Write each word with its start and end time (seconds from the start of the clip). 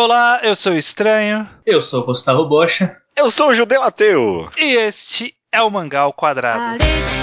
Olá, 0.00 0.40
eu 0.42 0.56
sou 0.56 0.72
o 0.72 0.78
Estranho. 0.78 1.46
Eu 1.66 1.82
sou 1.82 2.00
o 2.00 2.06
Gustavo 2.06 2.46
Bocha. 2.46 2.96
Eu 3.14 3.30
sou 3.30 3.50
o 3.50 3.54
Judeu 3.54 3.82
Ateu. 3.82 4.48
E 4.56 4.72
este 4.76 5.34
é 5.52 5.60
o 5.60 5.68
Mangá 5.68 6.00
ao 6.00 6.12
Quadrado. 6.14 6.82
あ 6.82 7.19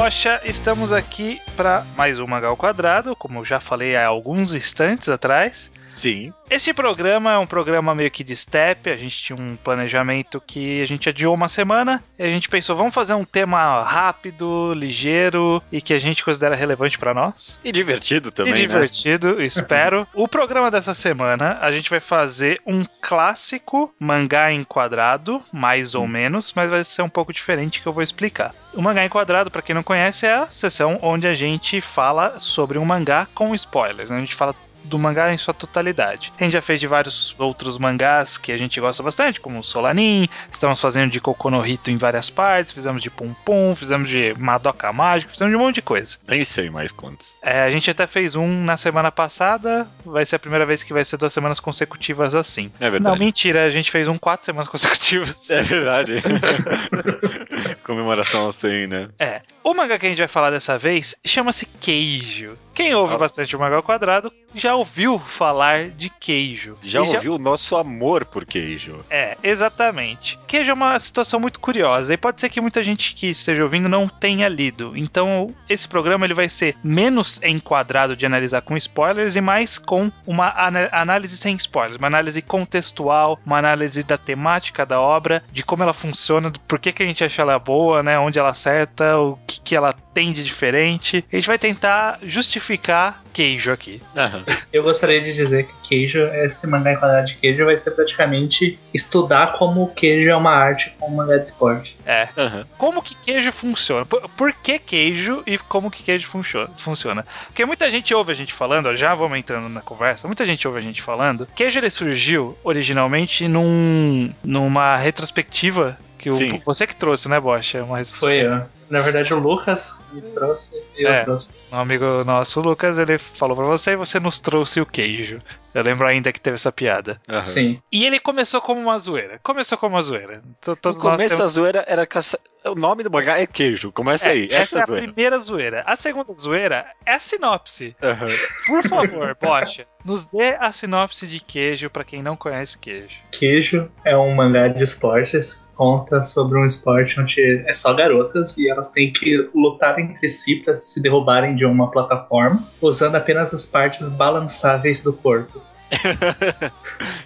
Bocha, 0.00 0.40
estamos 0.46 0.92
aqui 0.92 1.38
para 1.54 1.84
mais 1.94 2.18
um 2.18 2.26
Mangá 2.26 2.48
ao 2.48 2.56
Quadrado, 2.56 3.14
como 3.14 3.40
eu 3.40 3.44
já 3.44 3.60
falei 3.60 3.94
há 3.94 4.06
alguns 4.06 4.54
instantes 4.54 5.10
atrás. 5.10 5.70
Sim. 5.90 6.32
Esse 6.48 6.72
programa 6.72 7.32
é 7.32 7.38
um 7.38 7.46
programa 7.46 7.94
meio 7.94 8.10
que 8.10 8.24
de 8.24 8.34
step, 8.34 8.90
a 8.90 8.96
gente 8.96 9.22
tinha 9.22 9.36
um 9.40 9.56
planejamento 9.56 10.42
que 10.44 10.80
a 10.82 10.86
gente 10.86 11.08
adiou 11.08 11.34
uma 11.34 11.48
semana, 11.48 12.02
e 12.18 12.22
a 12.22 12.26
gente 12.26 12.48
pensou, 12.48 12.74
vamos 12.74 12.94
fazer 12.94 13.14
um 13.14 13.24
tema 13.24 13.82
rápido, 13.84 14.72
ligeiro 14.74 15.62
e 15.70 15.80
que 15.80 15.94
a 15.94 15.98
gente 16.00 16.24
considera 16.24 16.56
relevante 16.56 16.98
para 16.98 17.14
nós. 17.14 17.60
E 17.62 17.70
divertido 17.70 18.32
também, 18.32 18.52
e 18.52 18.56
né? 18.56 18.60
divertido, 18.62 19.40
espero. 19.42 20.08
o 20.14 20.26
programa 20.26 20.70
dessa 20.70 20.94
semana, 20.94 21.58
a 21.60 21.70
gente 21.70 21.90
vai 21.90 22.00
fazer 22.00 22.60
um 22.66 22.84
clássico 23.00 23.92
mangá 23.98 24.50
enquadrado, 24.50 25.40
mais 25.52 25.94
ou 25.94 26.06
menos, 26.06 26.52
mas 26.54 26.70
vai 26.70 26.82
ser 26.84 27.02
um 27.02 27.08
pouco 27.08 27.32
diferente 27.32 27.80
que 27.80 27.86
eu 27.86 27.92
vou 27.92 28.02
explicar. 28.02 28.54
O 28.72 28.80
mangá 28.80 29.04
enquadrado, 29.04 29.50
para 29.50 29.62
quem 29.62 29.74
não 29.74 29.82
conhece, 29.90 30.24
é 30.24 30.34
a 30.34 30.46
sessão 30.48 31.00
onde 31.02 31.26
a 31.26 31.34
gente 31.34 31.80
fala 31.80 32.38
sobre 32.38 32.78
um 32.78 32.84
mangá 32.84 33.26
com 33.34 33.52
spoilers. 33.56 34.08
né? 34.08 34.18
A 34.18 34.20
gente 34.20 34.36
fala 34.36 34.54
do 34.84 34.98
mangá 34.98 35.32
em 35.32 35.38
sua 35.38 35.54
totalidade. 35.54 36.32
A 36.38 36.44
gente 36.44 36.52
já 36.52 36.62
fez 36.62 36.80
de 36.80 36.86
vários 36.86 37.34
outros 37.38 37.78
mangás 37.78 38.36
que 38.38 38.52
a 38.52 38.56
gente 38.58 38.80
gosta 38.80 39.02
bastante, 39.02 39.40
como 39.40 39.58
o 39.58 39.64
Solanin, 39.64 40.28
estamos 40.52 40.80
fazendo 40.80 41.10
de 41.10 41.20
Kokonohito 41.20 41.90
em 41.90 41.96
várias 41.96 42.30
partes, 42.30 42.72
fizemos 42.72 43.02
de 43.02 43.10
Pum 43.10 43.34
Pum, 43.44 43.74
fizemos 43.74 44.08
de 44.08 44.34
Madoka 44.38 44.92
Mágico, 44.92 45.32
fizemos 45.32 45.52
de 45.52 45.56
um 45.56 45.60
monte 45.60 45.76
de 45.76 45.82
coisa. 45.82 46.18
Nem 46.26 46.44
sei 46.44 46.70
mais 46.70 46.92
quantos. 46.92 47.36
É, 47.42 47.62
a 47.62 47.70
gente 47.70 47.90
até 47.90 48.06
fez 48.06 48.34
um 48.36 48.64
na 48.64 48.76
semana 48.76 49.10
passada, 49.12 49.86
vai 50.04 50.24
ser 50.26 50.36
a 50.36 50.38
primeira 50.38 50.66
vez 50.66 50.82
que 50.82 50.92
vai 50.92 51.04
ser 51.04 51.16
duas 51.16 51.32
semanas 51.32 51.60
consecutivas 51.60 52.34
assim. 52.34 52.70
É 52.80 52.90
verdade. 52.90 53.04
Não, 53.04 53.16
mentira, 53.16 53.64
a 53.64 53.70
gente 53.70 53.90
fez 53.90 54.08
um 54.08 54.16
quatro 54.16 54.44
semanas 54.46 54.66
consecutivas. 54.68 55.50
É 55.50 55.62
verdade. 55.62 56.14
Comemoração 57.84 58.50
100, 58.52 58.86
né? 58.86 59.08
É. 59.18 59.42
O 59.62 59.74
mangá 59.74 59.98
que 59.98 60.06
a 60.06 60.08
gente 60.08 60.18
vai 60.18 60.28
falar 60.28 60.50
dessa 60.50 60.78
vez 60.78 61.14
chama-se 61.24 61.66
Queijo. 61.66 62.56
Quem 62.74 62.94
ouve 62.94 63.14
Ah. 63.14 63.18
bastante 63.18 63.54
o 63.54 63.58
mangá 63.60 63.76
ao 63.76 63.82
quadrado 63.82 64.32
já 64.54 64.74
ouviu 64.74 65.18
falar 65.18 65.90
de 65.90 66.08
queijo. 66.10 66.76
Já 66.82 67.00
E 67.00 67.02
ouviu 67.14 67.34
o 67.34 67.38
nosso 67.38 67.76
amor 67.76 68.24
por 68.24 68.44
queijo. 68.44 69.04
É, 69.10 69.36
exatamente. 69.42 70.38
Queijo 70.46 70.70
é 70.70 70.74
uma 70.74 70.98
situação 70.98 71.38
muito 71.40 71.60
curiosa 71.60 72.12
e 72.12 72.16
pode 72.16 72.40
ser 72.40 72.48
que 72.48 72.60
muita 72.60 72.82
gente 72.82 73.14
que 73.14 73.28
esteja 73.28 73.62
ouvindo 73.62 73.88
não 73.88 74.08
tenha 74.08 74.48
lido. 74.48 74.96
Então, 74.96 75.54
esse 75.68 75.86
programa 75.88 76.24
ele 76.24 76.34
vai 76.34 76.48
ser 76.48 76.76
menos 76.82 77.40
enquadrado 77.42 78.16
de 78.16 78.26
analisar 78.26 78.60
com 78.62 78.76
spoilers 78.76 79.36
e 79.36 79.40
mais 79.40 79.78
com 79.78 80.10
uma 80.26 80.52
ana- 80.66 80.88
análise 80.92 81.36
sem 81.36 81.54
spoilers, 81.56 81.96
uma 81.96 82.06
análise 82.08 82.42
contextual, 82.42 83.38
uma 83.44 83.58
análise 83.58 84.02
da 84.02 84.18
temática 84.18 84.84
da 84.84 85.00
obra, 85.00 85.42
de 85.52 85.62
como 85.62 85.82
ela 85.82 85.94
funciona, 85.94 86.50
do 86.50 86.60
porquê 86.60 86.92
que 86.92 87.02
a 87.02 87.06
gente 87.06 87.22
acha 87.24 87.42
ela 87.42 87.58
boa, 87.58 88.02
né, 88.02 88.18
onde 88.18 88.38
ela 88.38 88.50
acerta, 88.50 89.16
o 89.18 89.38
que, 89.46 89.60
que 89.60 89.76
ela 89.76 89.92
tem 90.14 90.32
de 90.32 90.42
diferente. 90.42 91.24
A 91.32 91.36
gente 91.36 91.46
vai 91.46 91.58
tentar 91.58 92.18
justificar 92.22 93.22
queijo 93.32 93.70
aqui. 93.72 94.02
Aham. 94.16 94.39
Eu 94.72 94.82
gostaria 94.82 95.20
de 95.20 95.34
dizer 95.34 95.66
que 95.66 95.88
queijo, 95.88 96.22
esse 96.22 96.66
mangá 96.68 96.92
enquadrado 96.92 97.26
de 97.26 97.36
queijo, 97.36 97.64
vai 97.64 97.76
ser 97.76 97.90
praticamente 97.92 98.78
estudar 98.94 99.54
como 99.54 99.82
o 99.82 99.88
queijo 99.88 100.28
é 100.30 100.36
uma 100.36 100.52
arte 100.52 100.94
com 100.98 101.08
um 101.08 101.16
mangá 101.16 101.36
de 101.36 101.44
esporte. 101.44 101.96
É. 102.06 102.28
Aham. 102.36 102.66
como 102.78 103.02
que 103.02 103.14
queijo 103.16 103.52
funciona. 103.52 104.04
Por, 104.04 104.28
por 104.30 104.52
que 104.52 104.78
queijo 104.78 105.42
e 105.46 105.58
como 105.58 105.90
que 105.90 106.02
queijo 106.02 106.26
funciona, 106.26 106.70
funciona? 106.76 107.24
Porque 107.46 107.64
muita 107.64 107.90
gente 107.90 108.14
ouve 108.14 108.32
a 108.32 108.34
gente 108.34 108.52
falando, 108.52 108.86
ó, 108.86 108.94
já 108.94 109.14
vamos 109.14 109.38
entrando 109.38 109.68
na 109.68 109.80
conversa, 109.80 110.26
muita 110.26 110.46
gente 110.46 110.66
ouve 110.66 110.78
a 110.78 110.82
gente 110.82 111.02
falando. 111.02 111.46
Queijo 111.54 111.78
ele 111.78 111.90
surgiu 111.90 112.56
originalmente 112.62 113.48
num, 113.48 114.32
numa 114.44 114.96
retrospectiva 114.96 115.98
que 116.18 116.30
o, 116.30 116.62
você 116.64 116.86
que 116.86 116.94
trouxe, 116.94 117.28
né, 117.28 117.40
Bosch? 117.40 117.74
É 117.74 117.82
uma 117.82 118.04
Foi 118.04 118.42
eu. 118.44 118.62
Na 118.90 119.00
verdade, 119.00 119.32
o 119.32 119.38
Lucas 119.38 120.04
me 120.12 120.20
trouxe 120.20 120.82
e 120.98 121.04
eu 121.04 121.10
É. 121.12 121.22
trouxe. 121.24 121.48
Um 121.72 121.76
amigo 121.76 122.24
nosso, 122.24 122.58
o 122.60 122.62
Lucas, 122.62 122.98
ele 122.98 123.18
falou 123.18 123.56
pra 123.56 123.64
você 123.66 123.92
e 123.92 123.96
você 123.96 124.18
nos 124.18 124.40
trouxe 124.40 124.80
o 124.80 124.86
queijo. 124.86 125.40
Eu 125.72 125.82
lembro 125.84 126.06
ainda 126.06 126.32
que 126.32 126.40
teve 126.40 126.56
essa 126.56 126.72
piada. 126.72 127.20
Aham. 127.28 127.44
Sim. 127.44 127.80
E 127.92 128.04
ele 128.04 128.18
começou 128.18 128.60
como 128.60 128.80
uma 128.80 128.98
zoeira. 128.98 129.38
Começou 129.44 129.78
como 129.78 129.94
uma 129.94 130.02
zoeira. 130.02 130.42
No 130.66 130.76
começo 130.96 131.36
temos- 131.36 131.40
a 131.40 131.46
zoeira 131.46 131.84
era 131.86 132.04
caça... 132.04 132.38
O 132.62 132.74
nome 132.74 133.02
do 133.02 133.10
mangá 133.10 133.40
é 133.40 133.46
queijo. 133.46 133.90
Começa 133.90 134.28
É, 134.28 134.32
aí. 134.32 134.44
essa 134.50 134.56
Essa, 134.56 134.78
é 134.80 134.82
a 134.82 134.86
zoeira. 134.86 135.06
primeira 135.06 135.38
zoeira. 135.38 135.82
A 135.86 135.96
segunda 135.96 136.30
zoeira 136.34 136.84
é 137.06 137.14
a 137.14 137.18
sinopse. 137.20 137.96
Aham. 138.02 138.28
Por 138.66 138.82
favor, 138.86 139.34
Bocha, 139.40 139.86
nos 140.04 140.26
dê 140.26 140.56
a 140.60 140.70
sinopse 140.70 141.26
de 141.26 141.40
queijo 141.40 141.88
pra 141.88 142.04
quem 142.04 142.22
não 142.22 142.36
conhece 142.36 142.76
queijo. 142.76 143.14
Queijo 143.32 143.90
é 144.04 144.14
um 144.14 144.34
mangá 144.34 144.68
de 144.68 144.82
esportes, 144.82 145.70
conta 145.74 146.22
sobre 146.22 146.58
um 146.58 146.66
esporte 146.66 147.18
onde 147.18 147.64
é 147.66 147.72
só 147.72 147.94
garotas 147.94 148.58
e 148.58 148.68
elas 148.68 148.79
têm 148.88 149.12
que 149.12 149.48
lutar 149.54 149.98
entre 149.98 150.28
si 150.28 150.56
para 150.56 150.74
se 150.74 151.02
derrubarem 151.02 151.54
de 151.54 151.66
uma 151.66 151.90
plataforma, 151.90 152.66
usando 152.80 153.16
apenas 153.16 153.52
as 153.52 153.66
partes 153.66 154.08
balançáveis 154.08 155.02
do 155.02 155.12
corpo. 155.12 155.60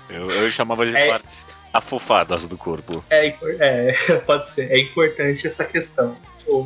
Eu, 0.09 0.31
eu 0.31 0.51
chamava 0.51 0.87
de 0.87 0.97
É. 0.97 1.09
partes 1.09 1.47
afofadas 1.73 2.47
do 2.47 2.57
corpo. 2.57 3.05
É, 3.11 3.35
é, 3.59 3.93
pode 4.27 4.47
ser, 4.49 4.71
é 4.71 4.79
importante 4.81 5.47
essa 5.47 5.65
questão, 5.65 6.17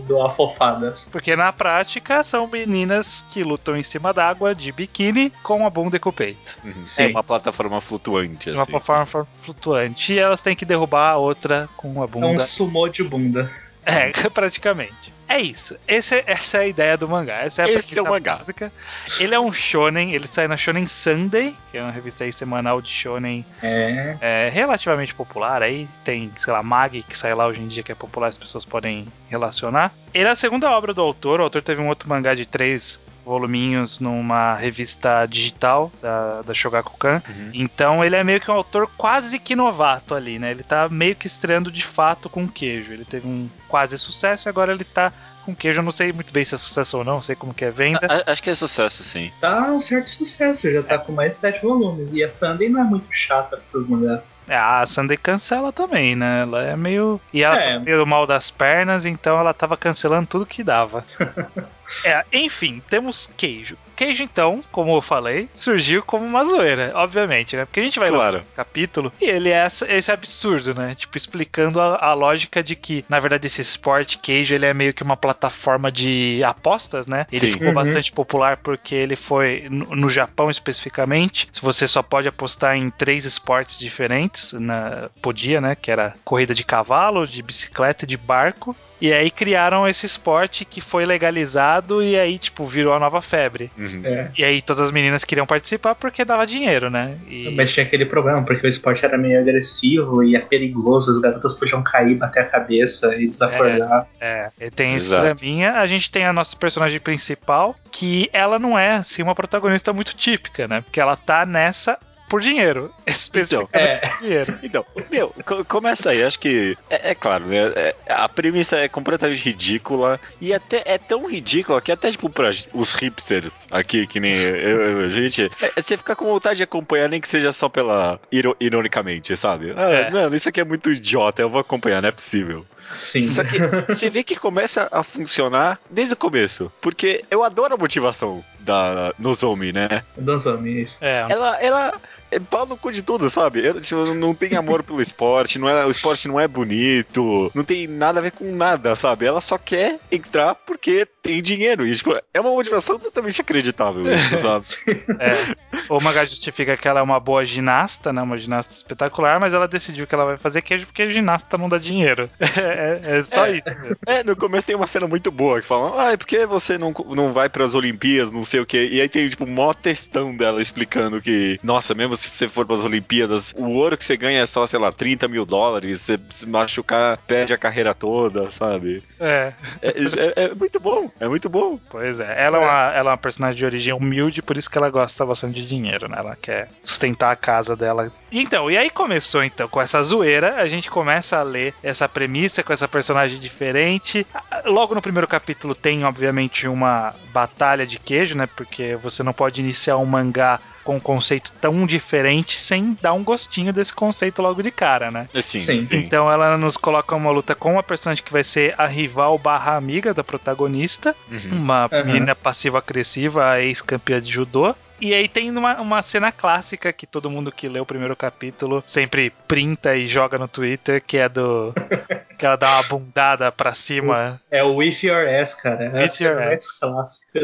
do 0.06 0.21
afofadas. 0.21 1.09
Porque 1.10 1.34
na 1.37 1.53
prática 1.53 2.22
são 2.25 2.47
meninas 2.49 3.25
que 3.31 3.44
lutam 3.44 3.76
em 3.76 3.82
cima 3.84 4.12
d'água 4.12 4.53
de 4.55 4.72
biquíni 4.72 5.32
com 5.43 5.65
a 5.65 5.70
bunda 5.70 5.97
e 5.97 6.00
com 6.00 6.10
o 6.10 6.12
peito. 6.12 6.59
Uhum. 6.65 6.84
Sim. 6.84 7.05
É 7.05 7.06
uma 7.09 7.22
plataforma 7.22 7.81
flutuante, 7.81 8.50
Uma 8.50 8.62
assim. 8.62 8.70
plataforma 8.72 9.26
flutuante. 9.38 10.15
E 10.15 10.19
elas 10.19 10.43
têm 10.43 10.56
que 10.56 10.65
derrubar 10.65 11.12
a 11.12 11.16
outra 11.16 11.69
com 11.76 12.00
a 12.03 12.05
É 12.05 12.06
um 12.06 12.10
bunda. 12.10 12.38
sumô 12.41 12.88
de 12.88 13.05
bunda. 13.05 13.50
É, 14.25 14.28
praticamente. 14.28 15.12
É 15.26 15.41
isso. 15.41 15.76
Esse- 15.87 16.22
essa 16.26 16.59
é 16.59 16.60
a 16.60 16.66
ideia 16.66 16.97
do 16.97 17.09
mangá. 17.09 17.37
Essa 17.43 17.62
é 17.62 17.65
a 17.66 17.71
Esse 17.71 17.99
é 17.99 18.03
o 18.03 18.09
mangá. 18.09 18.37
básica. 18.37 18.71
Ele 19.19 19.34
é 19.34 19.41
um 19.41 19.53
shonen, 19.53 20.12
ele 20.15 20.26
sai 20.26 20.47
na 20.49 20.56
Shonen 20.56 20.87
Sunday, 20.87 21.54
que 21.71 21.76
é 21.78 21.82
uma 21.82 21.91
revista 21.91 22.25
aí 22.25 22.32
semanal 22.32 22.81
de 22.82 22.91
shonen 22.91 23.44
É, 23.62 24.16
é, 24.21 24.50
relativamente 24.50 25.15
popular. 25.15 25.62
Aí 25.62 25.87
tem, 26.04 26.31
sei 26.37 26.53
lá, 26.53 26.62
Mag, 26.62 27.03
que 27.03 27.16
sai 27.16 27.34
lá 27.34 27.47
hoje 27.47 27.60
em 27.60 27.69
dia, 27.69 27.82
que 27.82 27.93
é 27.93 27.94
popular, 27.94 28.28
as 28.28 28.37
pessoas 28.38 28.65
podem 28.65 29.06
relacionar. 29.31 29.93
Ele 30.15 30.28
é 30.28 30.31
a 30.32 30.37
segunda 30.37 30.70
obra 30.70 30.93
do 30.94 31.03
autor. 31.03 31.41
O 31.41 31.44
autor 31.44 31.62
teve 31.62 31.81
um 31.81 31.88
outro 31.88 32.09
mangá 32.09 32.34
de 32.34 32.47
três 32.47 32.99
voluminhos 33.28 34.00
numa 34.00 34.55
revista 34.55 35.27
digital 35.27 35.93
da, 36.03 36.43
da 36.43 36.55
Shogakukan. 36.55 37.22
Uhum. 37.28 37.50
Então 37.53 38.05
ele 38.05 38.16
é 38.16 38.25
meio 38.25 38.41
que 38.41 38.50
um 38.50 38.55
autor 38.55 38.91
quase 38.97 39.39
que 39.39 39.55
novato 39.55 40.15
ali, 40.15 40.39
né? 40.39 40.50
Ele 40.50 40.62
tá 40.62 40.89
meio 40.89 41.15
que 41.15 41.27
estreando 41.27 41.71
de 41.71 41.84
fato 41.84 42.28
com 42.31 42.49
queijo. 42.49 42.93
Ele 42.93 43.05
teve 43.05 43.27
um 43.28 43.49
quase 43.69 43.99
sucesso 43.99 44.49
e 44.49 44.50
agora 44.50 44.72
ele 44.72 44.84
tá 44.84 45.12
com 45.44 45.55
queijo. 45.55 45.78
Eu 45.81 45.83
não 45.84 45.93
sei 45.93 46.12
muito 46.12 46.33
bem 46.33 46.44
se 46.44 46.55
é 46.55 46.59
sucesso 46.59 46.99
ou 46.99 47.05
não, 47.05 47.15
não 47.15 47.22
sei 47.22 47.37
como 47.37 47.53
que 47.55 47.65
é 47.65 47.71
venda. 47.71 48.00
A- 48.27 48.33
Acho 48.33 48.43
que 48.43 48.50
é 48.50 48.55
sucesso, 48.55 49.03
sim. 49.05 49.31
tá 49.41 49.71
um 49.72 49.81
certo 49.81 50.09
sucesso, 50.09 50.71
já 50.71 50.83
tá 50.83 50.99
com 50.99 51.12
mais 51.12 51.31
de 51.34 51.37
sete 51.37 51.62
volumes. 51.62 52.12
E 52.12 52.22
a 52.25 52.31
Sunday 52.31 52.69
não 52.69 52.81
é 52.81 52.84
muito 52.84 53.06
chata 53.11 53.56
com 53.56 53.67
seus 53.67 53.87
mangás. 53.87 54.37
É, 54.49 54.56
a 54.56 54.87
Sunday 54.87 55.17
cancela 55.17 55.72
também, 55.72 56.17
né? 56.17 56.43
Ela 56.43 56.62
é 56.65 56.77
meio. 56.77 57.21
E 57.33 57.43
ela 57.43 57.56
É. 57.56 57.75
tá 57.75 57.78
meio 57.81 58.06
mal 58.06 58.27
das 58.27 58.50
pernas, 58.50 59.05
então 59.06 59.38
ela 59.38 59.53
tava 59.55 59.77
cancelando 59.77 60.27
tudo 60.27 60.47
que 60.47 60.62
dava. 60.65 61.05
é, 62.04 62.25
enfim, 62.32 62.82
temos 62.88 63.28
queijo. 63.37 63.76
Queijo, 63.97 64.22
então, 64.22 64.60
como 64.71 64.94
eu 64.97 65.03
falei, 65.03 65.49
surgiu 65.53 66.03
como 66.04 66.25
uma 66.25 66.44
zoeira, 66.44 66.93
obviamente, 66.94 67.56
né? 67.56 67.64
Porque 67.64 67.81
a 67.81 67.82
gente 67.82 67.99
vai 67.99 68.11
lá 68.11 68.17
Claro. 68.19 68.38
no 68.38 68.44
capítulo 68.55 69.12
e 69.20 69.25
ele 69.29 69.49
é 69.49 69.55
essa- 69.64 69.90
esse 69.93 70.12
absurdo, 70.12 70.73
né? 70.73 70.94
Tipo, 70.94 71.17
explicando 71.19 71.81
a, 71.81 71.96
a 71.96 72.14
lógica 72.14 72.62
de 72.62 72.76
que, 72.76 73.05
na 73.08 73.19
verdade, 73.19 73.49
esse 73.49 73.61
esporte 73.61 74.19
queijo 74.19 74.55
ele 74.55 74.67
é 74.67 74.73
meio 74.73 74.94
que 74.94 75.02
uma 75.02 75.17
plataforma 75.17 75.90
de 75.90 76.40
apostas, 76.44 77.08
né? 77.08 77.26
Ele 77.32 77.46
Sim. 77.49 77.52
ficou 77.55 77.69
Uhum. 77.69 77.75
bastante 77.75 78.12
popular 78.12 78.58
porque 78.58 78.94
ele 78.94 79.17
foi 79.17 79.67
no, 79.69 79.96
no 79.96 80.08
Japão 80.08 80.49
especificamente. 80.49 81.49
Você 81.61 81.88
só 81.88 82.00
pode 82.02 82.29
apostar 82.29 82.76
em 82.76 82.91
três 82.91 83.25
esportes 83.25 83.79
diferentes. 83.81 84.52
Na, 84.52 85.11
podia, 85.20 85.61
né? 85.61 85.75
Que 85.75 85.91
era 85.91 86.14
corrida 86.25 86.55
de 86.55 86.62
cavalo, 86.64 87.26
de 87.26 87.43
bicicleta 87.43 88.05
e 88.05 88.08
de 88.08 88.17
barco. 88.17 88.76
E 89.00 89.12
aí 89.12 89.31
criaram 89.31 89.87
esse 89.87 90.06
esporte 90.06 90.65
que 90.65 90.81
foi 90.81 91.05
legalizado 91.05 92.03
e 92.03 92.19
aí, 92.19 92.39
tipo, 92.39 92.67
virou 92.67 92.93
a 92.93 92.99
nova 92.99 93.23
febre. 93.23 93.71
Uhum. 93.79 94.03
É. 94.05 94.31
E 94.37 94.45
aí 94.45 94.61
todas 94.61 94.83
as 94.83 94.91
meninas 94.91 95.25
queriam 95.25 95.47
participar 95.47 95.95
porque 95.95 96.25
dava 96.25 96.47
dinheiro, 96.47 96.91
né? 96.91 97.17
E... 97.29 97.55
Mas 97.56 97.73
tinha 97.73 97.87
aquele 97.87 98.05
problema, 98.05 98.43
porque 98.43 98.67
o 98.67 98.69
esporte 98.69 99.05
era 99.05 99.17
meio 99.17 99.41
agressivo 99.41 100.23
e 100.23 100.37
é 100.37 100.41
perigoso, 100.41 101.11
as 101.11 101.19
garotas 101.19 101.55
podiam 101.55 101.83
cair, 101.83 102.17
bater 102.17 102.41
a 102.41 102.45
cabeça 102.45 103.15
e 103.17 103.29
desacordar. 103.29 104.06
É, 104.21 104.50
e 104.61 104.71
tem 104.71 104.97
esse 104.97 105.09
Exato. 105.09 105.23
draminha. 105.23 105.75
A 105.75 105.87
gente 105.87 106.11
tem 106.11 106.25
a 106.25 106.33
nossa 106.33 106.56
personagem 106.56 106.99
principal, 106.99 107.77
que 107.91 108.29
ela 108.33 108.59
não 108.59 108.79
é, 108.79 108.97
assim, 108.97 109.23
uma 109.23 109.35
protagonista 109.35 109.93
muito 109.93 110.15
típica, 110.17 110.67
né? 110.67 110.81
Porque 110.81 111.01
ela 111.01 111.17
tá 111.17 111.47
nessa 111.47 111.99
por 112.29 112.41
dinheiro. 112.41 112.93
Especificamente 113.07 113.77
É. 113.77 113.97
por 114.09 114.19
dinheiro. 114.19 114.59
Então, 114.63 114.85
meu, 115.11 115.35
co- 115.45 115.65
começa 115.65 116.11
aí, 116.11 116.23
acho 116.23 116.39
que 116.39 116.77
é, 116.91 117.11
é 117.11 117.15
claro, 117.15 117.47
né? 117.47 117.73
é- 117.75 117.95
a 118.09 118.29
premissa 118.29 118.77
é 118.77 118.89
completamente 118.89 119.43
ridícula 119.43 120.21
e 120.41 120.53
até 120.53 120.83
é 120.85 120.99
tão 120.99 121.27
ridícula 121.29 121.81
que 121.81 121.91
até 121.93 122.11
tipo 122.11 122.29
pra 122.29 122.51
os 122.73 122.93
hipsters 122.95 123.51
aqui, 123.71 124.07
que 124.07 124.21
nem 124.21 124.35
eu, 124.35 124.81
eu- 125.01 125.07
a 125.07 125.09
gente, 125.09 125.51
é- 125.63 125.73
é 125.77 125.83
você 125.83 125.97
fica 125.97 126.15
com 126.17 126.27
vontade 126.27 126.59
de 126.59 126.63
acompanhar, 126.63 127.09
nem 127.09 127.21
que 127.21 127.29
seja 127.29 127.53
só 127.53 127.69
pela 127.69 128.21
iro- 128.31 128.57
ironicamente, 128.61 129.37
sabe? 129.37 129.73
Ah. 129.77 130.11
Mano, 130.11 130.35
isso 130.37 130.49
aqui 130.49 130.61
é 130.61 130.65
muito 130.65 130.91
idiota, 130.91 131.43
eu 131.43 131.49
vou 131.51 131.61
acompanhar, 131.61 132.03
não 132.03 132.09
é 132.09 132.13
possível. 132.13 132.67
Sim. 132.97 133.23
Só 133.23 133.45
que 133.45 133.59
você 133.89 134.09
vê 134.09 134.25
que 134.25 134.35
começa 134.37 134.89
a 134.91 135.03
funcionar 135.03 135.79
desde 135.91 136.15
o 136.15 136.17
começo, 136.17 136.73
porque 136.81 137.23
eu 137.31 137.45
adoro 137.45 137.75
a 137.75 137.77
motivação 137.77 138.43
da 138.61 139.13
Nozomi, 139.19 139.73
né? 139.73 140.03
Dos 140.17 140.47
homens. 140.47 140.99
É. 141.03 141.27
Ela, 141.29 141.63
ela 141.63 141.95
é 142.31 142.39
pau 142.39 142.67
no 142.67 142.77
cu 142.77 142.93
de 142.93 143.03
tudo, 143.03 143.29
sabe? 143.31 143.67
Ela, 143.67 143.81
tipo, 143.81 144.15
não 144.15 144.35
tem 144.35 144.55
amor 144.57 144.83
pelo 144.83 145.01
esporte, 145.03 145.59
não 145.59 145.69
é, 145.69 145.85
o 145.87 145.91
esporte 145.91 146.29
não 146.29 146.39
é 146.39 146.47
bonito, 146.49 147.51
não 147.55 147.65
tem 147.65 147.87
nada 147.87 148.19
a 148.19 148.23
ver 148.23 148.33
com 148.33 148.45
nada, 148.55 148.95
sabe? 148.97 149.27
Ela 149.27 149.41
só 149.41 149.59
quer 149.59 149.99
entrar 150.11 150.55
porque 150.55 151.07
tem 151.23 151.43
dinheiro. 151.43 151.87
E, 151.87 151.95
tipo, 151.95 152.15
é 152.33 152.41
uma 152.41 152.51
motivação 152.51 152.99
totalmente 152.99 153.41
acreditável, 153.41 154.05
isso, 154.13 154.39
sabe? 154.83 155.03
É. 155.19 155.57
O 155.89 156.01
mangá 156.01 156.25
justifica 156.25 156.77
que 156.77 156.87
ela 156.89 157.01
é 157.01 157.03
uma 157.03 157.21
boa 157.21 157.45
ginasta, 157.45 158.13
né? 158.13 158.23
Uma 158.23 158.39
ginasta 158.39 158.73
espetacular, 158.73 159.41
mas 159.41 159.55
ela 159.55 159.69
decidiu 159.69 160.07
que 160.07 160.15
ela 160.15 160.25
vai 160.25 160.37
fazer 160.37 160.63
queijo 160.63 160.87
porque 160.87 161.11
ginasta 161.13 161.57
não 161.59 161.69
dá 161.69 161.79
dinheiro. 161.79 162.29
É, 162.59 163.19
é 163.19 163.23
só 163.23 163.47
É. 163.47 163.57
isso 163.59 163.71
mesmo. 163.81 163.97
É, 164.07 164.25
no 164.25 164.35
começo 164.35 164.67
tem 164.67 164.75
uma 164.75 164.87
cena 164.87 165.07
muito 165.07 165.31
boa 165.31 165.61
que 165.61 165.67
falam, 165.67 165.99
ah, 165.99 166.17
por 166.19 166.27
que 166.27 166.45
você 166.45 166.77
não, 166.77 166.93
não 167.15 167.33
vai 167.33 167.49
pras 167.49 167.75
Olimpíadas, 167.75 168.33
não 168.33 168.45
sei 168.45 168.61
o 168.61 168.67
quê. 168.67 168.89
E 168.91 169.01
aí 169.01 169.09
tem, 169.09 169.29
tipo, 169.29 169.47
mó 169.47 169.73
textão 169.73 170.35
dela 170.35 170.61
explicando 170.61 171.21
que, 171.21 171.59
nossa, 171.63 171.95
mesmo 171.95 172.17
se 172.19 172.29
você 172.31 172.49
for 172.49 172.67
pras 172.67 172.85
Olimpíadas, 172.85 173.53
o 173.56 173.69
ouro 173.70 173.97
que 173.97 174.05
você 174.05 174.17
ganha 174.17 174.41
é 174.43 174.47
só, 174.47 174.67
sei 174.67 174.79
lá, 174.79 174.91
30 174.93 175.29
mil 175.29 175.44
dólares, 175.44 176.00
você 176.03 176.19
se 176.31 176.47
machucar, 176.47 177.17
perde 177.26 177.53
a 177.55 177.59
carreira 177.59 177.94
toda, 177.94 178.50
sabe? 178.50 179.03
É, 179.20 179.53
É, 179.82 179.88
é- 179.88 180.44
é 180.44 180.55
muito 180.55 180.79
bom, 180.81 181.11
é 181.20 181.29
muito 181.29 181.49
bom. 181.49 181.79
pois 181.91 182.20
é. 182.20 182.35
Ela 182.44 182.59
é, 182.59 182.61
uma, 182.61 182.93
ela 182.94 183.11
é 183.11 183.12
uma 183.12 183.17
personagem 183.19 183.56
de 183.59 183.65
origem 183.65 183.93
humilde, 183.93 184.43
por 184.43 184.56
isso 184.56 184.70
que 184.70 184.79
ela 184.79 184.91
gosta 184.91 185.25
bastante 185.25 185.61
de 185.61 185.67
dinheiro, 185.67 186.09
né? 186.09 186.17
Ela 186.19 186.37
quer 186.41 186.69
sustentar 186.82 187.31
a 187.31 187.37
casa 187.37 187.75
dela. 187.76 188.11
Então, 188.31 188.70
e 188.70 188.76
aí 188.76 188.91
começou 188.91 189.43
então 189.44 189.69
com 189.69 189.81
essa 189.81 190.03
zoeira, 190.03 190.56
a 190.56 190.67
gente 190.69 190.91
começa 190.91 191.38
a 191.38 191.43
ler 191.43 191.75
essa 191.82 192.09
premissa 192.09 192.62
com 192.62 192.73
essa 192.73 192.87
personagem 192.88 193.38
diferente. 193.38 194.26
Logo 194.65 194.94
no 194.94 195.03
primeiro 195.03 195.26
capítulo 195.26 195.75
tem, 195.75 196.05
obviamente, 196.05 196.67
uma 196.69 197.15
batalha 197.32 197.87
de 197.87 197.99
queijo, 197.99 198.35
né? 198.37 198.47
Porque 198.47 198.97
você 198.97 199.23
não 199.23 199.32
pode 199.32 199.61
iniciar 199.61 199.97
um 199.97 200.05
mangá 200.06 200.61
com 200.88 200.96
um 200.96 201.00
conceito 201.00 201.52
tão 201.61 201.85
diferente 201.85 202.58
sem 202.58 202.96
dar 203.02 203.12
um 203.12 203.23
gostinho 203.23 203.75
desse 203.75 203.93
conceito 203.93 204.40
logo 204.40 204.62
de 204.62 204.70
cara, 204.70 205.11
né? 205.11 205.26
Assim, 205.35 205.58
Sim. 205.58 205.85
sim. 205.85 205.96
Então 205.99 206.32
ela 206.32 206.56
nos 206.56 206.79
coloca 206.79 207.14
uma 207.14 207.31
luta 207.31 207.55
com 207.55 207.73
uma 207.75 207.82
personagem 207.82 208.25
que 208.25 208.32
vai 208.32 208.43
ser 208.43 208.75
a 208.79 208.87
rival 208.87 209.37
barra 209.37 209.76
amiga 209.76 210.14
da 210.14 210.25
protagonista, 210.25 211.14
Uhum. 211.31 211.58
uma 211.58 211.90
Aham. 211.93 212.05
menina 212.05 212.35
passiva-agressiva, 212.35 213.50
a 213.50 213.61
ex-campeã 213.61 214.19
de 214.19 214.32
judô. 214.32 214.75
E 214.99 215.12
aí 215.12 215.29
tem 215.29 215.50
uma, 215.50 215.79
uma 215.79 216.00
cena 216.00 216.32
clássica 216.32 216.91
que 216.91 217.06
todo 217.06 217.29
mundo 217.31 217.52
que 217.52 217.69
lê 217.69 217.79
o 217.79 217.87
primeiro 217.87 218.17
capítulo 218.17 218.82
sempre 218.87 219.31
printa 219.46 219.94
e 219.94 220.08
joga 220.08 220.38
no 220.38 220.49
Twitter, 220.49 221.02
que 221.06 221.19
é 221.19 221.29
do. 221.29 221.75
que 222.38 222.46
ela 222.46 222.56
dá 222.56 222.76
uma 222.76 222.82
bundada 222.84 223.52
pra 223.52 223.75
cima. 223.75 224.41
É 224.50 224.64
o 224.64 224.76
With 224.76 225.00
Your 225.02 225.29
Ass, 225.29 225.55
cara. 225.55 225.84
É 226.02 226.08
cena 226.08 226.31
Your 226.31 226.41
mais 226.46 226.70
clássica. 226.81 227.41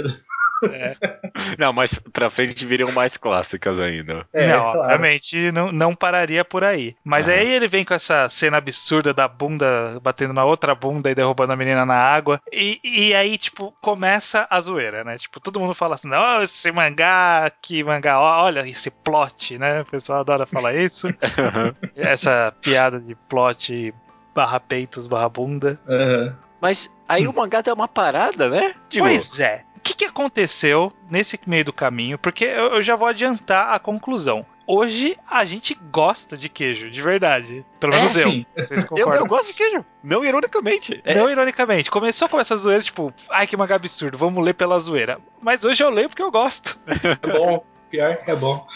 Não, 1.58 1.72
mas 1.72 1.94
pra 2.12 2.30
frente 2.30 2.64
viriam 2.64 2.92
mais 2.92 3.16
clássicas 3.16 3.78
ainda. 3.78 4.26
É, 4.32 4.48
não, 4.48 4.72
claro. 4.72 4.80
obviamente 4.80 5.52
não, 5.52 5.72
não 5.72 5.94
pararia 5.94 6.44
por 6.44 6.64
aí. 6.64 6.96
Mas 7.04 7.28
Aham. 7.28 7.38
aí 7.38 7.52
ele 7.52 7.68
vem 7.68 7.84
com 7.84 7.94
essa 7.94 8.28
cena 8.28 8.58
absurda 8.58 9.12
da 9.12 9.26
bunda 9.28 9.98
batendo 10.02 10.32
na 10.32 10.44
outra 10.44 10.74
bunda 10.74 11.10
e 11.10 11.14
derrubando 11.14 11.52
a 11.52 11.56
menina 11.56 11.84
na 11.84 11.96
água. 11.96 12.40
E, 12.52 12.80
e 12.82 13.14
aí, 13.14 13.36
tipo, 13.36 13.74
começa 13.80 14.46
a 14.48 14.60
zoeira, 14.60 15.04
né? 15.04 15.18
Tipo, 15.18 15.40
todo 15.40 15.60
mundo 15.60 15.74
fala 15.74 15.94
assim: 15.94 16.08
não, 16.08 16.42
esse 16.42 16.70
mangá, 16.72 17.50
que 17.60 17.82
mangá, 17.82 18.20
ó, 18.20 18.44
olha 18.44 18.66
esse 18.66 18.90
plot, 18.90 19.58
né? 19.58 19.82
O 19.82 19.86
pessoal 19.86 20.20
adora 20.20 20.46
falar 20.46 20.74
isso. 20.74 21.08
essa 21.96 22.52
piada 22.62 23.00
de 23.00 23.14
plot 23.28 23.94
barra 24.34 24.58
peitos 24.60 25.06
barra 25.06 25.28
bunda. 25.28 25.78
Aham. 25.88 26.36
Mas 26.60 26.90
aí 27.08 27.26
o 27.28 27.32
mangá 27.32 27.60
dá 27.60 27.74
uma 27.74 27.86
parada, 27.88 28.48
né? 28.48 28.74
Digo, 28.88 29.04
Pois 29.04 29.38
é. 29.38 29.64
O 29.84 29.86
que, 29.86 29.94
que 29.94 30.04
aconteceu 30.06 30.90
nesse 31.10 31.38
meio 31.46 31.66
do 31.66 31.72
caminho? 31.72 32.16
Porque 32.16 32.42
eu, 32.46 32.76
eu 32.76 32.82
já 32.82 32.96
vou 32.96 33.06
adiantar 33.06 33.74
a 33.74 33.78
conclusão. 33.78 34.46
Hoje 34.66 35.18
a 35.30 35.44
gente 35.44 35.74
gosta 35.92 36.38
de 36.38 36.48
queijo, 36.48 36.90
de 36.90 37.02
verdade. 37.02 37.62
Pelo 37.78 37.92
É, 37.92 37.96
menos 37.98 38.16
eu. 38.16 38.30
sim. 38.30 38.46
Vocês 38.56 38.82
eu, 38.82 38.88
concordam? 38.88 39.16
eu 39.16 39.26
gosto 39.26 39.48
de 39.48 39.52
queijo. 39.52 39.84
Não 40.02 40.24
ironicamente. 40.24 41.02
É, 41.04 41.14
Não 41.14 41.28
ironicamente. 41.30 41.90
Começou 41.90 42.30
com 42.30 42.40
essa 42.40 42.56
zoeira, 42.56 42.82
tipo, 42.82 43.12
ai 43.28 43.46
que 43.46 43.58
mangá 43.58 43.74
absurdo, 43.74 44.16
vamos 44.16 44.42
ler 44.42 44.54
pela 44.54 44.78
zoeira. 44.78 45.18
Mas 45.42 45.66
hoje 45.66 45.84
eu 45.84 45.90
leio 45.90 46.08
porque 46.08 46.22
eu 46.22 46.30
gosto. 46.30 46.80
É 47.22 47.26
bom. 47.30 47.62
Pior 47.90 48.16
que 48.24 48.30
é 48.30 48.36
bom. 48.36 48.66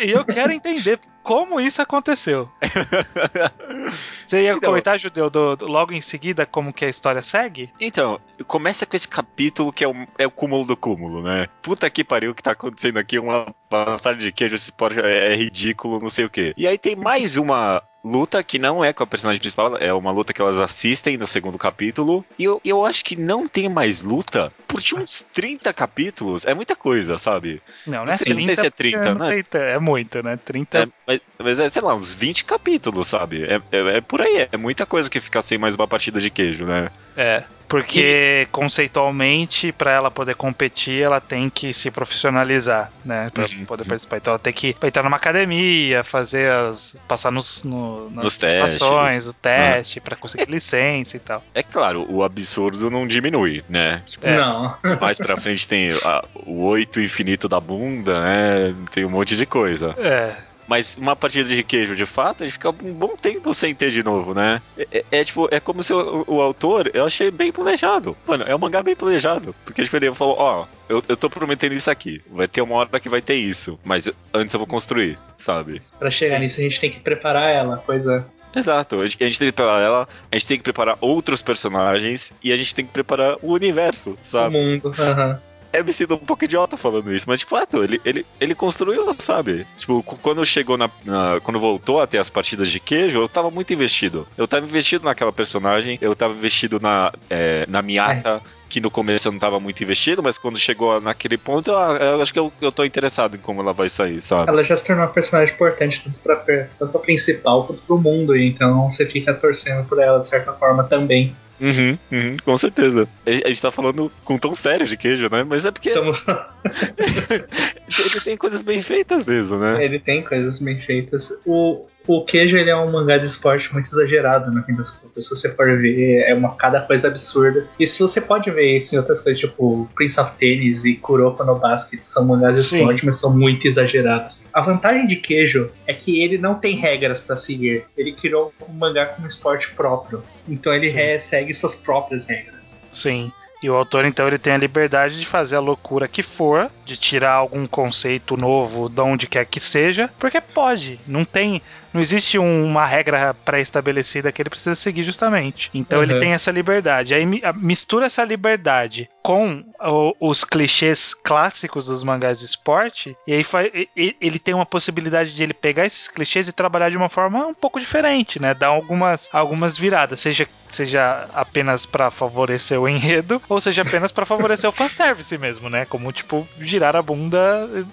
E 0.00 0.10
eu 0.10 0.24
quero 0.24 0.50
entender 0.52 0.98
como 1.22 1.60
isso 1.60 1.80
aconteceu. 1.82 2.48
Você 4.24 4.42
ia 4.42 4.52
Então- 4.52 4.68
comentar, 4.70 4.98
Judeu, 4.98 5.28
do- 5.30 5.56
do- 5.56 5.66
logo 5.66 5.92
em 5.92 6.00
seguida 6.00 6.46
como 6.46 6.72
que 6.72 6.84
a 6.84 6.88
história 6.88 7.22
segue? 7.22 7.70
Então, 7.80 8.20
começa 8.46 8.86
com 8.86 8.96
esse 8.96 9.08
capítulo 9.08 9.72
que 9.72 9.84
é 9.84 9.88
o, 9.88 9.94
é 10.18 10.26
o 10.26 10.30
cúmulo 10.30 10.64
do 10.64 10.76
cúmulo, 10.76 11.22
né? 11.22 11.48
Puta 11.62 11.88
que 11.90 12.04
pariu, 12.04 12.30
o 12.30 12.34
que 12.34 12.42
tá 12.42 12.52
acontecendo 12.52 12.98
aqui? 12.98 13.18
Uma 13.18 13.46
batalha 13.70 14.16
de 14.16 14.32
queijo, 14.32 14.54
esse 14.54 14.64
esporte 14.66 14.98
é, 15.00 15.32
é 15.32 15.36
ridículo, 15.36 16.00
não 16.00 16.10
sei 16.10 16.24
o 16.24 16.30
quê. 16.30 16.52
E 16.56 16.66
aí 16.66 16.78
tem 16.78 16.96
mais 16.96 17.36
uma 17.36 17.82
luta 18.04 18.42
que 18.42 18.58
não 18.58 18.84
é 18.84 18.92
com 18.92 19.02
a 19.02 19.06
personagem 19.06 19.40
principal, 19.40 19.76
é 19.76 19.92
uma 19.92 20.10
luta 20.10 20.32
que 20.32 20.40
elas 20.40 20.58
assistem 20.58 21.16
no 21.16 21.26
segundo 21.26 21.58
capítulo. 21.58 22.24
E 22.38 22.44
eu, 22.44 22.60
eu 22.64 22.84
acho 22.84 23.04
que 23.04 23.16
não 23.16 23.46
tem 23.46 23.68
mais 23.68 24.00
luta 24.02 24.52
por 24.66 24.80
tinha 24.80 25.00
uns 25.00 25.20
30 25.32 25.72
capítulos. 25.72 26.44
É 26.44 26.54
muita 26.54 26.74
coisa, 26.74 27.18
sabe? 27.18 27.62
Não, 27.86 28.04
não 28.04 28.12
é 28.12 28.16
Sim, 28.16 28.24
30. 28.24 28.38
não 28.38 28.44
sei 28.44 28.56
se 28.56 28.66
é 28.66 28.70
30, 28.70 28.98
porque 28.98 29.14
não 29.14 29.26
né? 29.26 29.72
é 29.72 29.78
muito, 29.78 30.22
né? 30.22 30.38
30 30.44 30.78
É, 30.78 30.88
mas, 31.06 31.20
mas 31.38 31.60
é, 31.60 31.68
sei 31.68 31.82
lá, 31.82 31.94
uns 31.94 32.12
20 32.12 32.44
capítulos, 32.44 33.08
sabe? 33.08 33.44
É, 33.44 33.60
é, 33.70 33.96
é 33.96 34.00
por 34.00 34.20
aí, 34.20 34.48
é 34.50 34.56
muita 34.56 34.86
coisa 34.86 35.10
que 35.10 35.20
fica 35.20 35.42
sem 35.42 35.58
mais 35.58 35.74
uma 35.74 35.86
partida 35.86 36.20
de 36.20 36.30
queijo, 36.30 36.64
né? 36.64 36.90
É, 37.16 37.44
porque 37.70 38.48
conceitualmente, 38.50 39.70
pra 39.72 39.92
ela 39.92 40.10
poder 40.10 40.34
competir, 40.34 41.00
ela 41.02 41.20
tem 41.20 41.48
que 41.48 41.72
se 41.72 41.88
profissionalizar, 41.90 42.90
né? 43.04 43.30
Pra 43.32 43.44
Uhum. 43.44 43.64
poder 43.64 43.84
participar. 43.84 44.16
Então 44.16 44.32
ela 44.32 44.38
tem 44.40 44.52
que 44.52 44.76
entrar 44.82 45.04
numa 45.04 45.16
academia, 45.16 46.02
fazer 46.02 46.50
as. 46.50 46.96
passar 47.06 47.30
nos, 47.30 47.62
no, 47.62 48.10
nas 48.10 48.24
Nos 48.24 48.36
testes. 48.36 48.72
situações, 48.72 49.26
o 49.28 49.32
teste, 49.32 50.00
pra 50.00 50.16
conseguir 50.16 50.46
licença 50.50 51.16
e 51.16 51.20
tal. 51.20 51.42
É 51.54 51.62
claro, 51.62 52.04
o 52.10 52.24
absurdo 52.24 52.90
não 52.90 53.06
diminui, 53.06 53.62
né? 53.68 54.02
Tipo, 54.06 54.26
É. 54.26 54.36
Não. 54.36 54.76
mais 55.00 55.18
pra 55.18 55.36
frente 55.36 55.68
tem 55.68 55.92
a- 56.04 56.24
o 56.34 56.64
oito 56.64 57.00
infinito 57.00 57.48
da 57.48 57.60
bunda, 57.60 58.20
né? 58.20 58.74
Tem 58.90 59.04
um 59.04 59.10
monte 59.10 59.36
de 59.36 59.46
coisa. 59.46 59.94
É. 59.96 60.34
Mas 60.70 60.96
uma 60.96 61.16
partida 61.16 61.48
de 61.48 61.64
queijo, 61.64 61.96
de 61.96 62.06
fato, 62.06 62.44
ele 62.44 62.52
fica 62.52 62.70
um 62.70 62.92
bom 62.94 63.16
tempo 63.16 63.52
sem 63.52 63.74
ter 63.74 63.90
de 63.90 64.04
novo, 64.04 64.32
né? 64.32 64.62
É, 64.78 64.86
é- 64.92 65.04
é 65.10 65.24
tipo, 65.24 65.48
é 65.50 65.58
como 65.58 65.82
se 65.82 65.92
o, 65.92 66.22
o 66.28 66.40
autor, 66.40 66.88
eu 66.94 67.04
achei 67.04 67.28
bem 67.28 67.50
planejado. 67.50 68.16
Mano, 68.24 68.44
é 68.46 68.54
um 68.54 68.58
mangá 68.58 68.80
bem 68.80 68.94
planejado. 68.94 69.52
Porque 69.64 69.82
tipo, 69.82 69.96
ele 69.96 70.14
falou, 70.14 70.36
ó, 70.38 70.66
eu, 70.88 71.02
eu 71.08 71.16
tô 71.16 71.28
prometendo 71.28 71.74
isso 71.74 71.90
aqui. 71.90 72.22
Vai 72.30 72.46
ter 72.46 72.62
uma 72.62 72.76
hora 72.76 73.00
que 73.00 73.08
vai 73.08 73.20
ter 73.20 73.34
isso. 73.34 73.80
Mas 73.82 74.08
antes 74.32 74.54
eu 74.54 74.60
vou 74.60 74.66
construir, 74.68 75.18
sabe? 75.38 75.80
Pra 75.98 76.08
chegar 76.08 76.38
nisso, 76.38 76.60
a 76.60 76.62
gente 76.62 76.78
tem 76.80 76.90
que 76.92 77.00
preparar 77.00 77.50
ela. 77.50 77.78
Coisa. 77.78 78.24
Exato, 78.54 79.00
a 79.00 79.06
gente, 79.08 79.22
a 79.24 79.26
gente 79.28 79.38
tem 79.40 79.48
que 79.48 79.52
preparar 79.54 79.82
ela, 79.82 80.08
a 80.30 80.36
gente 80.36 80.46
tem 80.46 80.56
que 80.58 80.62
preparar 80.64 80.98
outros 81.00 81.42
personagens 81.42 82.32
e 82.42 82.52
a 82.52 82.56
gente 82.56 82.74
tem 82.74 82.84
que 82.86 82.92
preparar 82.92 83.36
o 83.42 83.52
universo, 83.52 84.10
O 84.10 84.18
sabe? 84.22 84.56
mundo. 84.56 84.94
Aham. 84.98 85.40
Eu 85.72 85.84
me 85.84 85.92
sinto 85.92 86.14
um 86.14 86.18
pouco 86.18 86.44
idiota 86.44 86.76
falando 86.76 87.12
isso, 87.12 87.26
mas 87.28 87.40
de 87.40 87.46
fato, 87.46 87.82
ele, 87.84 88.00
ele, 88.04 88.26
ele 88.40 88.54
construiu, 88.54 89.14
sabe? 89.18 89.66
Tipo, 89.78 90.02
quando 90.02 90.44
chegou 90.44 90.76
na, 90.76 90.90
na- 91.04 91.40
Quando 91.42 91.60
voltou 91.60 92.00
a 92.00 92.06
ter 92.06 92.18
as 92.18 92.28
partidas 92.30 92.68
de 92.68 92.80
queijo, 92.80 93.18
eu 93.18 93.28
tava 93.28 93.50
muito 93.50 93.72
investido. 93.72 94.26
Eu 94.36 94.48
tava 94.48 94.66
investido 94.66 95.04
naquela 95.04 95.32
personagem, 95.32 95.96
eu 96.00 96.14
tava 96.16 96.34
investido 96.34 96.80
na, 96.80 97.12
é, 97.28 97.64
na 97.68 97.82
Miata, 97.82 98.40
que 98.68 98.80
no 98.80 98.90
começo 98.90 99.26
eu 99.28 99.32
não 99.32 99.38
tava 99.38 99.58
muito 99.60 99.82
investido, 99.82 100.22
mas 100.22 100.38
quando 100.38 100.58
chegou 100.58 101.00
naquele 101.00 101.36
ponto, 101.38 101.70
eu, 101.70 101.76
eu 101.76 102.22
acho 102.22 102.32
que 102.32 102.38
eu, 102.38 102.52
eu 102.60 102.70
tô 102.72 102.84
interessado 102.84 103.34
em 103.36 103.38
como 103.40 103.60
ela 103.60 103.72
vai 103.72 103.88
sair, 103.88 104.22
sabe? 104.22 104.48
Ela 104.48 104.62
já 104.64 104.76
se 104.76 104.84
tornou 104.86 105.04
uma 105.04 105.12
personagem 105.12 105.54
importante 105.54 106.02
tanto 106.04 106.18
pra, 106.20 106.36
tanto 106.36 106.90
pra 106.92 107.00
principal 107.00 107.64
quanto 107.66 107.82
pro 107.82 107.98
mundo. 107.98 108.36
Então 108.36 108.88
você 108.88 109.06
fica 109.06 109.34
torcendo 109.34 109.86
por 109.88 110.00
ela 110.00 110.18
de 110.20 110.26
certa 110.28 110.52
forma 110.52 110.84
também. 110.84 111.34
Uhum, 111.60 111.98
uhum, 112.10 112.36
com 112.42 112.56
certeza. 112.56 113.06
A, 113.26 113.48
gente 113.48 113.60
tá 113.60 113.70
falando 113.70 114.10
com 114.24 114.38
tom 114.38 114.54
sério 114.54 114.86
de 114.86 114.96
queijo, 114.96 115.28
né? 115.30 115.44
Mas 115.46 115.66
é 115.66 115.70
porque 115.70 115.90
Então, 115.90 116.10
ele 118.04 118.20
tem 118.24 118.36
coisas 118.36 118.62
bem 118.62 118.80
feitas 118.80 119.26
mesmo, 119.26 119.58
né? 119.58 119.84
ele 119.84 119.98
tem 119.98 120.22
coisas 120.22 120.58
bem 120.58 120.80
feitas. 120.80 121.36
O, 121.44 121.86
o 122.16 122.24
queijo 122.24 122.56
ele 122.56 122.70
é 122.70 122.76
um 122.76 122.90
mangá 122.90 123.18
de 123.18 123.26
esporte 123.26 123.72
muito 123.72 123.86
exagerado, 123.86 124.50
no 124.50 124.62
fim 124.64 124.74
das 124.74 124.90
contas. 124.90 125.24
Se 125.24 125.30
você 125.30 125.48
for 125.54 125.78
ver, 125.78 126.24
é 126.26 126.34
uma 126.34 126.56
cada 126.56 126.80
coisa 126.80 127.06
absurda. 127.06 127.68
E 127.78 127.86
se 127.86 128.00
você 128.00 128.20
pode 128.20 128.50
ver 128.50 128.76
isso 128.76 128.94
em 128.94 128.98
outras 128.98 129.20
coisas, 129.20 129.40
tipo 129.40 129.88
Prince 129.94 130.18
of 130.18 130.32
Tennis 130.32 130.84
e 130.84 130.96
Kuroko 130.96 131.44
no 131.44 131.54
Basket, 131.56 132.02
são 132.02 132.26
mangás 132.26 132.56
de 132.56 132.64
Sim. 132.64 132.78
esporte, 132.78 133.06
mas 133.06 133.16
são 133.16 133.36
muito 133.36 133.66
exagerados. 133.66 134.44
A 134.52 134.60
vantagem 134.60 135.06
de 135.06 135.16
queijo 135.16 135.70
é 135.86 135.94
que 135.94 136.20
ele 136.20 136.36
não 136.36 136.56
tem 136.56 136.74
regras 136.74 137.20
pra 137.20 137.36
seguir. 137.36 137.84
Ele 137.96 138.12
criou 138.12 138.52
um 138.68 138.72
mangá 138.72 139.06
com 139.06 139.22
um 139.22 139.26
esporte 139.26 139.70
próprio. 139.70 140.22
Então 140.48 140.74
ele 140.74 140.90
Sim. 140.90 141.20
segue 141.20 141.54
suas 141.54 141.76
próprias 141.76 142.26
regras. 142.26 142.82
Sim. 142.92 143.30
E 143.62 143.68
o 143.68 143.74
autor, 143.74 144.06
então, 144.06 144.26
ele 144.26 144.38
tem 144.38 144.54
a 144.54 144.58
liberdade 144.58 145.18
de 145.18 145.26
fazer 145.26 145.56
a 145.56 145.60
loucura 145.60 146.08
que 146.08 146.22
for, 146.22 146.70
de 146.86 146.96
tirar 146.96 147.34
algum 147.34 147.66
conceito 147.66 148.34
novo 148.34 148.88
de 148.88 149.00
onde 149.02 149.26
quer 149.26 149.44
que 149.44 149.60
seja, 149.60 150.08
porque 150.18 150.40
pode. 150.40 150.98
Não 151.06 151.26
tem. 151.26 151.60
Não 151.92 152.00
existe 152.00 152.38
um- 152.38 152.64
uma 152.64 152.86
regra 152.86 153.34
pré-estabelecida 153.44 154.30
que 154.30 154.40
ele 154.42 154.50
precisa 154.50 154.74
seguir 154.74 155.02
justamente. 155.02 155.70
Então 155.74 156.02
ele 156.02 156.14
Uhum. 156.14 156.20
tem 156.20 156.32
essa 156.32 156.50
liberdade. 156.50 157.14
Aí 157.14 157.26
mistura 157.56 158.06
essa 158.06 158.22
liberdade 158.24 159.08
com 159.22 159.64
o- 159.80 160.14
os 160.30 160.44
clichês 160.44 161.14
clássicos 161.14 161.86
dos 161.86 162.02
mangás 162.02 162.38
de 162.38 162.44
esporte, 162.46 163.16
e 163.26 163.32
aí 163.34 163.42
fa- 163.44 163.64
e- 163.64 164.16
ele 164.20 164.38
tem 164.38 164.54
uma 164.54 164.66
possibilidade 164.66 165.34
de 165.34 165.42
ele 165.42 165.52
pegar 165.54 165.84
esses 165.86 166.08
clichês 166.08 166.48
e 166.48 166.52
trabalhar 166.52 166.90
de 166.90 166.96
uma 166.96 167.08
forma 167.08 167.46
um 167.46 167.54
pouco 167.54 167.78
diferente, 167.78 168.40
né? 168.40 168.54
Dar 168.54 168.68
algumas, 168.68 169.28
algumas 169.32 169.76
viradas, 169.76 170.20
seja, 170.20 170.48
seja 170.68 171.26
apenas 171.34 171.84
pra 171.86 172.10
favorecer 172.10 172.80
o 172.80 172.88
enredo, 172.88 173.40
ou 173.48 173.60
seja 173.60 173.82
apenas 173.82 174.10
pra 174.12 174.24
favorecer 174.24 174.68
o 174.68 174.72
fanservice 174.72 175.36
mesmo, 175.36 175.68
né? 175.68 175.84
Como, 175.84 176.10
tipo, 176.12 176.46
girar 176.58 176.96
a 176.96 177.02
bunda 177.02 177.40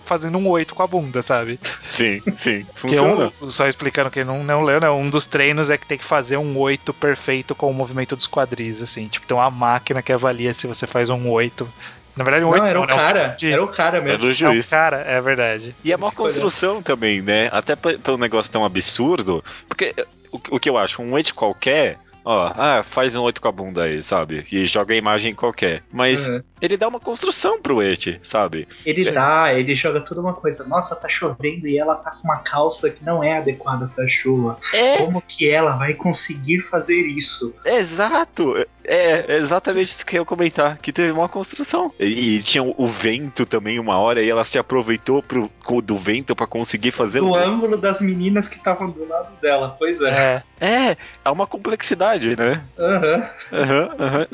fazendo 0.05 0.37
um 0.37 0.47
oito 0.49 0.73
com 0.75 0.83
a 0.83 0.87
bunda, 0.87 1.21
sabe? 1.21 1.59
Sim, 1.87 2.21
sim. 2.35 2.65
Que 2.77 2.79
Funciona. 2.95 3.33
um, 3.41 3.51
só 3.51 3.67
explicando 3.67 4.09
quem 4.09 4.23
não, 4.23 4.43
não 4.43 4.61
leu, 4.63 4.79
né? 4.79 4.89
Um 4.89 5.09
dos 5.09 5.25
treinos 5.27 5.69
é 5.69 5.77
que 5.77 5.85
tem 5.85 5.97
que 5.97 6.05
fazer 6.05 6.37
um 6.37 6.57
8 6.57 6.93
perfeito 6.93 7.53
com 7.55 7.69
o 7.69 7.73
movimento 7.73 8.15
dos 8.15 8.27
quadris, 8.27 8.81
assim. 8.81 9.07
Tipo, 9.07 9.27
tem 9.27 9.35
uma 9.35 9.49
máquina 9.51 10.01
que 10.01 10.13
avalia 10.13 10.53
se 10.53 10.67
você 10.67 10.85
faz 10.87 11.09
um 11.09 11.16
8. 11.25 11.67
Na 12.15 12.23
verdade, 12.23 12.45
um 12.45 12.49
8 12.49 12.61
não, 12.63 12.69
era 12.69 12.79
não, 12.79 12.83
o 12.83 12.87
né? 12.87 12.93
Um 12.93 12.97
cara. 12.97 13.27
de- 13.37 13.51
Era 13.51 13.63
o 13.63 13.67
cara 13.67 13.97
É 13.97 14.01
mesmo. 14.01 14.25
É 14.25 14.29
um 14.29 14.33
juiz. 14.33 14.69
cara, 14.69 14.97
é 15.07 15.21
verdade. 15.21 15.75
E 15.83 15.91
é 15.91 15.95
uma 15.95 16.11
construção 16.11 16.81
também, 16.81 17.21
né? 17.21 17.47
Até 17.51 17.75
pe- 17.75 17.97
pelo 17.99 18.17
negócio 18.17 18.51
tão 18.51 18.65
absurdo. 18.65 19.43
Porque 19.67 19.93
eh, 19.95 20.05
o, 20.31 20.39
o 20.55 20.59
que 20.59 20.69
eu 20.69 20.77
acho, 20.77 21.01
um 21.01 21.13
weight 21.13 21.33
qualquer. 21.33 21.97
Ó, 22.25 22.51
ah, 22.57 22.83
faz 22.83 23.15
um 23.15 23.21
8 23.21 23.39
com 23.39 23.47
a 23.47 23.51
bunda 23.53 23.83
aí, 23.83 24.03
sabe? 24.03 24.45
E 24.51 24.65
joga 24.65 24.93
a 24.93 24.97
imagem 24.97 25.33
qualquer. 25.33 25.81
Mas 25.93 26.27
Uhum. 26.27 26.41
Ele 26.61 26.77
dá 26.77 26.87
uma 26.87 26.99
construção 26.99 27.61
pro 27.61 27.77
weight, 27.77 28.19
sabe? 28.23 28.67
Ele 28.85 29.03
Sim. 29.03 29.13
dá, 29.13 29.53
ele 29.53 29.75
joga 29.75 30.01
toda 30.01 30.21
uma 30.21 30.33
coisa. 30.33 30.65
Nossa, 30.65 30.95
tá 30.95 31.07
chovendo 31.07 31.67
e 31.67 31.77
ela 31.77 31.95
tá 31.95 32.11
com 32.11 32.27
uma 32.27 32.37
calça 32.37 32.89
que 32.89 33.03
não 33.03 33.23
é 33.23 33.37
adequada 33.37 33.89
pra 33.93 34.07
chuva. 34.07 34.57
É, 34.73 34.97
Como 34.97 35.21
que 35.21 35.49
ela 35.49 35.75
vai 35.77 35.93
conseguir 35.93 36.59
fazer 36.61 37.01
isso? 37.01 37.53
exato. 37.65 38.55
É, 38.83 39.35
é 39.35 39.37
exatamente 39.37 39.91
isso 39.91 40.05
que 40.05 40.17
eu 40.17 40.21
ia 40.21 40.25
comentar. 40.25 40.77
Que 40.77 40.93
teve 40.93 41.11
uma 41.11 41.27
construção. 41.27 41.91
E, 41.99 42.37
e 42.37 42.41
tinha 42.41 42.63
o, 42.63 42.87
vento 42.87 43.45
também 43.45 43.79
uma 43.79 43.99
hora 43.99 44.23
e 44.23 44.29
ela 44.29 44.45
se 44.45 44.57
aproveitou 44.57 45.21
pro, 45.21 45.51
do 45.83 45.97
vento 45.97 46.35
pra 46.35 46.47
conseguir 46.47 46.91
fazer 46.91 47.19
Do 47.19 47.35
ângulo 47.35 47.77
das 47.77 48.01
meninas 48.01 48.47
que 48.47 48.55
estavam 48.55 48.89
do 48.89 49.07
lado 49.07 49.29
dela. 49.41 49.75
Pois 49.77 49.99
é. 50.01 50.43
É, 50.59 50.65
É, 50.65 50.97
há 51.23 51.31
uma 51.31 51.45
complexidade, 51.45 52.35
né? 52.35 52.63
Aham. 52.79 53.29
Aham, 53.51 53.89
aham. 53.99 54.27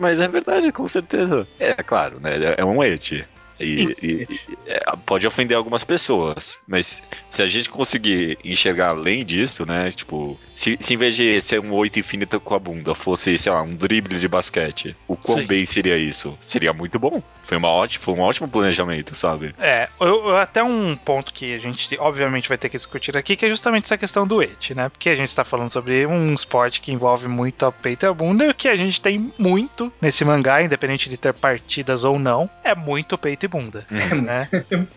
Mas 0.00 0.20
é 0.20 0.28
verdade, 0.28 0.72
com 0.72 0.88
certeza. 0.88 1.46
É 1.58 1.69
claro, 1.74 2.18
né? 2.20 2.54
É 2.56 2.64
um 2.64 2.82
et. 2.82 3.24
E, 3.60 3.96
e- 4.02 4.26
é, 4.66 4.80
pode 5.04 5.26
ofender 5.26 5.56
algumas 5.56 5.84
pessoas, 5.84 6.58
mas 6.66 7.02
se 7.28 7.42
a 7.42 7.46
gente 7.46 7.68
conseguir 7.68 8.38
enxergar 8.44 8.88
além 8.88 9.24
disso, 9.24 9.66
né? 9.66 9.92
Tipo, 9.92 10.38
se, 10.56 10.76
se 10.80 10.94
em 10.94 10.96
vez 10.96 11.14
de 11.14 11.40
ser 11.40 11.60
um 11.60 11.72
oito 11.74 11.98
infinito 11.98 12.40
com 12.40 12.54
a 12.54 12.58
bunda 12.58 12.94
fosse, 12.94 13.36
sei 13.38 13.52
lá, 13.52 13.62
um 13.62 13.74
drible 13.76 14.18
de 14.18 14.28
basquete, 14.28 14.96
o 15.06 15.16
quão 15.16 15.38
Sim. 15.40 15.46
bem 15.46 15.66
seria 15.66 15.96
isso? 15.98 16.36
Seria 16.40 16.72
muito 16.72 16.98
bom. 16.98 17.22
Foi, 17.44 17.56
uma 17.56 17.68
ótima, 17.68 18.04
foi 18.04 18.14
um 18.14 18.20
ótimo 18.20 18.48
planejamento, 18.48 19.14
sabe? 19.14 19.52
É, 19.58 19.88
eu, 20.00 20.28
eu- 20.28 20.36
até 20.36 20.62
um 20.62 20.96
ponto 20.96 21.32
que 21.34 21.52
a 21.54 21.58
gente 21.58 21.96
obviamente 21.98 22.48
vai 22.48 22.56
ter 22.56 22.68
que 22.68 22.76
discutir 22.76 23.16
aqui, 23.16 23.34
que 23.36 23.44
é 23.44 23.48
justamente 23.48 23.84
essa 23.84 23.98
questão 23.98 24.26
do 24.26 24.40
et, 24.42 24.70
né? 24.74 24.88
Porque 24.88 25.08
a 25.10 25.14
gente 25.16 25.28
está 25.28 25.44
falando 25.44 25.70
sobre 25.70 26.06
um 26.06 26.32
esporte 26.32 26.80
que 26.80 26.92
envolve 26.92 27.26
muito 27.28 27.66
a 27.66 27.72
peito 27.72 28.06
e 28.06 28.08
a 28.08 28.14
bunda, 28.14 28.44
e 28.44 28.50
o 28.50 28.54
que 28.54 28.68
a 28.68 28.76
gente 28.76 29.00
tem 29.00 29.32
muito 29.38 29.92
nesse 30.00 30.24
mangá, 30.24 30.62
independente 30.62 31.08
de 31.08 31.16
ter 31.16 31.34
partidas 31.34 32.04
ou 32.04 32.18
não, 32.18 32.48
é 32.62 32.74
muito 32.74 33.18
peito 33.18 33.44
e 33.46 33.48
bunda. 33.50 33.84
Né? 33.90 34.48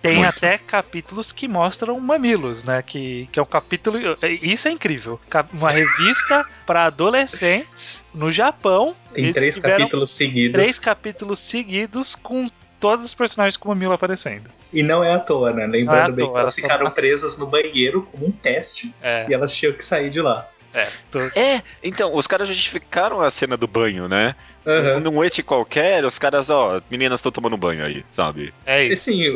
Tem 0.01 0.17
Muito. 0.17 0.29
até 0.29 0.57
capítulos 0.57 1.31
que 1.31 1.47
mostram 1.47 1.99
mamilos, 1.99 2.63
né? 2.63 2.81
Que, 2.81 3.27
que 3.31 3.39
é 3.39 3.41
um 3.41 3.45
capítulo. 3.45 3.97
Isso 4.41 4.67
é 4.67 4.71
incrível. 4.71 5.19
Uma 5.51 5.71
revista 5.71 6.45
para 6.65 6.85
adolescentes 6.85 8.03
no 8.13 8.31
Japão. 8.31 8.95
Tem 9.13 9.25
eles 9.25 9.35
três 9.35 9.57
capítulos 9.57 10.11
seguidos. 10.11 10.53
três 10.53 10.79
capítulos 10.79 11.39
seguidos 11.39 12.15
com 12.15 12.49
todos 12.79 13.05
os 13.05 13.13
personagens 13.13 13.55
com 13.57 13.69
mamilo 13.69 13.93
aparecendo. 13.93 14.49
E 14.73 14.83
não 14.83 15.03
é 15.03 15.13
à 15.13 15.19
toa, 15.19 15.51
né? 15.53 15.63
É 15.63 15.67
Lembrando 15.67 16.13
bem 16.13 16.25
toa, 16.25 16.33
que 16.35 16.39
elas 16.39 16.55
ficaram 16.55 16.91
presas 16.91 17.37
no 17.37 17.45
banheiro 17.47 18.03
como 18.11 18.27
um 18.27 18.31
teste. 18.31 18.93
É, 19.01 19.25
E 19.29 19.33
elas 19.33 19.53
tinham 19.55 19.73
que 19.73 19.83
sair 19.85 20.09
de 20.09 20.21
lá. 20.21 20.47
é. 20.73 20.89
tô- 21.11 21.19
É, 21.35 21.61
então, 21.83 22.13
os 22.15 22.27
caras 22.27 22.47
justificaram 22.47 23.21
a 23.21 23.29
cena 23.31 23.55
do 23.55 23.67
banho, 23.67 24.07
né? 24.09 24.35
Aham. 24.65 24.99
Num 25.01 25.23
et 25.23 25.43
qualquer, 25.43 26.05
os 26.05 26.17
caras, 26.17 26.49
ó, 26.49 26.81
meninas 26.89 27.19
estão 27.19 27.31
tomando 27.31 27.57
banho 27.57 27.83
aí, 27.85 28.03
sabe? 28.15 28.53
É 28.65 28.83
isso. 28.85 29.03
sim, 29.05 29.33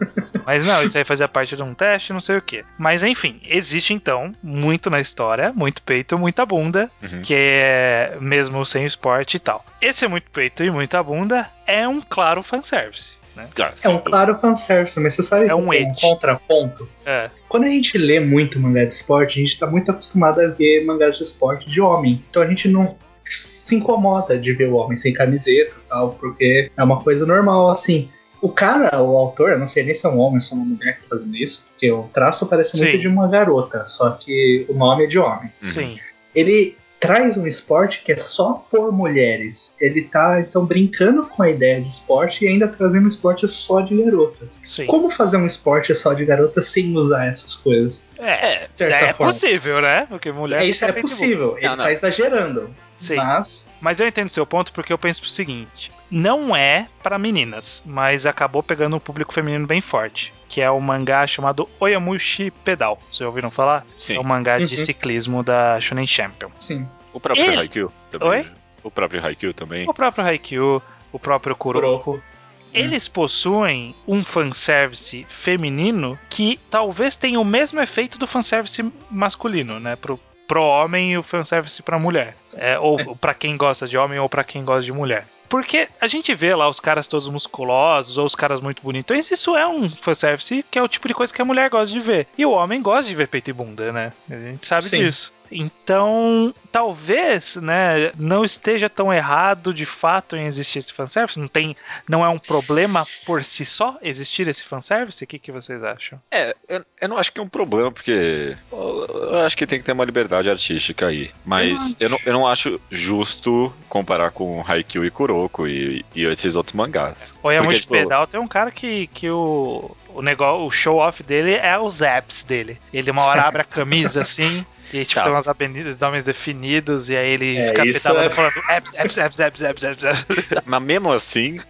Mas 0.46 0.64
não, 0.64 0.82
isso 0.82 0.96
aí 0.98 1.04
fazia 1.04 1.28
parte 1.28 1.54
de 1.54 1.62
um 1.62 1.74
teste, 1.74 2.12
não 2.12 2.20
sei 2.20 2.38
o 2.38 2.42
que. 2.42 2.64
Mas 2.78 3.02
enfim, 3.02 3.40
existe 3.46 3.92
então 3.92 4.32
muito 4.42 4.88
na 4.90 5.00
história, 5.00 5.52
muito 5.52 5.82
peito, 5.82 6.18
muita 6.18 6.44
bunda, 6.46 6.90
Uhum. 7.02 7.20
que 7.22 7.34
é 7.36 8.16
mesmo 8.20 8.64
sem 8.64 8.84
esporte 8.86 9.36
e 9.36 9.40
tal. 9.40 9.64
Esse 9.80 10.04
é 10.04 10.08
muito 10.08 10.30
peito 10.30 10.64
e 10.64 10.70
muita 10.70 11.02
bunda 11.02 11.46
é 11.66 11.86
um 11.86 12.00
claro 12.00 12.42
fanservice. 12.42 13.18
Né? 13.36 13.46
Cara, 13.54 13.74
é 13.82 13.88
um 13.88 13.98
claro 13.98 14.36
fanservice, 14.38 14.98
mas 14.98 15.14
você 15.14 15.22
sabe 15.22 15.44
É 15.44 15.48
que 15.48 15.54
um 15.54 15.68
tem 15.68 15.86
um 15.86 15.94
contraponto? 15.94 16.88
É, 17.06 17.30
Quando 17.48 17.64
a 17.64 17.68
gente 17.68 17.96
lê 17.96 18.18
muito 18.18 18.58
mangá 18.58 18.84
de 18.84 18.94
esporte, 18.94 19.38
a 19.40 19.44
gente 19.44 19.58
tá 19.58 19.66
muito 19.66 19.90
acostumado 19.90 20.40
a 20.40 20.48
ver 20.48 20.84
mangás 20.84 21.16
de 21.16 21.22
esporte 21.22 21.68
de 21.70 21.80
homem. 21.80 22.24
Então 22.28 22.42
a 22.42 22.46
gente 22.46 22.66
não 22.68 22.96
se 23.38 23.76
incomoda 23.76 24.38
de 24.38 24.52
ver 24.52 24.68
o 24.68 24.76
homem 24.76 24.96
sem 24.96 25.12
camiseta 25.12 25.72
e 25.72 25.88
tal, 25.88 26.12
porque 26.14 26.70
é 26.76 26.82
uma 26.82 27.02
coisa 27.02 27.26
normal, 27.26 27.70
assim. 27.70 28.08
O 28.42 28.48
cara, 28.48 29.02
o 29.02 29.16
autor, 29.18 29.50
eu 29.50 29.58
não 29.58 29.66
sei 29.66 29.82
nem 29.82 29.94
se 29.94 30.06
é 30.06 30.08
um 30.08 30.18
homem 30.18 30.36
ou 30.36 30.40
se 30.40 30.52
é 30.52 30.56
uma 30.56 30.64
mulher 30.64 30.96
que 30.96 31.02
tá 31.02 31.08
fazendo 31.10 31.36
isso, 31.36 31.66
porque 31.70 31.90
o 31.92 32.04
traço 32.04 32.46
parece 32.46 32.76
Sim. 32.76 32.84
muito 32.84 32.98
de 32.98 33.08
uma 33.08 33.28
garota, 33.28 33.84
só 33.86 34.10
que 34.12 34.64
o 34.68 34.74
nome 34.74 35.04
é 35.04 35.06
de 35.06 35.18
homem. 35.18 35.50
Uhum. 35.62 35.68
sim. 35.68 35.98
Ele 36.34 36.76
traz 37.00 37.38
um 37.38 37.46
esporte 37.46 38.04
que 38.04 38.12
é 38.12 38.18
só 38.18 38.64
por 38.70 38.92
mulheres. 38.92 39.74
Ele 39.80 40.02
tá, 40.02 40.38
então, 40.40 40.66
brincando 40.66 41.24
com 41.24 41.42
a 41.42 41.50
ideia 41.50 41.80
de 41.80 41.88
esporte 41.88 42.44
e 42.44 42.48
ainda 42.48 42.68
trazendo 42.68 43.04
um 43.04 43.08
esporte 43.08 43.48
só 43.48 43.80
de 43.80 43.96
garotas. 43.96 44.60
Sim. 44.64 44.84
Como 44.84 45.10
fazer 45.10 45.38
um 45.38 45.46
esporte 45.46 45.94
só 45.94 46.12
de 46.12 46.26
garotas 46.26 46.66
sem 46.66 46.94
usar 46.94 47.26
essas 47.26 47.56
coisas? 47.56 47.98
É, 48.20 48.60
de 48.60 48.68
certa 48.68 48.96
é 48.96 49.12
forma. 49.14 49.32
possível, 49.32 49.80
né? 49.80 50.06
Porque 50.08 50.30
mulher. 50.32 50.62
É 50.62 50.64
isso, 50.64 50.84
é 50.84 50.88
e 50.90 50.92
possível. 51.00 51.56
Ele 51.58 51.68
Não, 51.68 51.76
não. 51.76 51.84
tá 51.84 51.92
exagerando. 51.92 52.74
Sim. 52.98 53.16
Mas 53.16 53.68
Mas 53.80 53.98
eu 54.00 54.06
entendo 54.06 54.28
seu 54.28 54.44
ponto 54.44 54.72
porque 54.72 54.92
eu 54.92 54.98
penso 54.98 55.22
o 55.24 55.28
seguinte: 55.28 55.90
não 56.10 56.54
é 56.54 56.86
pra 57.02 57.18
meninas, 57.18 57.82
mas 57.86 58.26
acabou 58.26 58.62
pegando 58.62 58.96
um 58.96 59.00
público 59.00 59.32
feminino 59.32 59.66
bem 59.66 59.80
forte, 59.80 60.32
que 60.48 60.60
é 60.60 60.70
o 60.70 60.78
mangá 60.80 61.26
chamado 61.26 61.68
Oyamushi 61.80 62.50
Pedal. 62.64 62.98
Vocês 63.06 63.18
já 63.18 63.26
ouviram 63.26 63.50
falar? 63.50 63.86
Sim. 63.98 64.16
É 64.16 64.20
um 64.20 64.24
mangá 64.24 64.58
de 64.58 64.74
Uhum. 64.76 64.80
ciclismo 64.84 65.42
da 65.42 65.80
Shonen 65.80 66.06
Champion. 66.06 66.50
sim. 66.58 66.86
O 67.12 67.18
próprio 67.18 67.44
Ele- 67.44 67.56
Haikyuu 67.56 67.90
também. 68.10 68.28
Oi? 68.28 68.36
né? 68.44 68.50
O 68.84 68.90
próprio 68.90 69.24
Haikyuu 69.24 69.52
também. 69.52 69.88
O 69.88 69.92
próprio 69.92 70.24
Haikyuu, 70.24 70.80
o 71.12 71.18
próprio 71.18 71.56
Kuroko. 71.56 72.02
Kuroko. 72.04 72.24
Eles 72.72 73.08
possuem 73.08 73.94
um 74.06 74.24
fanservice 74.24 75.26
feminino 75.28 76.18
que 76.28 76.58
talvez 76.70 77.16
tenha 77.16 77.40
o 77.40 77.44
mesmo 77.44 77.80
efeito 77.80 78.18
do 78.18 78.26
fanservice 78.26 78.92
masculino, 79.10 79.80
né? 79.80 79.96
Pro, 79.96 80.18
pro 80.46 80.62
homem 80.62 81.12
e 81.12 81.18
o 81.18 81.22
fanservice 81.22 81.82
pra 81.82 81.98
mulher. 81.98 82.36
É, 82.56 82.78
ou 82.78 83.16
pra 83.16 83.34
quem 83.34 83.56
gosta 83.56 83.86
de 83.86 83.96
homem 83.96 84.18
ou 84.18 84.28
pra 84.28 84.44
quem 84.44 84.64
gosta 84.64 84.82
de 84.82 84.92
mulher. 84.92 85.26
Porque 85.48 85.88
a 86.00 86.06
gente 86.06 86.32
vê 86.32 86.54
lá 86.54 86.68
os 86.68 86.78
caras 86.78 87.08
todos 87.08 87.28
musculosos 87.28 88.16
ou 88.16 88.24
os 88.24 88.36
caras 88.36 88.60
muito 88.60 88.82
bonitões, 88.82 89.28
isso 89.32 89.56
é 89.56 89.66
um 89.66 89.90
fanservice 89.90 90.64
que 90.70 90.78
é 90.78 90.82
o 90.82 90.86
tipo 90.86 91.08
de 91.08 91.14
coisa 91.14 91.34
que 91.34 91.42
a 91.42 91.44
mulher 91.44 91.68
gosta 91.68 91.92
de 91.92 91.98
ver. 91.98 92.28
E 92.38 92.46
o 92.46 92.52
homem 92.52 92.80
gosta 92.80 93.10
de 93.10 93.16
ver 93.16 93.26
peito 93.26 93.50
e 93.50 93.52
bunda, 93.52 93.90
né? 93.90 94.12
A 94.30 94.34
gente 94.34 94.64
sabe 94.64 94.86
Sim. 94.86 94.98
disso. 94.98 95.32
Então, 95.50 96.54
talvez, 96.70 97.56
né, 97.56 98.12
não 98.16 98.44
esteja 98.44 98.88
tão 98.88 99.12
errado 99.12 99.74
de 99.74 99.84
fato 99.84 100.36
em 100.36 100.46
existir 100.46 100.78
esse 100.78 100.92
fanservice. 100.92 101.38
Não 101.38 101.48
tem, 101.48 101.76
não 102.08 102.24
é 102.24 102.28
um 102.28 102.38
problema 102.38 103.06
por 103.26 103.42
si 103.42 103.64
só 103.64 103.98
existir 104.02 104.46
esse 104.48 104.62
fanservice. 104.62 105.24
O 105.24 105.26
que, 105.26 105.38
que 105.38 105.52
vocês 105.52 105.82
acham? 105.82 106.20
É, 106.30 106.54
eu, 106.68 106.84
eu 107.00 107.08
não 107.08 107.18
acho 107.18 107.32
que 107.32 107.40
é 107.40 107.42
um 107.42 107.48
problema, 107.48 107.90
porque 107.90 108.56
eu, 108.70 109.06
eu 109.32 109.40
acho 109.40 109.56
que 109.56 109.66
tem 109.66 109.78
que 109.80 109.84
ter 109.84 109.92
uma 109.92 110.04
liberdade 110.04 110.48
artística 110.48 111.06
aí. 111.06 111.30
Mas 111.44 111.96
eu 111.98 112.08
não, 112.08 112.18
eu 112.24 112.32
não 112.32 112.46
acho 112.46 112.80
justo 112.90 113.72
comparar 113.88 114.30
com 114.30 114.64
Haikyuu 114.66 115.04
e 115.04 115.10
Kuroko 115.10 115.66
e, 115.66 116.04
e 116.14 116.24
esses 116.24 116.54
outros 116.54 116.74
mangás. 116.74 117.34
O 117.42 117.50
Yamushi 117.50 117.80
Porque, 117.80 117.80
tipo, 117.80 117.94
Pedal 117.94 118.26
tem 118.26 118.40
um 118.40 118.46
cara 118.46 118.70
que, 118.70 119.08
que 119.08 119.28
o, 119.30 119.96
o 120.08 120.22
negócio, 120.22 120.66
o 120.66 120.70
show 120.70 120.98
off 120.98 121.22
dele 121.22 121.54
é 121.54 121.78
os 121.78 122.02
apps 122.02 122.44
dele. 122.44 122.78
Ele 122.92 123.10
uma 123.10 123.24
hora 123.24 123.42
abre 123.42 123.62
a 123.62 123.64
camisa 123.64 124.22
assim. 124.22 124.64
E 124.92 125.04
tipo, 125.04 125.14
Tá. 125.20 125.22
tem 125.24 125.32
umas 125.32 125.46
avenidas, 125.48 125.96
nomes 125.98 126.24
definidos, 126.24 127.08
e 127.10 127.16
aí 127.16 127.30
ele 127.30 127.56
É, 127.56 127.66
fica 127.68 127.82
pedalando 127.84 128.26
é- 128.26 128.30
falando 128.30 128.52
apps, 128.70 128.94
apps, 128.94 129.18
apps, 129.18 129.40
apps, 129.40 129.62
apps, 129.62 129.82
apps. 130.04 130.26
Mas 130.66 130.82
mesmo 130.82 131.12
assim, 131.12 131.60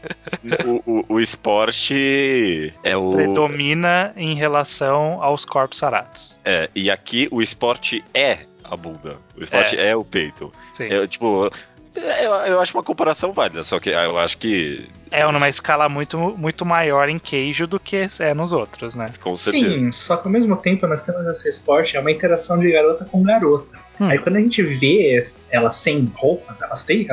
o, 0.66 0.82
o, 0.90 1.04
o 1.14 1.20
esporte 1.20 2.72
é 2.82 2.96
o. 2.96 3.10
Predomina 3.10 4.12
em 4.16 4.34
relação 4.34 5.22
aos 5.22 5.44
corpos 5.44 5.78
saratos. 5.78 6.38
É, 6.44 6.68
e 6.74 6.90
aqui 6.90 7.28
o 7.30 7.42
esporte 7.42 8.02
é 8.14 8.40
a 8.64 8.76
bunda. 8.76 9.16
O 9.36 9.42
esporte 9.42 9.78
é, 9.78 9.94
o 9.96 10.04
peito. 10.04 10.52
Sim. 10.70 10.84
Eu, 10.84 11.06
tipo, 11.08 11.50
eu, 11.94 12.32
eu 12.32 12.60
acho 12.60 12.76
uma 12.76 12.82
comparação 12.82 13.32
válida, 13.32 13.62
só 13.62 13.80
que 13.80 13.90
eu 13.90 14.18
acho 14.18 14.38
que. 14.38 14.88
É 15.10 15.24
numa 15.30 15.48
escala 15.48 15.88
muito, 15.88 16.16
muito 16.18 16.64
maior 16.64 17.08
em 17.08 17.18
queijo 17.18 17.66
do 17.66 17.80
que 17.80 18.08
é 18.20 18.32
nos 18.32 18.52
outros, 18.52 18.94
né? 18.94 19.06
Com 19.20 19.34
certeza. 19.34 19.66
Sim, 19.66 19.92
só 19.92 20.16
que 20.16 20.28
ao 20.28 20.32
mesmo 20.32 20.56
tempo 20.56 20.86
nós 20.86 21.02
temos 21.02 21.26
esse 21.26 21.48
esporte, 21.48 21.96
é 21.96 22.00
uma 22.00 22.12
interação 22.12 22.60
de 22.60 22.70
garota 22.70 23.04
com 23.04 23.22
garota. 23.22 23.76
Hum. 24.00 24.08
Aí 24.08 24.18
quando 24.18 24.36
a 24.36 24.40
gente 24.40 24.62
vê 24.62 25.20
elas 25.50 25.74
sem 25.74 26.10
roupas, 26.14 26.62
elas 26.62 26.84
têm. 26.84 27.08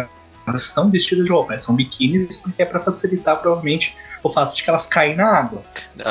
Elas 0.47 0.63
estão 0.63 0.89
vestidas 0.89 1.25
de 1.25 1.31
roupa, 1.31 1.53
elas 1.53 1.63
são 1.63 1.75
biquínis 1.75 2.37
porque 2.37 2.61
é 2.61 2.65
pra 2.65 2.79
facilitar 2.79 3.37
provavelmente 3.41 3.97
o 4.27 4.29
fato 4.31 4.55
de 4.55 4.63
que 4.63 4.69
elas 4.69 4.85
caem 4.85 5.15
na 5.15 5.25
água. 5.25 5.63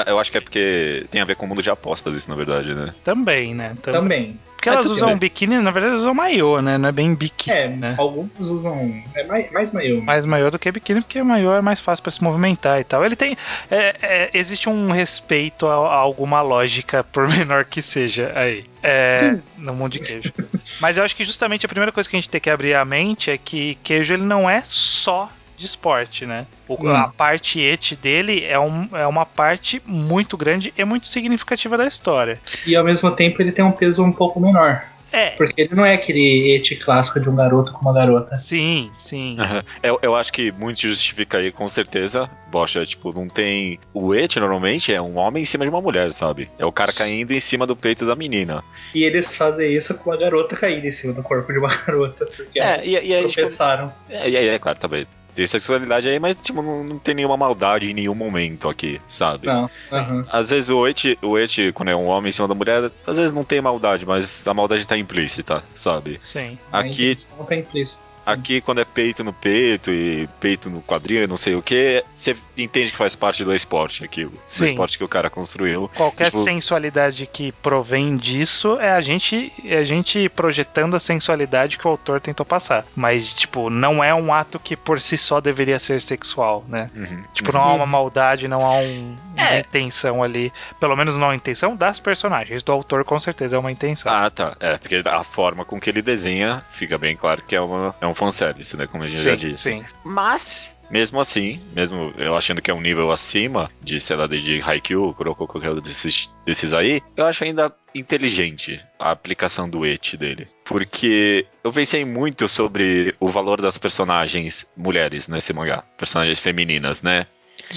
Eu 0.07 0.19
acho 0.19 0.31
que 0.31 0.39
é 0.39 0.41
porque 0.41 1.07
tem 1.11 1.21
a 1.21 1.25
ver 1.25 1.37
com 1.37 1.47
o 1.47 1.49
mundo 1.49 1.63
de 1.63 1.71
apostas, 1.71 2.15
isso, 2.15 2.29
na 2.31 2.37
verdade, 2.37 2.75
né? 2.75 2.93
Também, 3.05 3.55
né? 3.55 3.77
Tam- 3.83 3.93
Também. 3.93 4.39
Porque 4.57 4.71
elas 4.71 4.87
usam 4.87 5.11
bem. 5.11 5.19
biquíni, 5.19 5.59
na 5.59 5.71
verdade, 5.71 5.93
elas 5.93 6.01
usam 6.01 6.15
maiô, 6.15 6.61
né? 6.63 6.77
Não 6.79 6.89
é 6.89 6.93
bem 6.93 7.15
biquíni, 7.15 7.55
É, 7.57 7.69
né? 7.69 7.95
alguns 7.99 8.49
usam. 8.49 9.01
É 9.15 9.23
mais, 9.25 9.51
mais 9.53 9.71
maior. 9.73 10.03
mais 10.03 10.25
maior 10.25 10.51
do 10.51 10.59
que 10.59 10.73
biquíni, 10.73 11.03
porque 11.03 11.23
maior 11.23 11.59
é 11.59 11.61
mais 11.61 11.79
fácil 11.81 12.03
pra 12.03 12.11
se 12.11 12.25
movimentar 12.25 12.81
e 12.81 12.85
tal. 12.85 13.05
Ele 13.05 13.15
tem. 13.15 13.37
é, 13.71 13.95
é, 14.03 14.31
existe 14.35 14.69
um 14.69 14.91
respeito 14.91 15.67
a, 15.69 15.75
a 15.75 15.95
alguma 15.97 16.41
lógica, 16.41 17.05
por 17.05 17.29
menor 17.31 17.67
que 17.67 17.81
seja, 17.83 18.33
aí. 18.35 18.65
É, 18.83 19.09
Sim. 19.09 19.43
no 19.59 19.75
mundo 19.75 19.93
de 19.93 20.01
queijo. 20.01 20.33
Mas 20.81 20.97
eu 20.97 21.05
acho 21.05 21.15
que 21.15 21.23
justamente 21.25 21.67
a 21.67 21.69
primeira 21.69 21.93
coisa 21.93 22.09
que 22.09 22.17
a 22.17 22.19
gente 22.21 22.31
tem 22.31 22.41
que 22.41 22.51
abrir 22.51 22.75
a 22.75 22.85
mente 22.85 23.31
é 23.31 23.37
que 23.39 23.77
queijo 23.85 24.15
ele 24.15 24.25
não 24.25 24.49
é 24.49 24.63
só 24.65 25.29
de 25.57 25.67
esporte, 25.67 26.27
né? 26.27 26.47
O- 26.69 26.77
Hum. 26.87 26.95
A 26.95 27.09
parte 27.09 27.61
et 27.61 27.97
dele 27.97 28.45
é, 28.45 28.59
um, 28.59 28.89
é 28.93 29.07
uma 29.07 29.25
parte 29.25 29.81
muito 29.87 30.37
grande 30.37 30.73
e 30.77 30.85
muito 30.85 31.07
significativa 31.07 31.77
da 31.77 31.87
história. 31.87 32.41
E 32.67 32.77
ao 32.77 32.85
mesmo 32.85 33.11
tempo 33.11 33.41
ele 33.41 33.53
tem 33.53 33.65
um 33.65 33.73
peso 33.73 34.03
um 34.05 34.13
pouco 34.13 34.39
menor. 34.41 34.85
É, 35.13 35.31
Porque 35.31 35.63
ele 35.63 35.75
não 35.75 35.87
é 35.87 35.95
aquele 35.95 36.55
ete 36.57 36.75
clássico 36.77 37.21
de 37.21 37.31
um 37.31 37.37
garoto 37.37 37.73
com 37.73 37.81
uma 37.81 37.93
garota. 37.95 38.37
sim, 38.37 38.91
sim. 38.97 39.37
Aham. 39.39 39.63
Eu, 39.83 39.99
eu 40.03 40.17
acho 40.17 40.33
que 40.33 40.51
muito 40.53 40.81
justifica 40.81 41.39
aí, 41.39 41.51
com 41.53 41.67
certeza. 41.69 42.29
Bocha, 42.51 42.85
tipo, 42.85 43.13
não 43.15 43.27
tem. 43.29 43.79
O 43.95 44.13
et 44.15 44.37
normalmente 44.37 44.93
é 44.93 45.01
um 45.01 45.17
homem 45.17 45.43
em 45.43 45.47
cima 45.47 45.65
de 45.65 45.71
uma 45.71 45.81
mulher, 45.81 46.13
sabe? 46.13 46.51
É 46.59 46.67
o 46.67 46.73
cara 46.73 46.93
caindo 46.93 47.33
em 47.33 47.41
cima 47.41 47.67
do 47.67 47.77
peito 47.77 48.05
da 48.05 48.17
menina. 48.17 48.63
E 48.95 49.05
eles 49.05 49.37
fazem 49.37 49.73
isso 49.75 49.97
com 50.03 50.11
uma 50.11 50.17
garota 50.19 50.57
caindo 50.57 50.85
em 50.87 50.93
cima 50.93 51.15
do 51.15 51.23
corpo 51.23 51.51
de 51.53 51.59
uma 51.61 51.69
garota. 51.87 52.27
Porque 52.37 52.59
É, 52.61 52.73
elas 52.75 52.85
e- 52.85 52.91
e 52.91 53.15
aí, 53.15 53.21
tipo, 53.23 53.33
tropeçaram. 53.35 53.93
É, 54.11 54.29
e 54.29 54.37
aí, 54.37 54.49
é 54.49 54.59
claro, 54.59 54.79
também. 54.79 55.07
Tem 55.37 55.47
sexualidade 55.47 56.09
aí, 56.09 56.19
mas 56.19 56.35
tipo, 56.35 56.63
não, 56.63 56.83
não 56.83 56.99
tem 56.99 57.15
nenhuma 57.15 57.37
maldade 57.37 57.91
em 57.91 57.95
nenhum 57.95 58.15
momento 58.15 58.71
aqui, 58.71 58.99
sabe? 59.07 59.47
Não. 59.47 59.71
aham. 59.93 60.27
Às 60.33 60.49
vezes 60.49 60.71
o 60.71 60.87
et, 60.89 61.19
o 61.23 61.39
et, 61.39 61.73
quando 61.75 61.91
é 61.91 61.97
um 61.97 62.07
homem 62.07 62.31
em 62.31 62.33
cima 62.33 62.49
da 62.49 62.55
mulher, 62.55 62.91
às 63.07 63.17
vezes 63.19 63.33
não 63.35 63.45
tem 63.45 63.61
maldade, 63.61 64.07
mas 64.07 64.49
a 64.49 64.55
maldade 64.55 64.89
tá 64.89 64.97
implícita, 64.97 65.63
sabe? 65.75 66.19
Sim. 66.23 66.59
A 66.73 66.81
Aqui, 66.81 67.13
intenção 67.13 67.45
tá 67.45 67.55
implícita. 67.55 68.06
Sim. 68.17 68.31
aqui 68.31 68.61
quando 68.61 68.81
é 68.81 68.85
peito 68.85 69.23
no 69.25 69.33
peito 69.33 69.91
e 69.91 70.29
peito 70.41 70.69
no 70.71 70.81
quadril 70.83 71.23
e 71.25 71.27
não 71.27 71.37
sei 71.37 71.55
o 71.55 71.63
que, 71.63 72.05
você 72.17 72.37
entende 72.57 72.91
que 72.93 72.97
faz 72.99 73.15
parte 73.17 73.45
do 73.45 73.55
esporte 73.55 74.05
aquilo. 74.05 74.33
Sim. 74.47 74.65
Do 74.65 74.71
esporte 74.71 74.99
que 74.99 75.05
o 75.05 75.09
cara 75.09 75.29
construiu. 75.31 75.91
Qualquer 75.95 76.27
Tipo- 76.31 76.39
sensualidade 76.45 77.27
que 77.27 77.53
provém 77.53 78.17
disso 78.17 78.79
é 78.81 78.91
a 78.93 79.01
gente 79.01 79.53
é 79.65 79.77
a 79.79 79.85
gente 79.85 80.29
projetando 80.31 80.95
a 80.97 80.99
sensualidade 81.01 81.79
que 81.79 81.87
o 81.87 81.91
autor 81.91 82.21
tentou 82.21 82.45
passar. 82.47 82.85
Mas, 82.95 83.33
tipo, 83.35 83.69
não 83.71 84.03
é 84.03 84.15
um 84.15 84.33
ato 84.33 84.59
que 84.59 84.77
por 84.77 85.01
si 85.01 85.17
só 85.19 85.41
deveria 85.41 85.79
ser 85.79 86.01
sexual, 86.01 86.65
né? 86.69 86.91
Uhum. 86.95 87.23
Tipo, 87.33 87.53
não 87.53 87.61
há 87.61 87.73
uma 87.75 87.87
maldade, 87.87 88.49
não 88.49 88.65
há 88.65 88.73
um- 88.79 89.17
uma 89.35 89.49
É. 89.51 89.61
intenção 89.61 90.23
ali. 90.23 90.53
Pelo 90.81 90.97
menos 90.97 91.17
não 91.17 91.31
a 91.31 91.37
intenção 91.37 91.77
das 91.77 92.01
personagens. 92.01 92.63
Do 92.63 92.73
autor, 92.73 93.05
com 93.05 93.19
certeza, 93.19 93.57
é 93.57 93.59
uma 93.59 93.71
intenção. 93.73 94.11
Ah, 94.13 94.31
tá. 94.31 94.57
É, 94.61 94.77
porque 94.79 95.03
a 95.05 95.25
forma 95.25 95.65
com 95.65 95.79
que 95.81 95.91
ele 95.91 96.03
desenha 96.03 96.65
fica 96.73 96.97
bem 96.99 97.17
claro 97.17 97.43
que 97.43 97.55
é, 97.55 97.61
uma, 97.61 97.95
é 98.07 98.11
um 98.11 98.15
fanservice, 98.15 98.77
né? 98.77 98.87
Como 98.87 99.05
a 99.05 99.07
gente 99.07 99.23
já 99.23 99.33
sim, 99.33 99.49
disse. 99.49 99.63
sim. 99.63 99.85
Mas, 100.05 100.75
mesmo 100.91 101.21
assim, 101.21 101.61
mesmo 101.75 102.13
eu 102.17 102.37
achando 102.37 102.63
que 102.63 102.71
é 102.71 102.75
um 102.75 102.81
nível 102.81 103.11
acima 103.11 103.71
de, 103.83 104.01
sei 104.01 104.17
lá, 104.17 104.27
de, 104.27 104.41
de 104.41 104.63
Haikyuu, 104.63 105.15
Kuroko, 105.15 105.47
qualquer 105.47 105.71
um 105.71 105.81
desses, 105.81 106.31
desses 106.45 106.73
aí, 106.73 107.03
eu 107.17 107.27
acho 107.27 107.45
ainda 107.45 107.73
inteligente 107.95 108.81
a 108.99 109.11
aplicação 109.11 109.69
do 109.69 109.85
et 109.85 110.17
dele. 110.17 110.49
Porque 110.65 111.47
eu 111.63 111.73
pensei 111.73 112.05
muito 112.05 112.49
sobre 112.49 113.15
o 113.21 113.29
valor 113.29 113.61
das 113.61 113.79
personagens 113.79 114.67
mulheres 114.77 115.29
nesse 115.29 115.53
mangá. 115.53 115.83
Personagens 115.97 116.39
femininas, 116.39 117.03
né? 117.03 117.27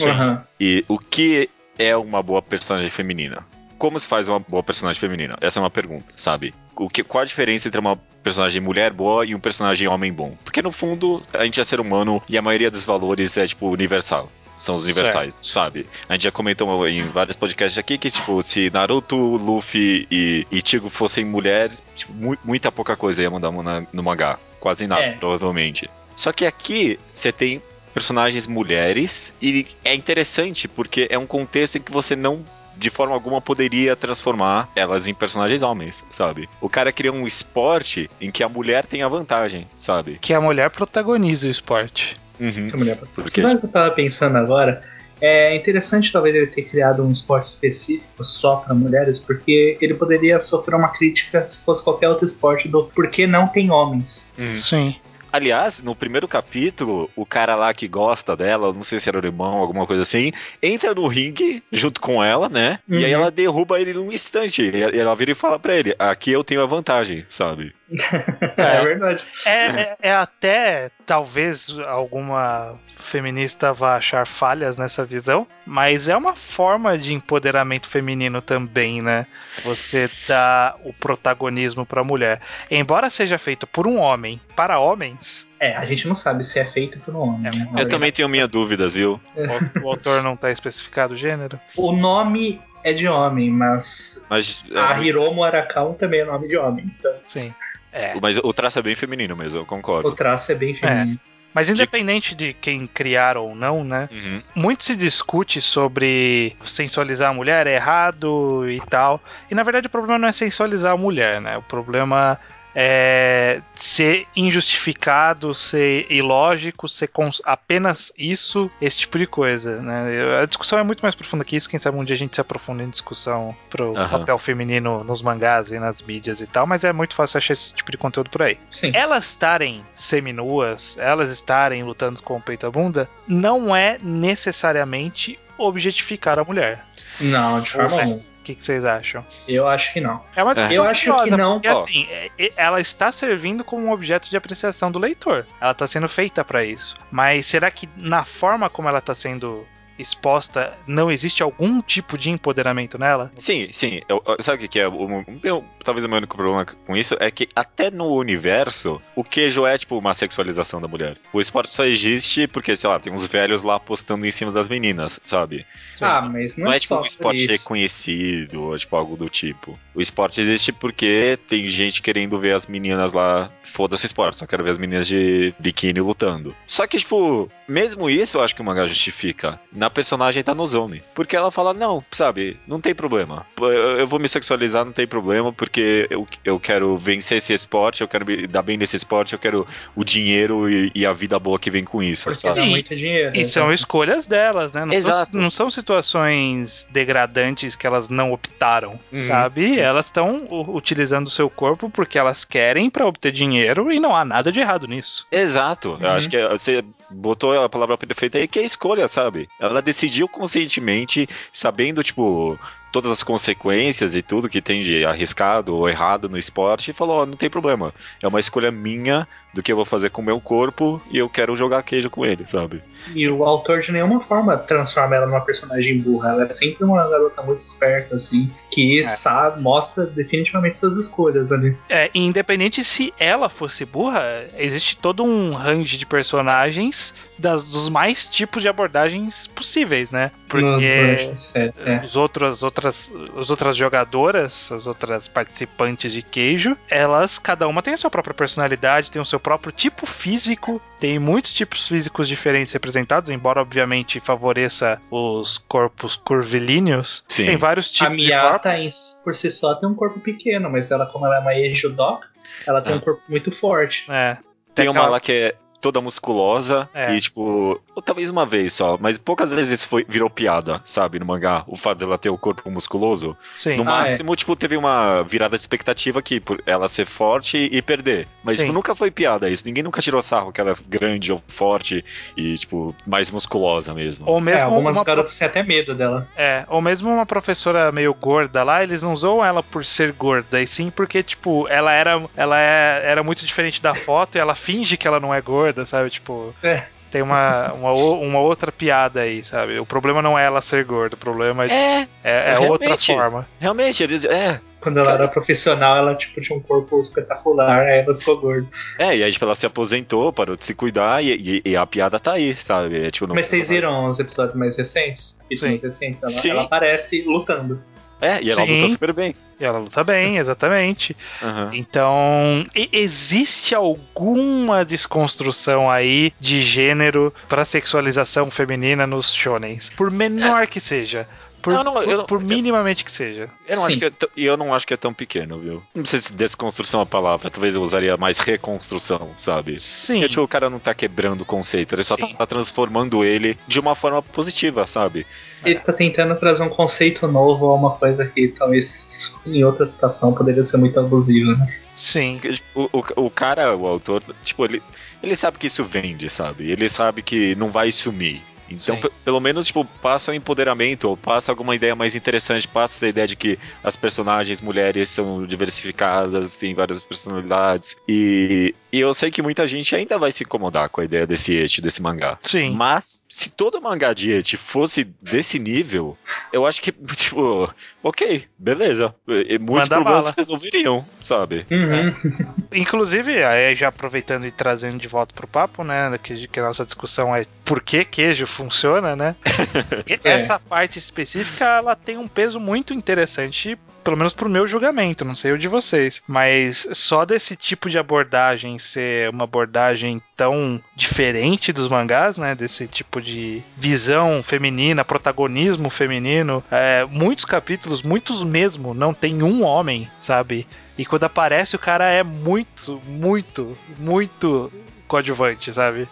Aham. 0.01 0.43
E 0.59 0.83
o 0.87 0.97
que 0.97 1.49
é 1.77 1.95
uma 1.95 2.21
boa 2.21 2.41
personagem 2.41 2.89
feminina? 2.89 3.45
Como 3.79 3.97
se 3.99 4.05
faz 4.05 4.27
uma 4.27 4.39
boa 4.39 4.61
personagem 4.61 4.99
feminina? 4.99 5.37
Essa 5.39 5.59
é 5.59 5.63
uma 5.63 5.69
pergunta, 5.69 6.13
sabe? 6.17 6.53
O 6.75 6.89
que, 6.89 7.01
qual 7.03 7.21
a 7.21 7.25
diferença 7.25 7.67
entre 7.67 7.79
uma 7.79 7.95
personagem 8.21 8.61
mulher 8.61 8.91
boa 8.91 9.25
e 9.25 9.33
um 9.33 9.39
personagem 9.39 9.87
homem 9.87 10.11
bom? 10.11 10.37
Porque 10.43 10.61
no 10.61 10.71
fundo, 10.71 11.23
a 11.33 11.45
gente 11.45 11.59
é 11.61 11.63
ser 11.63 11.79
humano 11.79 12.21
e 12.27 12.37
a 12.37 12.41
maioria 12.41 12.69
dos 12.69 12.83
valores 12.83 13.37
é, 13.37 13.47
tipo, 13.47 13.67
universal. 13.69 14.29
São 14.57 14.75
os 14.75 14.83
universais, 14.83 15.35
Certo. 15.35 15.47
sabe? 15.47 15.87
A 16.09 16.13
gente 16.13 16.23
já 16.23 16.31
comentou 16.31 16.85
em 16.85 17.01
vários 17.03 17.37
podcasts 17.37 17.77
aqui 17.77 17.97
que, 17.97 18.11
tipo, 18.11 18.43
se 18.43 18.69
Naruto, 18.69 19.15
Luffy 19.15 20.05
e 20.11 20.45
Ichigo 20.51 20.89
fossem 20.89 21.23
mulheres, 21.23 21.81
tipo, 21.95 22.11
mu- 22.11 22.37
muita 22.43 22.69
pouca 22.69 22.97
coisa 22.97 23.21
ia 23.21 23.29
mandar 23.29 23.49
na- 23.53 23.85
no 23.93 24.03
mangá. 24.03 24.37
Quase 24.59 24.85
nada, 24.85 25.01
É. 25.03 25.11
provavelmente. 25.13 25.89
Só 26.13 26.33
que 26.33 26.45
aqui 26.45 26.99
você 27.15 27.31
tem 27.31 27.61
personagens 27.93 28.45
mulheres 28.45 29.31
e 29.41 29.65
é 29.85 29.95
interessante 29.95 30.67
porque 30.67 31.07
é 31.09 31.17
um 31.17 31.25
contexto 31.25 31.77
em 31.77 31.81
que 31.81 31.91
você 31.93 32.13
não 32.13 32.43
de 32.79 32.89
forma 32.89 33.13
alguma 33.13 33.41
poderia 33.41 33.95
transformar 33.95 34.69
elas 34.75 35.05
em 35.07 35.13
personagens 35.13 35.61
homens, 35.61 36.03
sabe? 36.11 36.49
O 36.61 36.69
cara 36.69 36.91
cria 36.91 37.11
um 37.11 37.27
esporte 37.27 38.09
em 38.21 38.31
que 38.31 38.41
a 38.41 38.49
mulher 38.49 38.85
tem 38.85 39.03
a 39.03 39.07
vantagem, 39.07 39.67
sabe? 39.77 40.17
Que 40.21 40.33
a 40.33 40.39
mulher 40.41 40.69
protagoniza 40.69 41.47
o 41.47 41.51
esporte. 41.51 42.17
Uhum. 42.39 42.69
Que 42.69 42.77
mulher- 42.77 42.97
Por 43.13 43.23
Você 43.27 43.35
quê? 43.35 43.41
sabe 43.41 43.55
o 43.55 43.59
que 43.59 43.65
eu 43.65 43.69
tava 43.69 43.91
pensando 43.91 44.37
agora? 44.37 44.81
É 45.21 45.53
interessante 45.53 46.13
talvez 46.13 46.33
ele 46.33 46.47
ter 46.47 46.61
criado 46.63 47.03
um 47.03 47.11
esporte 47.11 47.47
específico 47.49 48.23
só 48.23 48.55
para 48.55 48.73
mulheres, 48.73 49.19
porque 49.19 49.77
ele 49.81 49.93
poderia 49.93 50.39
sofrer 50.39 50.75
uma 50.75 50.87
crítica 50.87 51.45
se 51.45 51.65
fosse 51.65 51.83
qualquer 51.83 52.07
outro 52.07 52.23
esporte 52.25 52.69
do 52.69 52.85
por 52.85 53.09
que 53.09 53.27
não 53.27 53.45
tem 53.45 53.69
homens. 53.69 54.31
Uhum. 54.37 54.55
Sim. 54.55 54.95
Aliás, 55.31 55.81
no 55.81 55.95
primeiro 55.95 56.27
capítulo, 56.27 57.09
o 57.15 57.25
cara 57.25 57.55
lá 57.55 57.73
que 57.73 57.87
gosta 57.87 58.35
dela, 58.35 58.73
não 58.73 58.83
sei 58.83 58.99
se 58.99 59.07
era 59.09 59.19
o 59.19 59.25
irmão, 59.25 59.57
alguma 59.57 59.85
coisa 59.85 60.01
assim, 60.03 60.31
entra 60.61 60.93
no 60.95 61.07
ringue 61.07 61.63
junto 61.71 62.01
com 62.01 62.23
ela, 62.23 62.49
né? 62.49 62.79
E 62.87 63.05
aí 63.05 63.13
Uhum. 63.13 63.21
ela 63.21 63.31
derruba 63.31 63.79
ele 63.79 63.93
num 63.93 64.11
instante. 64.11 64.61
E 64.63 64.99
ela 64.99 65.15
vira 65.15 65.31
e 65.31 65.35
fala 65.35 65.59
pra 65.59 65.75
ele: 65.75 65.95
aqui 65.99 66.31
eu 66.31 66.43
tenho 66.43 66.61
a 66.61 66.65
vantagem, 66.65 67.25
sabe? 67.29 67.73
É, 68.57 68.83
verdade. 68.83 69.23
É, 69.45 69.65
é- 69.65 69.97
é 70.01 70.11
até, 70.13 70.91
talvez, 71.05 71.69
alguma 71.87 72.77
feminista 73.03 73.73
vá 73.73 73.95
achar 73.95 74.25
falhas 74.27 74.77
nessa 74.77 75.03
visão, 75.03 75.47
mas 75.65 76.09
é 76.09 76.15
uma 76.15 76.35
forma 76.35 76.97
de 76.97 77.13
empoderamento 77.13 77.88
feminino 77.88 78.41
também, 78.41 79.01
né? 79.01 79.25
Você 79.63 80.09
dá 80.27 80.75
o 80.83 80.93
protagonismo 80.93 81.85
pra 81.85 82.03
mulher. 82.03 82.41
Embora 82.69 83.09
seja 83.09 83.38
feito 83.38 83.65
por 83.65 83.88
um 83.88 83.97
homem 83.97 84.39
para 84.55 84.79
homens, 84.79 85.47
É, 85.59 85.75
a 85.75 85.83
gente 85.85 86.07
não 86.07 86.15
sabe 86.15 86.43
se 86.43 86.57
é 86.59 86.65
feito 86.65 86.99
por 86.99 87.15
um 87.15 87.19
homem. 87.19 87.47
É, 87.47 87.51
né? 87.51 87.69
Eu 87.77 87.89
também 87.89 88.12
tenho 88.12 88.29
minhas 88.29 88.47
dúvidas, 88.49 88.93
viu? 88.93 89.19
o, 89.35 89.85
o 89.85 89.89
autor 89.89 90.23
não 90.23 90.35
tá 90.35 90.51
especificado 90.51 91.13
o 91.13 91.17
gênero. 91.17 91.59
O 91.75 91.91
nome 91.91 92.62
é 92.83 92.93
de 92.93 93.07
homem, 93.07 93.49
mas 93.51 94.25
Mas, 94.29 94.63
a 94.75 94.99
é, 94.99 95.03
Hiromo 95.03 95.43
Arakawa 95.43 95.93
também 95.95 96.21
é 96.21 96.25
nome 96.25 96.47
de 96.47 96.57
homem. 96.57 96.85
Então 96.97 97.13
Sim. 97.19 97.53
É. 97.91 98.13
mas 98.21 98.38
o 98.38 98.53
traço 98.53 98.77
é 98.77 98.81
bem 98.83 98.95
feminino 98.95 99.35
mesmo, 99.35 99.57
eu 99.57 99.65
concordo. 99.65 100.07
o 100.09 100.12
traço 100.13 100.51
é 100.51 100.55
bem 100.55 100.75
feminino. 100.75 101.19
Mas 101.53 101.69
independente 101.69 102.35
de 102.35 102.53
quem 102.53 102.85
criar 102.85 103.38
ou 103.38 103.55
não, 103.55 103.83
né? 103.83 104.07
Uhum. 104.12 104.41
muito 104.55 104.83
se 104.83 104.95
discute 104.95 105.59
sobre 105.62 106.55
sensualizar 106.63 107.31
a 107.31 107.33
mulher 107.33 107.65
é 107.65 107.75
errado 107.75 108.69
e 108.69 108.79
tal. 108.81 109.21
E 109.49 109.55
na 109.55 109.63
verdade 109.63 109.88
o 109.88 109.89
problema 109.89 110.19
não 110.19 110.27
é 110.27 110.31
sensualizar 110.31 110.93
a 110.93 110.97
mulher, 110.97 111.41
né? 111.41 111.57
O 111.57 111.62
problema 111.63 112.39
é, 112.75 113.62
ser 113.73 114.25
injustificado, 114.36 115.53
ser 115.55 116.05
ilógico, 116.12 116.88
ser 116.88 117.08
cons- 117.08 117.41
apenas 117.45 118.12
isso, 118.17 118.69
esse 118.82 118.99
tipo 118.99 119.17
de 119.17 119.25
coisa, 119.27 119.82
né? 119.82 120.39
A 120.41 120.45
discussão 120.45 120.77
é 120.79 120.84
muito 120.84 121.01
mais 121.01 121.15
profunda 121.15 121.43
que 121.43 121.55
isso, 121.55 121.69
quem 121.69 121.79
sabe 121.79 121.97
um 121.97 122.03
dia 122.03 122.15
a 122.15 122.17
gente 122.19 122.36
se 122.36 122.41
aprofunda 122.41 122.84
em 122.84 122.89
discussão 122.89 123.55
pro 123.69 123.97
Aham. 123.97 124.19
papel 124.19 124.38
feminino 124.38 125.03
nos 125.03 125.21
mangás 125.21 125.71
e 125.71 125.79
nas 125.79 126.01
mídias 126.01 126.41
e 126.41 126.47
tal, 126.47 126.65
mas 126.67 126.84
é 126.84 126.93
muito 126.93 127.15
fácil 127.15 127.38
achar 127.38 127.53
esse 127.53 127.73
tipo 127.73 127.91
de 127.91 127.97
conteúdo 127.97 128.29
por 128.29 128.41
aí. 128.43 128.58
Sim. 128.69 128.91
Elas 128.93 129.25
estarem 129.29 129.84
seminuas, 129.95 130.97
elas 130.99 131.32
estarem 131.32 131.84
lutando 131.84 132.21
com 132.21 132.38
o 132.38 132.41
peito 132.41 132.67
à 132.67 132.71
bunda, 132.71 133.10
não 133.27 133.75
é 133.75 133.97
necessariamente 134.01 135.39
objetificar 135.58 136.39
a 136.39 136.43
mulher. 136.43 136.86
Não, 137.19 137.60
de 137.62 137.69
forma 137.69 137.97
É. 137.97 138.01
alguma. 138.03 138.28
O 138.39 138.43
que, 138.49 138.56
que 138.56 138.63
vocês 138.63 138.84
acham? 138.84 139.23
Eu 139.47 139.67
acho 139.67 139.93
que 139.93 139.99
não. 140.02 140.23
É 140.36 140.43
uma 140.43 140.54
discussão 140.54 140.84
Eu 140.84 140.89
acho 140.89 141.23
que 141.23 141.32
não, 141.32 141.54
porque 141.60 141.67
assim, 141.67 142.08
é- 142.10 142.32
é- 142.39 142.52
ela 142.56 142.80
está 142.80 143.12
servindo 143.12 143.63
como 143.63 143.86
um 143.86 143.91
objeto 143.91 144.30
de 144.30 144.38
apreciação 144.38 144.91
do 144.91 144.97
leitor. 144.97 145.45
Ela 145.62 145.71
está 145.71 145.86
sendo 145.86 146.08
feita 146.10 146.43
para 146.43 146.63
isso. 146.63 146.95
Mas 147.12 147.45
será 147.45 147.69
que 147.69 147.88
na 147.97 148.23
forma 148.25 148.69
como 148.69 148.88
ela 148.89 148.99
está 148.99 149.13
sendo 149.13 149.67
exposta, 149.99 150.73
não 150.88 151.12
existe 151.12 151.43
algum 151.43 151.81
tipo 151.81 152.17
de 152.17 152.29
empoderamento 152.29 152.97
nela? 152.97 153.31
Sim, 153.38 153.69
sim. 153.73 154.01
Eu- 154.07 154.23
eu- 154.25 154.38
sabe 154.41 154.65
o 154.65 154.69
que, 154.69 154.79
é? 154.79 154.88
O, 154.88 154.93
o 155.05 155.25
meu- 155.43 155.63
talvez 155.83 156.05
o 156.05 156.09
meu 156.09 156.17
único 156.17 156.35
problema 156.35 156.65
com 156.65 156.95
isso 156.97 157.15
é 157.19 157.29
que 157.29 157.47
até 157.55 157.91
no 157.91 158.13
universo, 158.15 159.01
o 159.15 159.23
queijo 159.23 159.65
é 159.65 159.77
tipo 159.77 159.97
uma 159.97 160.13
sexualização 160.13 160.81
da 160.81 160.88
mulher. 160.88 161.17
O 161.33 161.39
esporte 161.41 161.73
só 161.75 161.85
existe 161.85 162.47
porque, 162.47 162.75
sei 162.77 162.89
lá, 162.89 162.99
tem 162.99 163.12
uns 163.13 163.27
velhos 163.27 163.63
lá 163.63 163.75
apostando 163.75 164.25
em 164.25 164.31
cima 164.31 164.51
das 164.51 164.69
meninas, 164.69 165.19
sabe? 165.21 165.65
Ah, 166.01 166.21
mas 166.21 166.57
não, 166.57 166.65
Não, 166.65 166.73
é, 166.73 166.77
é 166.77 166.79
tipo 166.79 166.93
só 166.95 166.99
um 166.99 167.03
por 167.03 167.07
esporte 167.07 167.43
isso. 167.45 167.51
reconhecido 167.51 168.62
ou 168.63 168.77
tipo 168.77 168.95
algo 168.95 169.15
do 169.15 169.29
tipo. 169.29 169.77
O 169.93 170.01
esporte 170.01 170.39
existe 170.41 170.71
porque 170.71 171.38
tem 171.47 171.67
gente 171.67 172.01
querendo 172.01 172.39
ver 172.39 172.53
as 172.55 172.67
meninas 172.67 173.13
lá. 173.13 173.51
Foda-se 173.73 174.05
o 174.05 174.07
esporte, 174.07 174.38
só 174.38 174.45
quero 174.47 174.63
ver 174.63 174.71
as 174.71 174.77
meninas 174.77 175.07
de 175.07 175.53
biquíni 175.59 175.99
lutando. 175.99 176.55
Só 176.65 176.88
que, 176.88 176.97
tipo, 176.97 177.49
mesmo 177.67 178.09
isso 178.09 178.38
eu 178.38 178.41
acho 178.41 178.55
que 178.55 178.62
o 178.62 178.65
mangá 178.65 178.85
justifica. 178.88 179.59
Na 179.71 179.88
personagem 179.89 180.43
tá 180.43 180.54
no 180.54 180.65
zone. 180.67 181.02
Porque 181.15 181.36
ela 181.36 181.52
fala, 181.52 181.73
não, 181.73 182.04
sabe, 182.12 182.58
não 182.67 182.80
tem 182.82 182.93
problema. 182.93 183.45
Eu, 183.60 184.08
vou 184.08 184.19
me 184.19 184.28
sexualizar, 184.28 184.86
não 184.86 184.91
tem 184.91 185.08
problema, 185.08 185.52
porque 185.54 186.08
eu, 186.10 186.28
eu 186.45 186.60
quero 186.60 186.97
vencer 186.97 187.38
esse 187.38 187.54
esporte, 187.54 188.02
eu 188.02 188.08
quero 188.08 188.25
me 188.25 188.47
dar 188.47 188.62
bem 188.62 188.78
nesse 188.78 188.95
esporte, 188.95 189.34
eu 189.34 189.39
quero 189.39 189.67
o 189.95 190.04
dinheiro 190.04 190.69
e, 190.69 190.91
e 190.95 191.06
a 191.06 191.13
vida 191.13 191.38
boa 191.39 191.60
que 191.60 191.69
vem 191.71 191.84
com 191.84 192.02
isso, 192.04 192.25
Porque 192.25 192.39
sabe? 192.47 192.60
dá 192.60 192.65
E- 192.65 192.69
muito 192.69 192.95
dinheiro. 192.95 193.32
E 193.36 193.43
são 193.45 193.63
então. 193.63 193.73
escolhas 193.73 194.28
delas, 194.28 194.73
né? 194.73 194.82
Não, 194.86 194.91
são, 194.91 195.12
Exato. 195.12 195.38
não 195.38 195.49
são 195.49 195.69
situações 195.69 196.88
degradantes 196.91 197.75
que 197.75 197.86
elas 197.88 198.10
não 198.10 198.32
optaram, 198.32 198.99
Uhum. 199.12 199.28
sabe? 199.28 199.80
Elas 199.80 200.06
estão 200.08 200.45
utilizando 200.49 201.28
o 201.28 201.30
seu 201.32 201.49
corpo 201.49 201.89
porque 201.89 202.17
elas 202.17 202.43
querem 202.45 202.89
para 202.89 203.06
obter 203.06 203.32
dinheiro 203.32 203.91
e 203.91 203.99
não 203.99 204.15
há 204.15 204.23
nada 204.25 204.52
de 204.52 204.60
errado 204.60 204.88
nisso. 204.88 205.28
Exato. 205.32 205.97
Eu 205.99 206.08
Uhum. 206.08 206.13
acho 206.15 206.30
que 206.30 206.47
você 206.47 206.84
botou 207.10 207.54
a 207.63 207.69
palavra 207.69 207.98
perfeita 207.98 208.38
aí, 208.38 208.48
que 208.48 208.60
é 208.60 208.63
escolha, 208.63 209.08
sabe? 209.08 209.50
Ela 209.60 209.82
decidiu 209.82 210.28
conscientemente, 210.28 211.28
sabendo, 211.52 212.04
tipo, 212.04 212.58
todas 212.91 213.12
as 213.12 213.23
consequências 213.23 214.15
e 214.15 214.21
tudo 214.21 214.49
que 214.49 214.62
tem 214.62 214.82
de 214.82 215.06
arriscado 215.06 215.75
ou 215.75 215.89
errado 215.89 216.30
no 216.30 216.38
esporte, 216.38 216.91
e 216.91 216.93
falou: 216.93 217.17
Ó, 217.17 217.25
não 217.25 217.36
tem 217.36 217.49
problema. 217.49 217.93
É 218.21 218.28
uma 218.28 218.39
escolha 218.39 218.71
minha 218.71 219.28
do 219.54 219.63
que 219.63 219.71
eu 219.71 219.75
vou 219.75 219.86
fazer 219.86 220.12
com 220.12 220.21
o 220.21 220.25
meu 220.25 220.39
corpo 220.39 221.02
e 221.10 221.17
eu 221.17 221.28
quero 221.28 221.56
jogar 221.56 221.82
queijo 221.82 222.10
com 222.10 222.25
ele, 222.25 222.45
sabe? 222.47 222.84
E 223.15 223.28
o 223.28 223.43
autor 223.43 223.80
de 223.80 223.91
nenhuma 223.91 224.21
forma 224.21 224.56
transforma 224.58 225.15
ela 225.15 225.25
numa 225.25 225.41
personagem 225.41 225.99
burra. 225.99 226.30
Ela 226.30 226.43
é 226.43 226.49
sempre 226.49 226.84
uma 226.84 227.08
garota 227.10 227.41
muito 227.41 227.62
esperta, 227.62 228.15
assim, 228.15 228.52
que 228.69 229.04
sabe, 229.04 229.62
mostra 229.62 230.06
definitivamente 230.06 230.78
suas 230.78 230.95
escolhas 230.95 231.52
ali. 231.52 231.75
É, 231.89 232.12
e 232.13 232.19
independente 232.19 232.84
se 232.84 233.13
ela 233.17 233.49
fosse 233.49 233.86
burra, 233.86 234.45
existe 234.58 234.97
todo 234.97 235.23
um 235.23 235.54
range 235.54 235.97
de 235.97 236.06
personagens 236.06 237.13
das, 237.39 237.63
dos 237.63 237.89
mais 237.89 238.28
tipos 238.28 238.62
de 238.62 238.67
abordagens 238.67 239.47
possíveis, 239.47 240.12
né? 240.12 240.32
Porque 240.47 241.17
série, 241.38 241.73
é. 241.86 242.04
os 242.04 242.15
outros, 242.15 242.63
outras, 242.63 243.12
as 243.38 243.49
outras 243.49 243.75
jogadoras, 243.78 244.71
as 244.71 244.88
outras 244.88 245.28
participantes 245.28 246.12
de 246.12 246.21
queijo, 246.21 246.75
elas, 246.89 247.39
cada 247.39 247.67
uma 247.67 247.82
tem 247.82 247.93
a 247.93 247.97
sua 247.97 248.10
própria 248.10 248.34
personalidade, 248.34 249.12
tem 249.12 249.21
o 249.21 249.25
seu 249.25 249.39
próprio 249.39 249.71
tipo 249.71 250.06
físico, 250.06 250.82
tem 250.99 251.17
muitos 251.19 251.54
tipos 251.54 251.88
físicos 251.88 252.28
diferentes 252.28 252.73
representados, 252.73 253.30
embora 253.30 253.62
obviamente 253.62 254.19
favoreça 254.19 255.02
os 255.10 255.58
corpos 255.58 256.15
curvilíneos. 256.15 257.23
Sim. 257.28 257.45
Tem 257.45 257.58
vários 257.58 257.89
tipos 257.89 258.08
a 258.08 258.15
de 258.15 258.15
Miyata, 258.25 258.71
corpos. 258.75 259.21
por 259.23 259.36
si 259.36 259.49
só, 259.49 259.75
tem 259.75 259.88
um 259.88 259.95
corpo 259.95 260.19
pequeno, 260.19 260.69
mas 260.69 260.91
ela, 260.91 261.06
como 261.06 261.25
ela 261.25 261.38
é 261.38 261.39
uma 261.39 261.56
Ejudoka, 261.56 262.28
ela 262.67 262.82
tem 262.82 262.93
Ah. 262.93 262.97
um 262.97 262.99
corpo 262.99 263.21
muito 263.30 263.52
forte. 263.52 264.06
É. 264.10 264.38
Tem 264.75 264.88
uma 264.88 264.99
aquela- 264.99 265.12
lá 265.12 265.19
que 265.19 265.32
é 265.32 265.56
toda 265.81 266.01
musculosa 266.01 266.89
É. 266.93 267.13
e, 267.15 267.21
tipo, 267.21 267.81
ou 267.95 268.01
talvez 268.01 268.29
uma 268.29 268.45
vez 268.45 268.73
só, 268.73 268.97
mas 268.99 269.17
poucas 269.17 269.49
vezes 269.49 269.79
isso 269.79 269.87
foi, 269.89 270.05
virou 270.07 270.29
piada, 270.29 270.81
sabe, 270.85 271.19
no 271.19 271.25
mangá, 271.25 271.63
o 271.67 271.77
fato 271.77 271.99
dela 271.99 272.17
ter 272.17 272.29
o 272.29 272.37
corpo 272.37 272.69
musculoso. 272.69 273.35
Sim. 273.53 273.75
No 273.77 273.83
Ah, 273.83 274.01
máximo, 274.01 274.35
tipo, 274.35 274.55
teve 274.55 274.75
uma 274.77 275.23
virada 275.23 275.55
de 275.55 275.61
expectativa 275.61 276.19
aqui, 276.19 276.39
por 276.39 276.61
ela 276.65 276.87
ser 276.87 277.05
forte 277.05 277.57
e 277.71 277.81
perder. 277.81 278.27
Mas, 278.43 278.55
Sim. 278.55 278.61
tipo, 278.63 278.73
nunca 278.73 278.95
foi 278.95 279.09
piada 279.11 279.49
isso. 279.49 279.63
Ninguém 279.65 279.83
nunca 279.83 280.01
tirou 280.01 280.21
sarro 280.21 280.51
que 280.51 280.59
ela 280.61 280.71
é 280.71 280.75
grande 280.87 281.31
ou 281.31 281.41
forte 281.47 282.03
e, 282.35 282.57
tipo, 282.57 282.95
mais 283.05 283.31
musculosa 283.31 283.93
mesmo. 283.93 284.25
Ou 284.27 284.37
É, 284.37 284.41
mesmo 284.41 284.65
algumas 284.69 284.95
uma 284.97 285.03
garotas 285.05 285.37
têm 285.37 285.47
até 285.47 285.63
medo 285.63 285.93
dela. 285.95 286.27
É, 286.35 286.65
ou 286.67 286.81
mesmo 286.81 287.09
uma 287.09 287.25
professora 287.25 287.91
meio 287.91 288.13
gorda 288.13 288.63
lá, 288.63 288.83
eles 288.83 289.01
não 289.01 289.15
zoam 289.15 289.43
ela 289.45 289.63
por 289.63 289.85
ser 289.85 290.11
gorda, 290.13 290.61
e 290.61 290.67
sim 290.67 290.89
porque, 290.89 291.23
tipo, 291.23 291.67
ela 291.69 291.91
era, 291.93 292.21
ela 292.35 292.59
é- 292.59 293.01
era 293.05 293.23
muito 293.23 293.45
diferente 293.45 293.81
da 293.81 293.95
foto 293.95 294.35
e 294.35 294.39
ela 294.39 294.55
finge 294.55 294.97
que 294.97 295.07
ela 295.07 295.19
não 295.19 295.33
é 295.33 295.41
gorda, 295.41 295.68
sabe? 295.86 296.10
Tipo, 296.10 296.53
É. 296.63 296.84
tem 297.12 297.21
uma, 297.21 297.71
uma, 297.73 297.91
o- 297.93 298.21
uma 298.21 298.39
outra 298.39 298.71
piada 298.71 299.21
aí, 299.21 299.43
sabe? 299.43 299.79
O 299.79 299.86
problema 299.86 300.21
não 300.21 300.38
é 300.38 300.45
ela 300.45 300.62
ser 300.62 300.84
gorda, 300.86 301.15
o 301.15 301.19
problema 301.19 301.65
é, 301.65 301.69
É, 301.71 302.08
é, 302.23 302.53
é 302.53 302.60
outra 302.60 302.97
forma. 302.97 303.47
realmente, 303.60 304.03
eles, 304.03 304.23
é. 304.25 304.60
Quando 304.82 304.97
ela 304.99 305.12
era 305.12 305.27
profissional, 305.27 305.97
ela 305.97 306.15
tipo, 306.15 306.39
tinha 306.39 306.58
um 306.58 306.62
corpo 306.62 307.01
espetacular, 307.01 307.82
aí 307.82 307.99
ela 307.99 308.15
ficou 308.15 308.39
gorda. 308.39 308.65
É, 308.97 309.13
e 309.17 309.23
aí, 309.23 309.32
tipo, 309.32 309.43
ela 309.43 309.53
se 309.55 309.65
aposentou, 309.65 310.32
parou 310.32 310.55
de 310.55 310.63
se 310.63 310.73
cuidar 310.73 311.21
e, 311.21 311.34
e- 311.65 311.71
e 311.71 311.75
a 311.75 311.86
piada 311.86 312.17
tá 312.17 312.34
aí, 312.34 312.55
sabe? 312.62 313.05
É, 313.08 313.12
tipo, 313.12 313.27
Mas 313.34 313.47
vocês 313.47 313.67
viram 313.67 314.08
os 314.08 314.19
episódios 314.19 314.55
mais 314.55 314.77
recentes? 314.77 315.41
Sim. 315.53 315.65
mais 315.67 315.84
recentes? 315.84 316.23
Ela, 316.23 316.32
Sim. 316.32 316.51
ela 316.51 316.62
aparece 316.63 317.21
lutando. 317.23 317.82
É, 318.21 318.41
e 318.41 318.51
ela 318.51 318.65
Sim. 318.65 318.82
luta 318.82 318.88
super 318.89 319.13
bem. 319.13 319.36
E 319.60 319.63
ela 319.63 319.79
luta 319.79 320.03
bem, 320.03 320.38
exatamente. 320.39 321.15
Aham. 321.41 321.71
Então, 321.73 322.65
existe 322.91 323.73
alguma 323.73 324.84
desconstrução 324.84 325.89
aí 325.89 326.34
de 326.39 326.62
gênero 326.62 327.34
pra 327.47 327.63
sexualização 327.63 328.51
feminina 328.51 329.08
nos 329.08 329.34
shonens? 329.34 329.89
Por 329.95 330.12
menor 330.12 330.67
que 330.67 330.79
seja. 330.79 331.27
Por, 331.69 331.75
Não, 331.75 331.84
não, 331.84 331.93
por- 331.93 332.10
eu 332.10 332.17
não- 332.17 332.25
por 332.25 332.41
eu- 332.41 332.47
minimamente 332.47 333.03
que 333.05 333.12
seja. 333.12 333.49
Eu 333.67 333.75
não, 333.75 333.84
Sim. 333.84 333.88
acho 333.91 333.99
que 333.99 334.05
é 334.05 334.10
tão- 334.10 334.29
e 334.36 334.45
eu 334.45 334.58
não 334.58 334.73
acho 334.73 334.88
que 334.88 334.93
é 334.93 334.97
tão 334.97 335.13
pequeno, 335.13 335.60
viu? 335.60 335.84
Não 335.93 336.03
sei 336.05 336.19
se 336.19 336.34
desconstrução 336.34 336.99
é 336.99 337.03
a 337.03 337.05
palavra, 337.05 337.49
talvez 337.51 337.75
eu 337.75 337.82
usaria 337.82 338.17
mais 338.17 338.39
reconstrução, 338.39 339.32
sabe? 339.38 339.79
Sim. 339.79 340.15
Porque, 340.15 340.29
tipo, 340.29 340.41
o 340.41 340.47
cara 340.47 340.69
não 340.69 340.79
tá 340.79 340.93
quebrando 340.93 341.41
o 341.41 341.45
conceito, 341.45 341.93
ele 341.95 342.03
só 342.03 342.15
Sim. 342.15 342.34
tá 342.36 342.45
transformando 342.45 343.23
ele 343.23 343.58
de 343.67 343.79
uma 343.79 343.93
forma 343.95 344.21
positiva, 344.21 344.86
sabe? 344.88 345.25
Ele 345.63 345.79
tá 345.79 345.93
tentando 345.93 346.36
trazer 346.36 346.63
um 346.63 346.69
conceito 346.69 347.27
novo 347.27 347.67
a 347.69 347.75
uma 347.75 347.91
coisa 347.91 348.25
que 348.25 348.47
talvez 348.47 349.38
em 349.45 349.63
outra 349.63 349.86
situação 349.86 350.34
poderia 350.34 350.63
ser 350.63 350.77
muito 350.77 350.99
abusiva, 350.99 351.51
né? 351.55 351.67
Sim. 351.95 352.39
Tipo, 352.41 352.89
O, 352.93 352.99
o, 352.99 353.25
o 353.25 353.29
cara, 353.29 353.75
o 353.75 353.86
autor, 353.86 354.23
tipo, 354.43 354.63
ele, 354.63 354.82
ele 355.21 355.36
sabe 355.36 355.58
que 355.58 355.67
isso 355.67 355.84
vende, 355.84 356.29
sabe? 356.29 356.71
Ele 356.71 356.88
sabe 356.88 357.21
que 357.21 357.53
não 357.55 357.69
vai 357.71 357.91
sumir. 357.91 358.41
Então, 358.71 358.99
pelo 359.23 359.39
menos, 359.39 359.67
tipo, 359.67 359.86
passa 360.01 360.32
um 360.32 360.34
empoderamento, 360.34 361.10
ou 361.10 361.17
passa 361.17 361.51
alguma 361.51 361.75
ideia 361.75 361.95
mais 361.95 362.15
interessante, 362.15 362.67
passa 362.67 362.97
essa 362.97 363.08
ideia 363.08 363.27
de 363.27 363.36
que 363.36 363.58
as 363.84 363.95
personagens 363.95 364.62
mulheres 364.62 365.10
são 365.10 365.45
diversificadas, 365.45 366.55
têm 366.55 366.73
várias 366.73 367.03
personalidades. 367.03 367.97
E, 368.08 368.73
e 368.91 368.99
eu 368.99 369.13
sei 369.13 369.30
que 369.32 369.41
muita 369.41 369.67
gente 369.67 369.95
ainda 369.95 370.17
vai 370.17 370.32
se 370.32 370.43
incomodar 370.43 370.89
com 370.89 371.02
a 371.02 371.06
ideia 371.06 371.25
desse 371.28 371.56
eti, 371.56 371.82
desse 371.82 372.02
mangá. 372.02 372.38
Sim. 372.41 372.71
Mas, 372.71 373.23
se 373.30 373.49
todo 373.49 373.82
mangá 373.82 374.13
de 374.13 374.32
eti 374.32 374.58
fosse 374.58 375.04
desse 375.21 375.60
nível, 375.60 376.17
eu 376.52 376.65
acho 376.65 376.82
que, 376.82 376.91
tipo, 377.15 377.73
ok, 378.04 378.45
beleza. 378.58 379.13
E, 379.28 379.58
muitos 379.58 379.89
Manda 379.89 379.95
problemas 379.95 380.23
bala. 380.25 380.34
resolveriam, 380.36 381.06
sabe? 381.23 381.65
Uhum. 381.69 382.58
Inclusive, 382.73 383.43
aí 383.43 383.75
já 383.75 383.89
aproveitando 383.89 384.45
e 384.45 384.52
trazendo 384.52 384.97
de 384.97 385.08
volta 385.08 385.34
pro 385.34 385.47
papo, 385.47 385.84
né? 385.84 386.17
Que, 386.21 386.47
que 386.47 386.60
a 386.60 386.63
nossa 386.63 386.86
discussão 386.86 387.36
é 387.36 387.45
por 387.63 387.82
que 387.82 388.04
queijo 388.04 388.47
funciona, 388.47 389.15
né? 389.15 389.36
E 390.08 390.19
É. 390.23 390.39
Essa 390.39 390.60
parte 390.60 390.97
específica, 390.97 391.65
ela 391.65 391.95
tem 391.95 392.17
um 392.17 392.28
peso 392.28 392.60
muito 392.60 392.93
interessante, 392.93 393.78
pelo 394.10 394.17
menos 394.17 394.34
pro 394.34 394.50
meu 394.50 394.67
julgamento, 394.67 395.24
não 395.24 395.36
sei 395.36 395.52
o 395.52 395.58
de 395.58 395.67
vocês. 395.67 396.24
Mas 396.28 396.88
só 396.93 397.26
desse 397.26 397.56
tipo 397.56 397.91
de 397.91 398.00
abordagem 398.00 398.80
ser 398.80 399.30
uma 399.30 399.43
abordagem 399.43 400.19
tão 400.36 400.82
diferente 400.95 401.72
dos 401.72 401.88
mangás, 401.88 402.36
né? 402.36 402.56
Desse 402.56 402.88
tipo 402.88 403.22
de 403.22 403.62
visão 403.78 404.41
feminina, 404.41 405.06
protagonismo 405.06 405.91
feminino. 405.91 406.63
É, 406.72 407.06
muitos 407.06 407.45
capítulos, 407.45 408.02
muitos 408.02 408.43
mesmo, 408.43 408.95
não 408.95 409.13
tem 409.13 409.43
um 409.43 409.63
homem, 409.63 410.10
sabe? 410.19 410.67
E 410.98 411.06
quando 411.06 411.26
aparece, 411.26 411.76
o 411.76 411.80
cara 411.80 412.10
é 412.10 412.24
muito, 412.24 413.00
muito, 413.06 413.78
muito 414.00 414.74
coadjuvante, 415.08 415.72
sabe? 415.72 416.08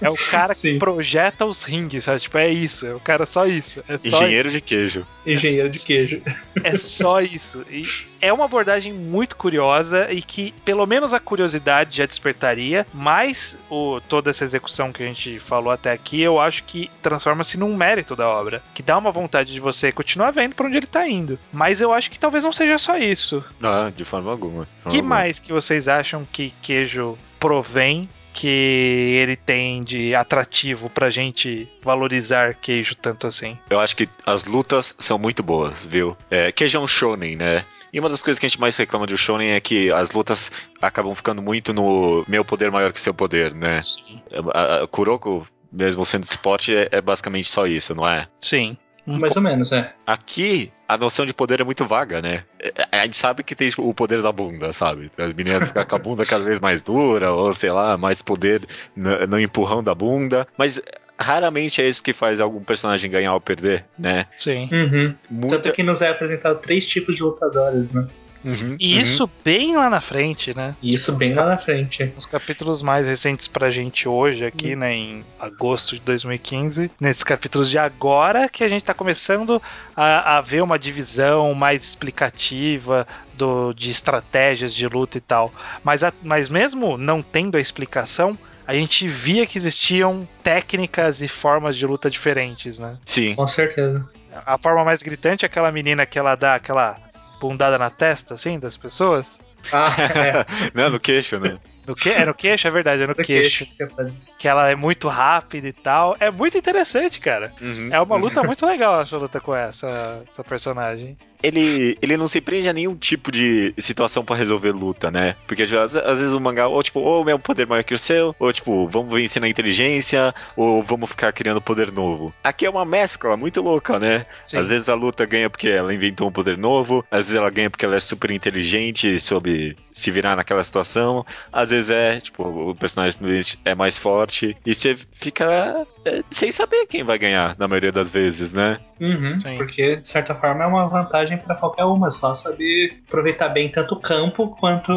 É 0.00 0.08
o 0.08 0.14
cara 0.14 0.54
que 0.54 0.60
Sim. 0.60 0.78
projeta 0.78 1.44
os 1.44 1.64
rings, 1.64 2.04
sabe? 2.04 2.20
Tipo, 2.20 2.38
é 2.38 2.48
isso, 2.48 2.86
é 2.86 2.94
o 2.94 3.00
cara 3.00 3.26
só 3.26 3.46
isso. 3.46 3.82
É 3.88 3.98
só, 3.98 4.16
Engenheiro 4.16 4.50
de 4.50 4.60
queijo. 4.60 5.06
Engenheiro 5.26 5.68
de 5.68 5.78
queijo. 5.78 6.22
é 6.62 6.76
só 6.76 7.20
isso. 7.20 7.64
E 7.70 7.84
é 8.20 8.32
uma 8.32 8.44
abordagem 8.44 8.92
muito 8.92 9.36
curiosa 9.36 10.10
e 10.12 10.22
que, 10.22 10.52
pelo 10.64 10.86
menos, 10.86 11.14
a 11.14 11.20
curiosidade 11.20 11.96
já 11.96 12.06
despertaria, 12.06 12.86
mas 12.92 13.56
o, 13.68 14.00
toda 14.00 14.30
essa 14.30 14.44
execução 14.44 14.92
que 14.92 15.02
a 15.02 15.06
gente 15.06 15.38
falou 15.38 15.72
até 15.72 15.92
aqui, 15.92 16.20
eu 16.20 16.40
acho 16.40 16.64
que 16.64 16.90
transforma-se 17.02 17.58
num 17.58 17.74
mérito 17.74 18.14
da 18.14 18.28
obra, 18.28 18.62
que 18.74 18.82
dá 18.82 18.96
uma 18.98 19.10
vontade 19.10 19.52
de 19.52 19.60
você 19.60 19.90
continuar 19.92 20.30
vendo 20.30 20.54
pra 20.54 20.66
onde 20.66 20.76
ele 20.76 20.86
tá 20.86 21.08
indo. 21.08 21.38
Mas 21.52 21.80
eu 21.80 21.92
acho 21.92 22.10
que 22.10 22.18
talvez 22.18 22.44
não 22.44 22.52
seja 22.52 22.78
só 22.78 22.96
isso. 22.98 23.44
Não, 23.58 23.90
de 23.90 24.04
forma 24.04 24.30
alguma. 24.30 24.64
de 24.64 24.70
forma 24.70 24.90
que 24.90 24.96
alguma. 24.98 25.16
mais 25.16 25.38
que 25.38 25.52
vocês 25.52 25.88
acham 25.88 26.26
que 26.30 26.52
queijo 26.62 27.18
provém 27.38 28.08
que 28.32 28.48
ele 28.48 29.36
tem 29.36 29.82
de 29.82 30.14
atrativo 30.14 30.88
pra 30.88 31.10
gente 31.10 31.68
valorizar 31.82 32.54
queijo 32.54 32.94
tanto 32.94 33.26
assim? 33.26 33.58
Eu 33.68 33.80
acho 33.80 33.96
que 33.96 34.08
as 34.24 34.44
lutas 34.44 34.94
são 34.98 35.18
muito 35.18 35.42
boas, 35.42 35.86
viu? 35.86 36.16
É, 36.30 36.52
queijo 36.52 36.78
é 36.78 36.80
um 36.80 36.86
shonen, 36.86 37.36
né? 37.36 37.64
E 37.92 37.98
uma 37.98 38.08
das 38.08 38.22
coisas 38.22 38.38
que 38.38 38.46
a 38.46 38.48
gente 38.48 38.60
mais 38.60 38.76
reclama 38.76 39.06
de 39.06 39.14
um 39.14 39.16
shonen 39.16 39.50
é 39.50 39.60
que 39.60 39.90
as 39.90 40.12
lutas 40.12 40.50
acabam 40.80 41.14
ficando 41.14 41.42
muito 41.42 41.72
no 41.72 42.24
meu 42.28 42.44
poder 42.44 42.70
maior 42.70 42.92
que 42.92 43.00
seu 43.00 43.12
poder, 43.12 43.52
né? 43.54 43.82
Sim. 43.82 44.22
A, 44.54 44.82
a 44.82 44.86
Kuroko, 44.86 45.46
mesmo 45.72 46.04
sendo 46.04 46.24
de 46.24 46.30
esporte, 46.30 46.74
é, 46.74 46.88
é 46.92 47.00
basicamente 47.00 47.48
só 47.48 47.66
isso, 47.66 47.94
não 47.94 48.08
é? 48.08 48.28
Sim. 48.40 48.76
Um 49.06 49.18
Mais 49.18 49.34
ou 49.34 49.42
menos, 49.42 49.72
é. 49.72 49.92
Aqui, 50.06 50.70
a 50.90 50.98
noção 50.98 51.24
de 51.24 51.32
poder 51.32 51.60
é 51.60 51.64
muito 51.64 51.86
vaga, 51.86 52.20
né? 52.20 52.42
É, 52.58 52.72
A 52.90 53.04
gente 53.04 53.16
sabe 53.16 53.44
que 53.44 53.54
tem 53.54 53.72
o 53.78 53.94
poder 53.94 54.20
da 54.22 54.32
bunda, 54.32 54.72
sabe? 54.72 55.08
As 55.16 55.32
meninas 55.32 55.68
ficam 55.68 55.86
com 55.86 55.94
a 55.94 55.98
bunda 56.00 56.26
cada 56.26 56.42
vez 56.42 56.58
mais 56.58 56.82
dura, 56.82 57.32
ou 57.32 57.52
sei 57.52 57.70
lá, 57.70 57.96
mais 57.96 58.20
poder 58.22 58.66
no, 58.96 59.24
no 59.24 59.38
empurrão 59.38 59.84
da 59.84 59.94
bunda. 59.94 60.48
Mas 60.58 60.82
raramente 61.16 61.80
é 61.80 61.88
isso 61.88 62.02
que 62.02 62.12
faz 62.12 62.40
algum 62.40 62.64
personagem 62.64 63.08
ganhar 63.08 63.32
ou 63.34 63.40
perder, 63.40 63.84
né? 63.96 64.26
Sim. 64.32 64.68
Uhum. 64.72 65.14
Muita... 65.30 65.60
Tanto 65.60 65.72
que 65.72 65.84
nos 65.84 66.02
é 66.02 66.08
apresentado 66.08 66.58
três 66.58 66.84
tipos 66.84 67.14
de 67.14 67.22
lutadores, 67.22 67.94
né? 67.94 68.08
Uhum, 68.44 68.76
E 68.80 68.94
uhum. 68.94 69.00
isso 69.00 69.30
bem 69.44 69.76
lá 69.76 69.90
na 69.90 70.00
frente, 70.00 70.56
né? 70.56 70.74
Isso 70.82 71.12
bem 71.16 71.34
lá 71.34 71.46
na 71.46 71.58
frente. 71.58 72.12
Os 72.16 72.24
capítulos 72.26 72.82
mais 72.82 73.06
recentes 73.06 73.46
pra 73.46 73.70
gente 73.70 74.08
hoje, 74.08 74.44
aqui, 74.46 74.74
né, 74.74 74.94
em 74.94 75.24
agosto 75.38 75.94
de 75.94 76.00
2015, 76.00 76.90
nesses 77.00 77.22
capítulos 77.22 77.68
de 77.68 77.78
agora, 77.78 78.48
que 78.48 78.64
a 78.64 78.68
gente 78.68 78.82
tá 78.84 78.94
começando 78.94 79.60
a, 79.94 80.38
a 80.38 80.40
ver 80.40 80.62
uma 80.62 80.78
divisão 80.78 81.52
mais 81.54 81.82
explicativa 81.84 83.06
do, 83.34 83.72
de 83.74 83.90
estratégias 83.90 84.74
de 84.74 84.86
luta 84.86 85.18
e 85.18 85.20
tal. 85.20 85.52
Mas, 85.84 86.02
a- 86.02 86.12
mas 86.22 86.48
mesmo 86.48 86.96
não 86.96 87.22
tendo 87.22 87.56
a 87.56 87.60
explicação, 87.60 88.38
a 88.66 88.74
gente 88.74 89.08
via 89.08 89.46
que 89.46 89.58
existiam 89.58 90.26
técnicas 90.42 91.20
e 91.20 91.28
formas 91.28 91.76
de 91.76 91.86
luta 91.86 92.08
diferentes, 92.10 92.78
né? 92.78 92.96
Sim. 93.04 93.34
Com 93.34 93.46
certeza. 93.46 94.08
A 94.46 94.56
forma 94.56 94.84
mais 94.84 95.02
gritante 95.02 95.44
é 95.44 95.46
aquela 95.46 95.72
menina 95.72 96.06
que 96.06 96.18
ela 96.18 96.36
dá 96.36 96.54
aquela 96.54 96.96
bundada 97.40 97.78
na 97.78 97.90
testa, 97.90 98.34
assim, 98.34 98.58
das 98.58 98.76
pessoas. 98.76 99.40
Ah, 99.72 99.90
é. 100.16 100.46
Não, 100.74 100.90
no 100.90 101.00
queixo, 101.00 101.38
né? 101.40 101.58
No 101.86 101.96
que? 101.96 102.10
É 102.10 102.24
no 102.24 102.34
queixo, 102.34 102.68
é 102.68 102.70
verdade, 102.70 103.02
é 103.02 103.06
no 103.06 103.14
Do 103.14 103.22
queixo. 103.24 103.66
queixo. 103.76 104.38
que 104.38 104.46
ela 104.46 104.68
é 104.68 104.74
muito 104.74 105.08
rápida 105.08 105.66
e 105.66 105.72
tal. 105.72 106.16
É 106.20 106.30
muito 106.30 106.56
interessante, 106.56 107.18
cara. 107.18 107.52
Uhum. 107.60 107.88
É 107.90 108.00
uma 108.00 108.16
luta 108.16 108.42
muito 108.42 108.64
legal 108.66 109.00
essa 109.00 109.16
luta 109.16 109.40
com 109.40 109.54
essa, 109.56 110.22
essa 110.26 110.44
personagem. 110.44 111.16
Ele, 111.42 111.96
ele 112.00 112.16
não 112.16 112.26
se 112.26 112.40
prende 112.40 112.68
a 112.68 112.72
nenhum 112.72 112.94
tipo 112.94 113.30
de 113.30 113.74
situação 113.78 114.24
pra 114.24 114.36
resolver 114.36 114.72
luta, 114.72 115.10
né? 115.10 115.36
Porque 115.46 115.62
às, 115.62 115.96
às 115.96 116.18
vezes 116.18 116.32
o 116.32 116.40
mangá, 116.40 116.66
ou 116.66 116.82
tipo, 116.82 117.00
ou 117.00 117.22
o 117.22 117.24
meu 117.24 117.38
poder 117.38 117.66
maior 117.66 117.84
que 117.84 117.94
o 117.94 117.98
seu, 117.98 118.34
ou 118.38 118.52
tipo, 118.52 118.86
vamos 118.88 119.12
vencer 119.12 119.40
na 119.40 119.48
inteligência, 119.48 120.34
ou 120.56 120.82
vamos 120.82 121.10
ficar 121.10 121.32
criando 121.32 121.60
poder 121.60 121.90
novo. 121.92 122.32
Aqui 122.42 122.66
é 122.66 122.70
uma 122.70 122.84
mescla 122.84 123.36
muito 123.36 123.60
louca, 123.60 123.98
né? 123.98 124.26
Sim. 124.42 124.58
Às 124.58 124.68
vezes 124.68 124.88
a 124.88 124.94
luta 124.94 125.24
ganha 125.26 125.50
porque 125.50 125.68
ela 125.68 125.94
inventou 125.94 126.28
um 126.28 126.32
poder 126.32 126.56
novo, 126.56 127.04
às 127.10 127.26
vezes 127.26 127.34
ela 127.34 127.50
ganha 127.50 127.70
porque 127.70 127.84
ela 127.84 127.96
é 127.96 128.00
super 128.00 128.30
inteligente 128.30 129.08
e 129.08 129.20
soube 129.20 129.76
se 129.92 130.10
virar 130.10 130.36
naquela 130.36 130.64
situação, 130.64 131.24
às 131.52 131.70
vezes 131.70 131.90
é, 131.90 132.20
tipo, 132.20 132.42
o 132.42 132.74
personagem 132.74 133.20
é 133.64 133.74
mais 133.74 133.98
forte, 133.98 134.56
e 134.64 134.74
você 134.74 134.96
fica 135.12 135.86
sem 136.30 136.50
saber 136.50 136.86
quem 136.86 137.02
vai 137.02 137.18
ganhar, 137.18 137.56
na 137.58 137.68
maioria 137.68 137.92
das 137.92 138.10
vezes, 138.10 138.52
né? 138.52 138.78
Uhum, 139.00 139.34
Sim. 139.36 139.56
porque, 139.56 139.96
de 139.96 140.08
certa 140.08 140.34
forma, 140.34 140.64
é 140.64 140.66
uma 140.66 140.88
vantagem 140.88 141.38
pra 141.38 141.54
qualquer 141.54 141.84
uma, 141.84 142.10
só 142.10 142.34
saber 142.34 143.00
aproveitar 143.06 143.48
bem 143.48 143.70
tanto 143.70 143.94
o 143.94 144.00
campo 144.00 144.56
quanto 144.58 144.92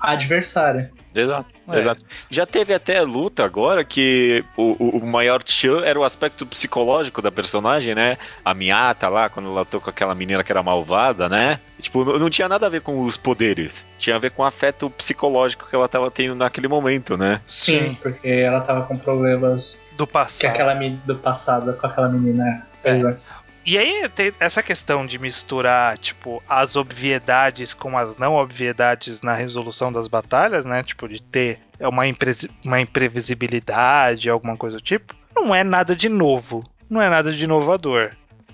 a 0.00 0.12
adversária. 0.12 0.90
Exato, 1.14 1.46
É. 1.68 1.78
exato. 1.78 2.02
Já 2.28 2.44
teve 2.44 2.74
até 2.74 3.00
luta 3.02 3.44
agora 3.44 3.84
que 3.84 4.44
o, 4.56 4.98
o, 4.98 5.06
maior 5.06 5.42
tchan 5.42 5.82
era 5.84 5.98
o 5.98 6.02
aspecto 6.02 6.44
psicológico 6.44 7.22
da 7.22 7.30
personagem, 7.30 7.94
né? 7.94 8.18
A 8.44 8.52
Miata 8.52 9.08
lá, 9.08 9.28
quando 9.28 9.48
ela 9.48 9.60
lutou 9.60 9.80
com 9.80 9.88
aquela 9.90 10.14
menina 10.14 10.42
que 10.42 10.50
era 10.50 10.62
malvada, 10.62 11.28
né? 11.28 11.60
E, 11.78 11.82
tipo, 11.82 12.04
não, 12.04 12.18
não 12.18 12.28
tinha 12.30 12.48
nada 12.48 12.66
a 12.66 12.68
ver 12.68 12.80
com 12.80 13.04
os 13.04 13.16
poderes. 13.16 13.84
Tinha 13.98 14.16
a 14.16 14.18
ver 14.18 14.32
com 14.32 14.42
o 14.42 14.46
afeto 14.46 14.90
psicológico 14.90 15.68
que 15.70 15.76
ela 15.76 15.88
tava 15.88 16.10
tendo 16.10 16.34
naquele 16.34 16.66
momento, 16.68 17.16
né? 17.16 17.40
Sim, 17.46 17.78
Sim. 17.90 17.98
porque 18.02 18.28
ela 18.28 18.60
tava 18.62 18.82
com 18.84 18.98
problemas 18.98 19.84
Do 19.96 20.06
que 20.06 20.12
passado. 20.12 20.50
aquela 20.50 20.74
meni- 20.74 21.00
do 21.04 21.14
passado 21.14 21.72
com 21.74 21.86
aquela 21.86 22.08
menina. 22.08 22.66
Pois 22.82 23.04
é. 23.04 23.16
E 23.66 23.78
aí 23.78 24.08
tem 24.10 24.32
essa 24.38 24.62
questão 24.62 25.06
de 25.06 25.18
misturar, 25.18 25.96
tipo, 25.96 26.42
as 26.48 26.76
obviedades 26.76 27.72
com 27.72 27.96
as 27.96 28.16
não 28.18 28.34
obviedades 28.34 29.22
na 29.22 29.34
resolução 29.34 29.90
das 29.90 30.06
batalhas, 30.06 30.66
né? 30.66 30.82
Tipo, 30.82 31.08
de 31.08 31.22
ter 31.22 31.60
uma, 31.80 32.06
impresi- 32.06 32.50
uma 32.62 32.80
imprevisibilidade, 32.80 34.28
alguma 34.28 34.56
coisa 34.56 34.76
do 34.76 34.82
tipo. 34.82 35.14
Não 35.34 35.54
é 35.54 35.64
nada 35.64 35.96
de 35.96 36.08
novo. 36.08 36.62
Não 36.88 37.00
é 37.00 37.08
nada 37.08 37.32
de 37.32 37.42
inovador, 37.42 38.10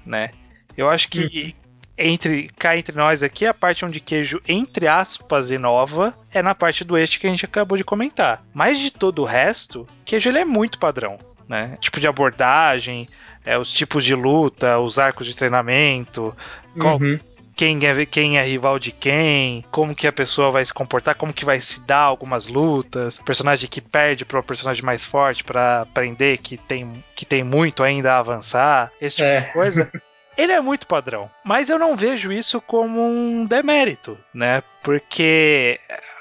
né? 0.06 0.30
Eu 0.76 0.88
acho 0.88 1.08
que 1.08 1.54
entre 1.98 2.48
cá 2.56 2.76
entre 2.76 2.96
nós 2.96 3.22
aqui, 3.22 3.44
a 3.44 3.52
parte 3.52 3.84
onde 3.84 4.00
queijo, 4.00 4.40
entre 4.48 4.86
aspas, 4.88 5.50
inova 5.50 6.14
é 6.32 6.40
na 6.40 6.54
parte 6.54 6.84
do 6.84 6.96
este 6.96 7.20
que 7.20 7.26
a 7.26 7.30
gente 7.30 7.44
acabou 7.44 7.76
de 7.76 7.84
comentar. 7.84 8.42
Mas 8.54 8.78
de 8.78 8.90
todo 8.90 9.20
o 9.20 9.26
resto, 9.26 9.86
queijo 10.04 10.30
ele 10.30 10.38
é 10.38 10.44
muito 10.44 10.78
padrão, 10.78 11.18
né? 11.50 11.76
Tipo 11.80 11.98
de 11.98 12.06
abordagem, 12.06 13.08
é, 13.44 13.58
os 13.58 13.72
tipos 13.72 14.04
de 14.04 14.14
luta, 14.14 14.78
os 14.78 14.98
arcos 15.00 15.26
de 15.26 15.34
treinamento, 15.34 16.34
qual- 16.78 16.98
Uhum. 17.00 17.18
quem 17.56 17.78
é, 17.84 18.06
quem 18.06 18.38
é 18.38 18.42
rival 18.44 18.78
de 18.78 18.92
quem, 18.92 19.64
como 19.72 19.94
que 19.94 20.06
a 20.06 20.12
pessoa 20.12 20.50
vai 20.52 20.64
se 20.64 20.72
comportar, 20.72 21.16
como 21.16 21.32
que 21.32 21.44
vai 21.44 21.60
se 21.60 21.80
dar 21.80 21.98
algumas 22.02 22.46
lutas, 22.46 23.18
personagem 23.18 23.68
que 23.68 23.80
perde 23.80 24.24
para 24.24 24.38
o 24.38 24.42
personagem 24.44 24.84
mais 24.84 25.04
forte 25.04 25.42
para 25.44 25.82
aprender 25.82 26.38
que 26.38 26.56
tem, 26.56 27.04
que 27.16 27.26
tem 27.26 27.42
muito 27.44 27.82
ainda 27.82 28.14
a 28.14 28.18
avançar, 28.20 28.90
esse 29.00 29.16
tipo 29.16 29.28
É. 29.28 29.40
de 29.40 29.52
coisa. 29.52 29.90
Ele 30.38 30.52
é 30.52 30.60
muito 30.60 30.86
padrão, 30.86 31.28
mas 31.44 31.68
eu 31.68 31.78
não 31.78 31.96
vejo 31.96 32.32
isso 32.32 32.60
como 32.62 33.04
um 33.04 33.44
demérito, 33.44 34.16
né? 34.32 34.62
Porque 34.82 35.78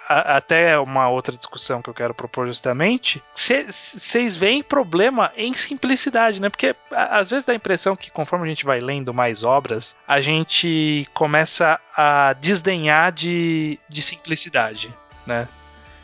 a- 0.10 0.38
até 0.38 0.78
uma 0.80 1.08
outra 1.08 1.38
discussão 1.38 1.82
que 1.82 1.89
eu 1.89 1.93
quero 1.93 2.13
propor 2.13 2.48
justamente, 2.48 3.22
vocês 3.34 4.36
veem 4.36 4.63
problema 4.63 5.32
em 5.38 5.54
simplicidade, 5.54 6.41
né? 6.41 6.50
Porque 6.50 6.76
a- 6.91 7.19
às 7.19 7.30
vezes 7.30 7.45
dá 7.45 7.54
a 7.54 7.56
impressão 7.56 7.95
que 7.95 8.10
conforme 8.10 8.45
a 8.45 8.50
gente 8.50 8.65
vai 8.65 8.80
lendo 8.80 9.13
mais 9.13 9.43
obras, 9.43 9.95
a 10.08 10.19
gente 10.19 11.08
começa 11.13 11.80
a 11.95 12.34
desdenhar 12.34 13.12
de, 13.12 13.80
de 13.88 14.02
simplicidade, 14.02 14.93
né? 15.26 15.48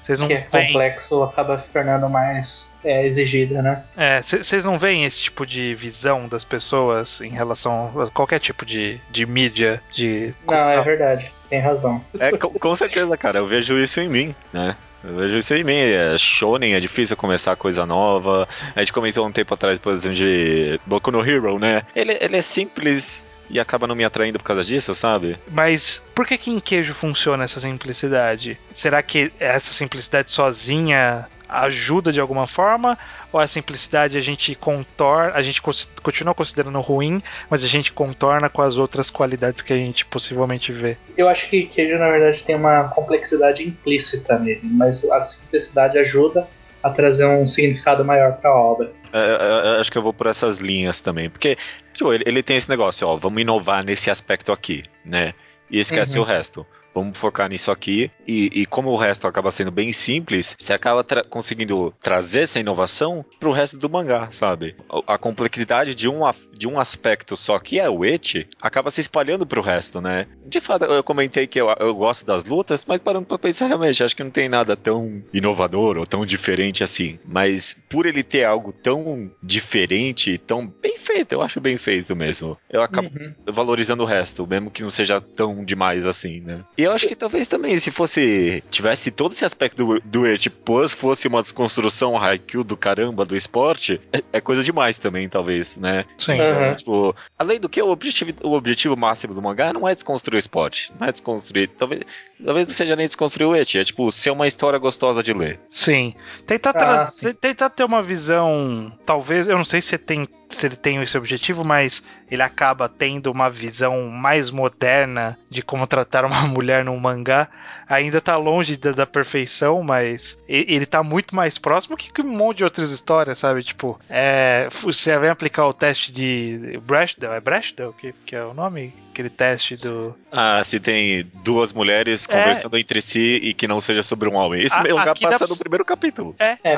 Vocês 0.02 0.20
não 0.20 0.28
Que 0.28 0.34
é 0.36 0.46
veem 0.52 0.68
complexo 0.68 1.24
acaba 1.24 1.58
se 1.58 1.74
tornando 1.74 2.08
mais 2.08 2.72
é, 2.84 3.08
exigida, 3.08 3.60
né? 3.64 3.84
é, 3.98 4.22
vocês 4.22 4.64
não 4.64 4.78
veem 4.78 5.04
esse 5.04 5.20
tipo 5.24 5.48
de 5.48 5.74
visão 5.74 6.28
das 6.28 6.44
pessoas 6.44 7.22
em 7.22 7.30
relação 7.32 7.92
a 8.00 8.12
qualquer 8.12 8.40
tipo 8.40 8.64
de, 8.68 9.00
de 9.10 9.26
mídia, 9.26 9.82
de. 9.92 10.32
Não, 10.46 10.54
é 10.70 10.80
verdade. 10.84 11.34
Tem 11.50 11.60
razão. 11.60 12.04
É, 12.20 12.32
com, 12.32 12.50
com 12.50 12.76
certeza, 12.76 13.16
cara, 13.18 13.40
eu 13.40 13.48
vejo 13.48 13.78
isso 13.78 14.00
em 14.00 14.10
mim, 14.10 14.36
né? 14.52 14.76
Eu 15.04 15.16
vejo 15.16 15.38
isso 15.38 15.54
em 15.54 15.64
mim. 15.64 15.78
É 15.78 16.18
shonen, 16.18 16.74
é 16.74 16.80
difícil 16.80 17.16
começar 17.16 17.56
coisa 17.56 17.86
nova. 17.86 18.48
A 18.76 18.80
gente 18.80 18.92
comentou 18.92 19.26
um 19.26 19.32
tempo 19.32 19.54
atrás, 19.54 19.78
por 19.78 19.94
exemplo, 19.94 20.18
de 20.18 20.80
Boku 20.86 21.12
no 21.12 21.24
Hero, 21.24 21.60
né? 21.60 21.84
Ele, 21.96 22.18
ele 22.20 22.38
é 22.38 22.42
simples 22.42 23.24
e 23.50 23.60
acaba 23.60 23.86
não 23.86 23.96
me 23.96 24.04
atraindo 24.04 24.40
por 24.40 24.46
causa 24.46 24.64
disso, 24.64 24.96
sabe? 24.96 25.38
Mas 25.52 26.02
por 26.14 26.26
que 26.26 26.38
que 26.38 26.50
em 26.50 26.60
queijo 26.60 26.94
funciona 26.94 27.44
essa 27.44 27.60
simplicidade? 27.60 28.58
Será 28.72 29.02
que 29.04 29.32
essa 29.40 29.72
simplicidade 29.72 30.32
sozinha 30.32 31.28
ajuda 31.48 32.12
de 32.12 32.20
alguma 32.20 32.48
forma? 32.48 32.98
Ou 33.36 33.42
a 33.42 33.48
simplicidade 33.48 34.18
a 34.18 34.22
gente 34.22 34.56
contorna, 34.56 35.34
a 35.34 35.42
gente 35.42 35.62
continua 35.62 36.34
considerando 36.34 36.80
ruim, 36.80 37.22
mas 37.50 37.66
a 37.66 37.68
gente 37.68 37.92
contorna 37.92 38.50
com 38.50 38.62
as 38.62 38.78
outras 38.78 39.12
qualidades 39.12 39.62
que 39.62 39.74
a 39.74 39.76
gente 39.76 40.06
possivelmente 40.06 40.72
vê? 40.72 40.96
Eu 41.18 41.28
acho 41.28 41.50
que 41.50 41.66
Queijo, 41.66 41.98
na 41.98 42.10
verdade, 42.10 42.42
tem 42.44 42.56
uma 42.56 42.88
complexidade 42.88 43.62
implícita 43.68 44.40
nele, 44.40 44.62
mas 44.64 45.04
a 45.12 45.20
simplicidade 45.20 45.98
ajuda 45.98 46.48
a 46.82 46.90
trazer 46.90 47.26
um 47.26 47.46
significado 47.46 48.06
maior 48.06 48.38
para 48.38 48.52
a 48.52 48.56
obra. 48.56 48.94
É, 49.12 49.20
é, 49.20 49.76
é, 49.76 49.80
acho 49.82 49.92
que 49.92 49.98
eu 49.98 50.02
vou 50.02 50.14
por 50.14 50.28
essas 50.28 50.60
linhas 50.60 51.02
também. 51.02 51.30
Porque, 51.30 51.58
tipo, 51.94 52.14
ele, 52.14 52.24
ele 52.26 52.42
tem 52.42 52.56
esse 52.56 52.70
negócio, 52.70 53.06
ó, 53.06 53.18
vamos 53.18 53.42
inovar 53.42 53.84
nesse 53.84 54.10
aspecto 54.10 54.54
aqui, 54.54 54.82
né? 55.04 55.34
E 55.70 55.82
esquece 55.82 56.18
Uhum. 56.18 56.24
o 56.24 56.26
resto. 56.26 56.66
Vamos 56.96 57.18
focar 57.18 57.50
nisso 57.50 57.70
aqui. 57.70 58.10
E, 58.26 58.50
e 58.62 58.66
como 58.66 58.90
o 58.90 58.96
resto 58.96 59.28
acaba 59.28 59.52
sendo 59.52 59.70
bem 59.70 59.92
simples, 59.92 60.56
você 60.58 60.72
acaba 60.74 61.04
tra- 61.04 61.22
conseguindo 61.30 61.94
trazer 62.02 62.40
essa 62.44 62.60
inovação 62.60 63.24
pro 63.40 63.52
resto 63.52 63.78
do 63.78 63.90
mangá, 63.90 64.30
sabe? 64.32 64.76
A, 64.90 65.16
a 65.16 65.18
complexidade 65.18 65.94
de 65.94 66.08
um, 66.08 66.22
de 66.54 66.68
um 66.68 66.80
aspecto 66.80 67.36
só 67.36 67.60
que 67.60 67.80
é 67.80 67.90
o 67.90 68.06
eti 68.06 68.48
acaba 68.62 68.90
se 68.90 69.02
espalhando 69.02 69.46
pro 69.46 69.62
resto, 69.62 70.00
né? 70.00 70.26
De 70.46 70.60
fato, 70.62 70.86
eu 70.86 71.04
comentei 71.04 71.46
que 71.48 71.60
eu, 71.60 71.68
eu 71.80 71.94
gosto 71.94 72.26
das 72.26 72.46
lutas, 72.46 72.86
mas 72.88 73.00
parando 73.02 73.26
pra 73.26 73.38
pensar 73.38 73.68
realmente, 73.68 74.02
acho 74.04 74.16
que 74.16 74.24
não 74.24 74.32
tem 74.32 74.48
nada 74.48 74.76
tão 74.78 75.22
inovador 75.34 75.98
ou 75.98 76.06
tão 76.08 76.26
diferente 76.26 76.84
assim. 76.84 77.20
Mas 77.26 77.76
por 77.90 78.06
ele 78.06 78.24
ter 78.24 78.46
algo 78.46 78.72
tão 78.72 79.30
diferente 79.44 80.38
tão 80.38 80.66
bem 80.68 80.98
feito, 80.98 81.34
eu 81.34 81.42
acho 81.42 81.60
bem 81.60 81.78
feito 81.78 82.16
mesmo. 82.16 82.58
Eu 82.70 82.82
acabo 82.82 83.06
Uhum. 83.06 83.34
valorizando 83.52 84.04
o 84.04 84.06
resto, 84.06 84.48
mesmo 84.48 84.72
que 84.72 84.82
não 84.82 84.90
seja 84.90 85.20
tão 85.22 85.64
demais 85.64 86.06
assim, 86.06 86.40
né? 86.40 86.62
E 86.78 86.85
eu 86.86 86.92
acho 86.92 87.08
que 87.08 87.16
talvez 87.16 87.48
também, 87.48 87.78
se 87.80 87.92
fosse. 87.92 88.64
tivesse 88.70 89.12
todo 89.12 89.34
esse 89.34 89.46
aspecto 89.46 89.78
do, 89.86 90.00
do 90.02 90.28
Eti 90.28 90.50
Plus, 90.50 90.92
fosse 90.92 91.28
uma 91.28 91.42
desconstrução 91.42 92.18
Haikyuu 92.18 92.64
do 92.64 92.78
caramba 92.78 93.26
do 93.26 93.36
esporte, 93.36 94.00
é, 94.14 94.24
é 94.34 94.42
coisa 94.42 94.64
demais 94.64 94.98
também, 94.98 95.28
talvez, 95.28 95.76
né? 95.78 96.06
Sim. 96.18 96.34
Uhum. 96.34 96.76
Tipo, 96.76 97.16
além 97.38 97.60
do 97.60 97.68
que, 97.70 97.82
o 97.82 97.90
objetivo, 97.90 98.32
o 98.44 98.54
objetivo 98.54 98.96
máximo 98.96 99.34
do 99.34 99.42
mangá 99.42 99.74
não 99.74 99.88
é 99.88 99.94
desconstruir 99.94 100.38
o 100.38 100.40
esporte. 100.40 100.92
Não 101.00 101.08
é 101.08 101.12
desconstruir. 101.12 101.70
Talvez, 101.78 102.02
talvez 102.44 102.68
não 102.68 102.74
seja 102.74 102.96
nem 102.96 103.06
desconstruir 103.06 103.48
o 103.48 103.56
Eti, 103.56 103.80
é 103.80 103.84
tipo 103.84 104.12
ser 104.12 104.32
uma 104.32 104.48
história 104.48 104.80
gostosa 104.80 105.22
de 105.24 105.34
ler. 105.34 105.60
Sim. 105.70 106.14
Tentar, 106.46 106.74
Ah, 106.76 107.08
sim. 107.08 107.34
tentar 107.34 107.70
ter 107.70 107.84
uma 107.84 108.02
visão. 108.04 108.92
Talvez. 109.06 109.48
Eu 109.48 109.58
não 109.58 109.66
sei 109.66 109.82
se 109.82 109.98
tem. 109.98 110.28
Se 110.48 110.68
ele 110.68 110.76
tem 110.76 111.02
esse 111.02 111.18
objetivo, 111.18 111.64
mas 111.66 112.04
ele 112.30 112.42
acaba 112.42 112.88
tendo 112.88 113.32
uma 113.32 113.50
visão 113.50 114.08
mais 114.10 114.50
moderna 114.52 115.38
de 115.50 115.62
como 115.62 115.86
tratar 115.88 116.24
uma 116.24 116.42
mulher 116.48 116.86
num 116.86 116.98
mangá. 117.00 117.48
Ainda 117.90 118.22
tá 118.22 118.38
longe 118.38 118.78
da, 118.78 118.92
da 118.92 119.06
perfeição, 119.06 119.82
mas 119.84 120.38
ele 120.48 120.86
tá 120.86 121.04
muito 121.04 121.36
mais 121.36 121.58
próximo 121.58 121.98
que 121.98 122.12
que 122.12 122.22
um 122.22 122.30
monte 122.38 122.58
de 122.60 122.64
outras 122.64 122.92
histórias, 122.92 123.40
sabe? 123.40 123.64
Tipo, 123.64 124.00
é, 124.10 124.68
você 124.82 125.18
vem 125.20 125.30
aplicar 125.30 125.66
o 125.68 125.74
teste 125.74 126.12
de 126.14 126.80
Brechdale, 126.84 127.36
é 127.36 127.40
Brechdale 127.42 127.94
que, 127.94 128.14
que 128.26 128.36
é 128.36 128.44
o 128.44 128.54
nome? 128.54 128.94
Aquele 129.12 129.30
teste 129.30 129.76
do. 129.78 130.16
Ah, 130.32 130.62
se 130.64 130.80
tem 130.80 131.26
duas 131.44 131.72
mulheres 131.74 132.28
É. 132.30 132.38
conversando 132.38 132.78
entre 132.78 133.02
si 133.02 133.40
e 133.42 133.54
que 133.54 133.68
não 133.68 133.80
seja 133.82 134.04
sobre 134.04 134.30
um 134.30 134.36
homem. 134.36 134.62
Isso 134.62 134.76
A- 134.76 134.84
mangá 134.84 135.14
passa 135.16 135.48
no 135.48 135.58
primeiro 135.58 135.84
capítulo. 135.86 136.36
É, 136.40 136.58
É, 136.64 136.76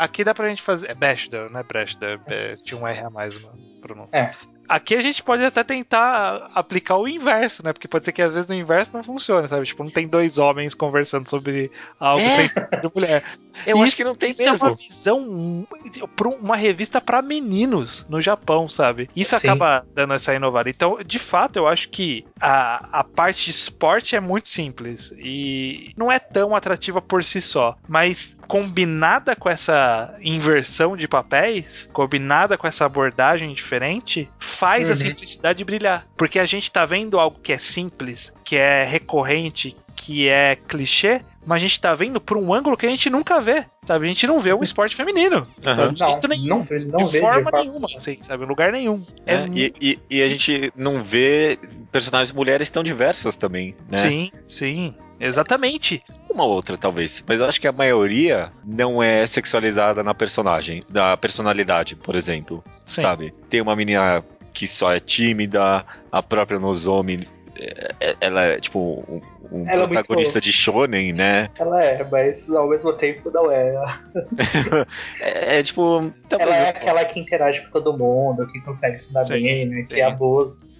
Aqui 0.00 0.24
dá 0.24 0.32
pra 0.34 0.48
gente 0.48 0.62
fazer. 0.62 0.90
É 0.90 0.94
Bechdel, 0.94 1.50
né? 1.50 1.62
Bechdel. 1.62 2.18
É, 2.26 2.56
tinha 2.56 2.80
um 2.80 2.88
R 2.88 3.00
a 3.00 3.10
mais 3.10 3.36
uma 3.36 3.52
pronúncia. 3.82 4.16
É. 4.16 4.34
Aqui 4.70 4.94
a 4.94 5.02
gente 5.02 5.20
pode 5.20 5.44
até 5.44 5.64
tentar 5.64 6.48
aplicar 6.54 6.96
o 6.96 7.08
inverso, 7.08 7.64
né? 7.64 7.72
Porque 7.72 7.88
pode 7.88 8.04
ser 8.04 8.12
que 8.12 8.22
às 8.22 8.32
vezes 8.32 8.48
no 8.48 8.54
inverso 8.54 8.92
não 8.94 9.02
funcione, 9.02 9.48
sabe? 9.48 9.66
Tipo, 9.66 9.82
não 9.82 9.90
tem 9.90 10.06
dois 10.06 10.38
homens 10.38 10.74
conversando 10.74 11.28
sobre 11.28 11.72
algo 11.98 12.22
É. 12.24 12.28
sem 12.30 12.48
ser 12.48 12.80
de 12.80 12.88
mulher. 12.94 13.24
Eu 13.66 13.78
acho 13.78 13.86
Isso- 13.88 13.96
que 13.96 14.04
não 14.04 14.14
tem 14.14 14.30
isso 14.30 14.42
é 14.42 14.50
mesmo. 14.52 14.68
uma 14.68 14.74
visão 14.76 15.66
para 16.14 16.28
uma 16.28 16.56
revista 16.56 17.00
pra 17.00 17.20
meninos 17.20 18.06
no 18.08 18.20
Japão, 18.22 18.68
sabe? 18.68 19.10
Isso 19.16 19.36
Sim. 19.38 19.48
acaba 19.48 19.84
dando 19.92 20.14
essa 20.14 20.32
inovada. 20.34 20.70
Então, 20.70 20.98
de 21.04 21.18
fato, 21.18 21.56
eu 21.56 21.66
acho 21.66 21.88
que 21.88 22.24
a, 22.40 23.00
a 23.00 23.04
parte 23.04 23.46
de 23.46 23.50
esporte 23.50 24.14
é 24.14 24.20
muito 24.20 24.48
simples 24.48 25.12
e 25.18 25.92
não 25.96 26.12
é 26.12 26.20
tão 26.20 26.54
atrativa 26.54 27.02
por 27.02 27.24
si 27.24 27.42
só, 27.42 27.76
mas 27.88 28.36
combinada 28.46 29.34
com 29.34 29.48
essa 29.50 30.14
inversão 30.22 30.96
de 30.96 31.08
papéis, 31.08 31.88
combinada 31.92 32.56
com 32.56 32.66
essa 32.68 32.84
abordagem 32.84 33.52
diferente, 33.52 34.28
faz 34.60 34.90
a 34.90 34.92
Uhum. 34.92 34.96
simplicidade 34.96 35.64
brilhar. 35.64 36.06
Porque 36.16 36.38
a 36.38 36.44
gente 36.44 36.70
tá 36.70 36.84
vendo 36.84 37.18
algo 37.18 37.38
que 37.42 37.52
é 37.52 37.58
simples, 37.58 38.30
que 38.44 38.56
é 38.56 38.84
recorrente, 38.84 39.74
que 39.96 40.28
é 40.28 40.54
clichê, 40.56 41.22
mas 41.46 41.56
a 41.62 41.66
gente 41.66 41.80
tá 41.80 41.94
vendo 41.94 42.20
por 42.20 42.36
um 42.36 42.52
ângulo 42.52 42.76
que 42.76 42.86
a 42.86 42.90
gente 42.90 43.08
nunca 43.08 43.40
vê, 43.40 43.64
sabe? 43.82 44.04
A 44.04 44.08
gente 44.08 44.26
não 44.26 44.38
vê 44.38 44.52
um 44.52 44.62
esporte 44.62 44.94
feminino, 44.94 45.46
sabe? 45.62 45.94
De 45.94 46.00
Não, 46.00 46.06
jeito 46.10 46.28
nenhum. 46.28 46.46
não, 46.48 46.60
não 46.98 47.04
de 47.06 47.12
vê 47.12 47.20
forma 47.20 47.50
de 47.50 47.58
nenhuma, 47.58 47.88
assim, 47.96 48.18
sabe? 48.22 48.44
Em 48.44 48.46
lugar 48.46 48.70
nenhum. 48.72 49.02
É, 49.26 49.34
É, 49.34 49.48
e, 49.54 49.72
e- 49.80 49.98
e 50.10 50.22
a 50.22 50.28
gente 50.28 50.70
não 50.76 51.02
vê 51.02 51.58
personagens 51.90 52.34
mulheres 52.34 52.68
tão 52.70 52.82
diversas 52.82 53.36
também, 53.36 53.74
né? 53.90 53.96
Sim, 53.98 54.30
sim. 54.46 54.94
Exatamente. 55.18 56.02
Uma 56.30 56.44
outra, 56.44 56.76
talvez. 56.78 57.22
Mas 57.26 57.40
eu 57.40 57.46
acho 57.46 57.60
que 57.60 57.66
a 57.68 57.72
maioria 57.72 58.50
não 58.64 59.02
é 59.02 59.26
sexualizada 59.26 60.02
na 60.02 60.14
personagem, 60.14 60.82
da 60.88 61.16
personalidade, 61.16 61.96
por 61.96 62.14
exemplo. 62.14 62.62
Sim. 62.86 63.00
Sabe? 63.02 63.32
Tem 63.50 63.60
uma 63.60 63.74
menina 63.76 64.22
que 64.52 64.66
só 64.66 64.92
é 64.92 65.00
tímida, 65.00 65.84
a 66.10 66.22
própria 66.22 66.58
Nozomi. 66.58 67.26
É- 67.60 67.94
é- 68.00 68.16
Ela 68.20 68.44
é 68.44 68.58
tipo 68.60 68.78
um, 69.08 69.20
um 69.52 69.68
é 69.68 69.72
protagonista 69.76 70.34
muito- 70.34 70.44
de 70.44 70.52
shonen, 70.52 71.12
né? 71.12 71.48
Ela 71.58 71.84
é, 71.84 72.06
mas 72.10 72.50
ao 72.50 72.68
mesmo 72.68 72.92
tempo 72.92 73.30
não 73.30 73.50
é. 73.50 73.74
É, 75.20 75.58
é, 75.58 75.62
tipo. 75.62 76.12
talvez- 76.28 76.50
Ela 76.50 76.56
é 76.66 76.68
aquela 76.70 77.04
que 77.04 77.20
interage 77.20 77.62
com 77.62 77.70
todo 77.70 77.96
mundo, 77.96 78.46
que 78.46 78.60
consegue 78.60 78.98
se 78.98 79.12
dar 79.12 79.26
Sim, 79.26 79.32
bem, 79.34 79.66
né? 79.68 79.76
sim, 79.76 79.94
que 79.94 80.00
é 80.00 80.16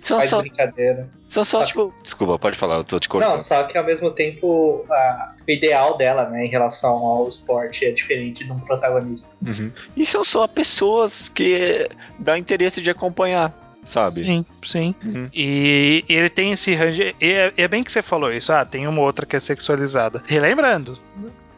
São 0.00 0.18
faz 0.18 0.30
só, 0.30 0.40
brincadeira. 0.40 1.08
são 1.28 1.44
só, 1.44 1.58
só- 1.60 1.64
tipo. 1.66 1.94
Desculpa, 2.02 2.38
pode 2.38 2.56
falar, 2.56 2.76
eu 2.76 2.84
tô 2.84 2.98
te 2.98 3.08
cortando. 3.08 3.30
Não, 3.32 3.38
só 3.38 3.64
que 3.64 3.76
ao 3.76 3.84
mesmo 3.84 4.10
tempo 4.10 4.84
a- 4.90 5.34
o 5.46 5.50
ideal 5.50 5.96
dela, 5.96 6.28
né, 6.30 6.46
em 6.46 6.48
relação 6.48 6.96
ao 7.04 7.28
esporte 7.28 7.84
é 7.84 7.90
diferente 7.90 8.44
de 8.44 8.50
um 8.52 8.58
protagonista. 8.60 9.34
Uhum. 9.44 9.70
E 9.96 10.06
são 10.06 10.24
só 10.24 10.46
pessoas 10.46 11.28
que 11.28 11.88
dá 12.18 12.38
interesse 12.38 12.80
de 12.80 12.88
acompanhar, 12.90 13.52
sabe? 13.84 14.24
Sim, 14.24 14.44
sim. 14.64 14.94
Uhum. 15.04 15.28
E 15.32 16.04
ele 16.08 16.28
tem 16.28 16.52
esse 16.52 16.74
range. 16.74 17.14
E 17.20 17.32
é, 17.32 17.52
é 17.56 17.68
bem 17.68 17.82
que 17.82 17.92
você 17.92 18.02
falou 18.02 18.32
isso. 18.32 18.52
Ah, 18.52 18.64
tem 18.64 18.86
uma 18.86 19.00
outra 19.00 19.26
que 19.26 19.36
é 19.36 19.40
sexualizada. 19.40 20.22
Relembrando. 20.26 20.98